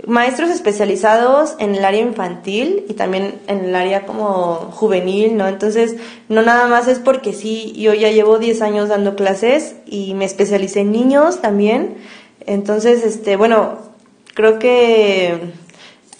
maestros 0.06 0.50
especializados 0.50 1.54
en 1.58 1.74
el 1.74 1.84
área 1.84 2.00
infantil 2.00 2.84
y 2.88 2.94
también 2.94 3.40
en 3.46 3.64
el 3.66 3.74
área 3.74 4.04
como 4.04 4.70
juvenil, 4.72 5.36
¿no? 5.36 5.46
Entonces, 5.48 5.96
no 6.28 6.42
nada 6.42 6.66
más 6.66 6.88
es 6.88 6.98
porque 6.98 7.32
sí, 7.32 7.72
yo 7.76 7.94
ya 7.94 8.10
llevo 8.10 8.38
10 8.38 8.62
años 8.62 8.88
dando 8.88 9.14
clases 9.14 9.76
y 9.86 10.14
me 10.14 10.24
especialicé 10.24 10.80
en 10.80 10.92
niños 10.92 11.40
también. 11.40 11.96
Entonces, 12.46 13.04
este, 13.04 13.36
bueno, 13.36 13.78
creo 14.34 14.58
que 14.58 15.52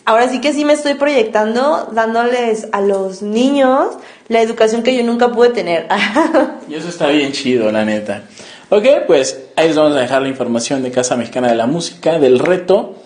ahora 0.05 0.29
sí 0.29 0.41
que 0.41 0.53
sí 0.53 0.65
me 0.65 0.73
estoy 0.73 0.95
proyectando 0.95 1.89
dándoles 1.93 2.69
a 2.73 2.81
los 2.81 3.23
niños 3.23 3.89
la 4.29 4.41
educación 4.41 4.83
que 4.83 4.97
yo 4.97 5.03
nunca 5.03 5.33
pude 5.33 5.51
tener. 5.51 5.89
Y 6.69 6.75
eso 6.75 6.89
está 6.89 7.09
bien 7.09 7.33
chido, 7.33 7.71
la 7.71 7.85
neta. 7.85 8.23
Ok, 8.71 8.87
pues 9.07 9.39
ahí 9.57 9.69
les 9.69 9.77
vamos 9.77 9.95
a 9.95 10.01
dejar 10.01 10.23
la 10.23 10.29
información 10.29 10.83
de 10.83 10.91
Casa 10.91 11.17
Mexicana 11.17 11.49
de 11.49 11.57
la 11.57 11.67
Música, 11.67 12.19
del 12.19 12.39
reto, 12.39 13.02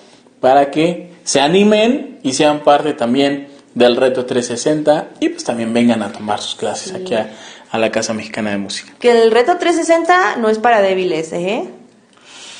para 0.47 0.71
que 0.71 1.11
se 1.25 1.41
animen 1.41 2.21
y 2.23 2.33
sean 2.33 2.61
parte 2.61 2.93
también 2.93 3.49
del 3.75 3.97
reto 3.97 4.27
360 4.27 5.09
y 5.19 5.31
pues 5.31 5.43
también 5.43 5.75
vengan 5.75 6.05
a 6.05 6.13
tomar 6.13 6.41
sus 6.41 6.55
clases 6.55 6.95
aquí 6.95 7.15
a, 7.15 7.33
a 7.73 7.79
la 7.79 7.91
Casa 7.91 8.15
Mexicana 8.15 8.51
de 8.51 8.59
Música. 8.59 8.93
Que 9.01 9.11
el 9.11 9.33
reto 9.33 9.57
360 9.59 10.37
no 10.37 10.49
es 10.49 10.61
para 10.61 10.81
débiles, 10.83 11.33
¿eh? 11.33 11.65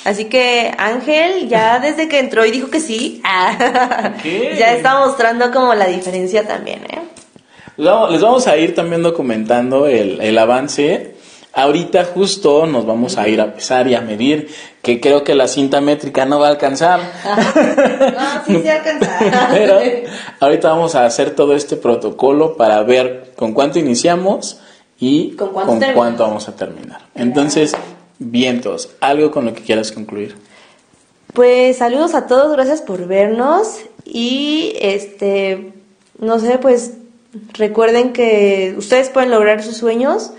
Así 0.05 0.25
que 0.25 0.75
Ángel 0.77 1.49
ya 1.49 1.79
desde 1.83 2.09
que 2.09 2.19
entró 2.19 2.45
y 2.45 2.51
dijo 2.51 2.71
que 2.71 2.81
sí, 2.81 3.23
ya 4.59 4.75
está 4.75 4.99
mostrando 4.99 5.53
como 5.53 5.73
la 5.75 5.87
diferencia 5.87 6.45
también, 6.45 6.81
¿eh? 6.87 7.03
Les 7.77 7.87
vamos, 7.87 8.11
les 8.11 8.21
vamos 8.21 8.49
a 8.49 8.57
ir 8.57 8.75
también 8.75 9.05
documentando 9.05 9.87
el, 9.87 10.21
el 10.21 10.37
avance. 10.39 11.15
Ahorita 11.57 12.05
justo 12.05 12.67
nos 12.67 12.85
vamos 12.85 13.17
a 13.17 13.27
ir 13.29 13.41
a 13.41 13.55
pesar 13.55 13.89
y 13.89 13.95
a 13.95 14.03
medir, 14.03 14.51
que 14.83 15.01
creo 15.01 15.25
que 15.25 15.35
la 15.35 15.49
cinta 15.49 15.81
métrica 15.81 16.27
no 16.27 16.39
va 16.39 16.49
a 16.49 16.51
alcanzar. 16.51 17.01
No, 18.07 18.45
sí 18.47 18.63
se 18.63 18.71
alcanza. 18.71 19.19
Pero 19.51 19.79
ahorita 20.39 20.69
vamos 20.69 20.95
a 20.95 21.07
hacer 21.07 21.31
todo 21.31 21.57
este 21.57 21.77
protocolo 21.77 22.59
para 22.59 22.83
ver 22.83 23.33
con 23.37 23.55
cuánto 23.55 23.79
iniciamos 23.79 24.61
y 25.01 25.31
¿Con 25.31 25.55
con, 25.55 25.81
cuánto 25.95 26.25
vamos 26.25 26.47
a 26.47 26.55
terminar. 26.55 27.01
Entonces, 27.15 27.75
vientos, 28.19 28.91
algo 29.01 29.31
con 29.31 29.47
lo 29.47 29.55
que 29.55 29.63
quieras 29.63 29.93
concluir. 29.93 30.37
Pues 31.33 31.79
saludos 31.79 32.15
a 32.15 32.27
todos, 32.27 32.53
gracias 32.53 32.83
por 32.83 33.07
vernos 33.07 33.81
y 34.05 34.75
este, 34.79 35.73
no 36.19 36.39
sé, 36.39 36.59
pues 36.59 36.93
recuerden 37.55 38.13
que 38.13 38.75
ustedes 38.77 39.09
pueden 39.09 39.31
lograr 39.31 39.63
sus 39.63 39.79
sueños, 39.79 40.33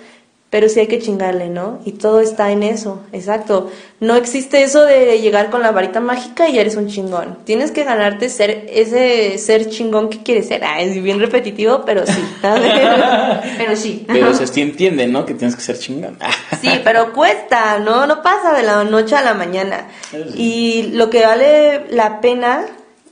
pero 0.50 0.70
sí 0.70 0.80
hay 0.80 0.88
que 0.88 1.00
chingarle, 1.00 1.50
¿no? 1.50 1.80
Y 1.84 1.94
todo 1.94 2.22
está 2.22 2.52
en 2.52 2.64
eso, 2.64 3.02
exacto. 3.12 3.70
No 4.00 4.16
existe 4.16 4.64
eso 4.64 4.86
de 4.86 5.20
llegar 5.20 5.50
con 5.50 5.62
la 5.62 5.72
varita 5.72 6.00
mágica 6.00 6.48
y 6.48 6.54
ya 6.54 6.62
eres 6.62 6.78
un 6.78 6.88
chingón. 6.88 7.40
Tienes 7.44 7.72
que 7.72 7.84
ganarte 7.84 8.30
ser 8.30 8.66
ese 8.70 9.38
ser 9.40 9.70
chingón 9.70 10.10
que 10.10 10.24
quieres 10.24 10.48
ser. 10.48 10.64
Ah, 10.64 10.80
es 10.80 11.02
bien 11.04 11.20
repetitivo, 11.20 11.84
pero 11.86 12.06
sí. 12.06 12.24
pero 12.42 13.76
sí. 13.76 14.06
Pero 14.08 14.34
se 14.34 14.48
sí 14.48 14.62
entiende, 14.62 15.08
¿no? 15.08 15.26
Que 15.26 15.34
tienes 15.34 15.56
que 15.56 15.62
ser 15.62 15.78
chingón. 15.78 16.18
Sí, 16.62 16.70
pero 16.84 17.14
cuesta, 17.14 17.78
¿no? 17.78 18.08
No 18.08 18.24
pasa 18.24 18.52
de 18.52 18.64
la 18.64 18.84
noche 18.84 19.16
a 19.16 19.22
la 19.22 19.36
mañana. 19.36 19.90
Sí. 20.10 20.18
Y 20.36 20.84
lo 20.94 21.12
que 21.12 21.24
vale 21.24 21.86
la 21.92 22.20
pena 22.20 22.66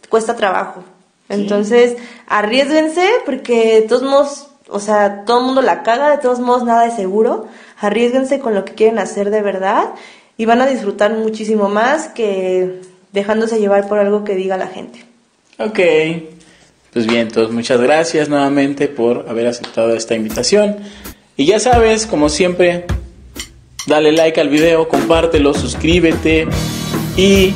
cuesta 0.09 0.35
trabajo. 0.35 0.83
Entonces, 1.29 1.95
arriesguense 2.27 3.07
porque 3.25 3.81
de 3.81 3.81
todos 3.83 4.03
modos, 4.03 4.47
o 4.69 4.79
sea, 4.79 5.23
todo 5.25 5.39
el 5.39 5.45
mundo 5.45 5.61
la 5.61 5.83
caga, 5.83 6.09
de 6.09 6.17
todos 6.17 6.39
modos 6.39 6.63
nada 6.63 6.85
es 6.87 6.95
seguro. 6.95 7.47
Arriesguense 7.79 8.39
con 8.39 8.55
lo 8.55 8.65
que 8.65 8.73
quieren 8.73 8.99
hacer 8.99 9.29
de 9.29 9.41
verdad 9.41 9.93
y 10.37 10.45
van 10.45 10.61
a 10.61 10.67
disfrutar 10.67 11.13
muchísimo 11.13 11.69
más 11.69 12.07
que 12.07 12.81
dejándose 13.11 13.59
llevar 13.59 13.87
por 13.87 13.99
algo 13.99 14.23
que 14.23 14.35
diga 14.35 14.57
la 14.57 14.67
gente. 14.67 15.05
Ok. 15.59 15.79
Pues 16.91 17.07
bien, 17.07 17.21
entonces 17.27 17.53
muchas 17.53 17.79
gracias 17.79 18.29
nuevamente 18.29 18.87
por 18.87 19.27
haber 19.29 19.47
aceptado 19.47 19.93
esta 19.95 20.15
invitación. 20.15 20.77
Y 21.37 21.45
ya 21.45 21.59
sabes, 21.59 22.07
como 22.07 22.29
siempre, 22.29 22.85
dale 23.87 24.13
like 24.13 24.39
al 24.39 24.49
video, 24.49 24.87
compártelo, 24.87 25.53
suscríbete 25.53 26.47
y 27.17 27.53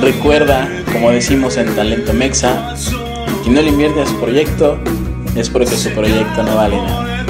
recuerda, 0.00 0.68
como 0.92 1.10
decimos 1.10 1.56
en 1.56 1.74
Talento 1.74 2.12
Mexa, 2.12 2.74
quien 3.42 3.54
no 3.54 3.62
le 3.62 3.68
invierte 3.68 4.02
a 4.02 4.06
su 4.06 4.18
proyecto 4.20 4.78
es 5.36 5.50
porque 5.50 5.76
su 5.76 5.90
proyecto 5.90 6.42
no 6.42 6.56
vale 6.56 6.76
nada. 6.76 7.24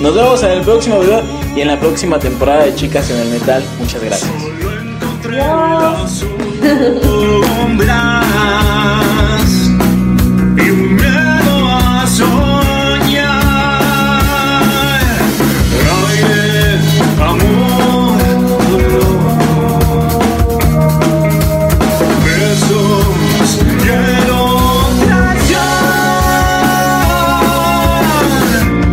Nos 0.00 0.14
vemos 0.14 0.42
en 0.42 0.50
el 0.52 0.62
próximo 0.62 1.00
video 1.00 1.22
y 1.54 1.60
en 1.60 1.68
la 1.68 1.78
próxima 1.78 2.18
temporada 2.18 2.64
de 2.64 2.74
Chicas 2.74 3.10
en 3.10 3.18
el 3.18 3.28
Metal. 3.28 3.62
Muchas 3.78 4.02
gracias. 4.02 4.30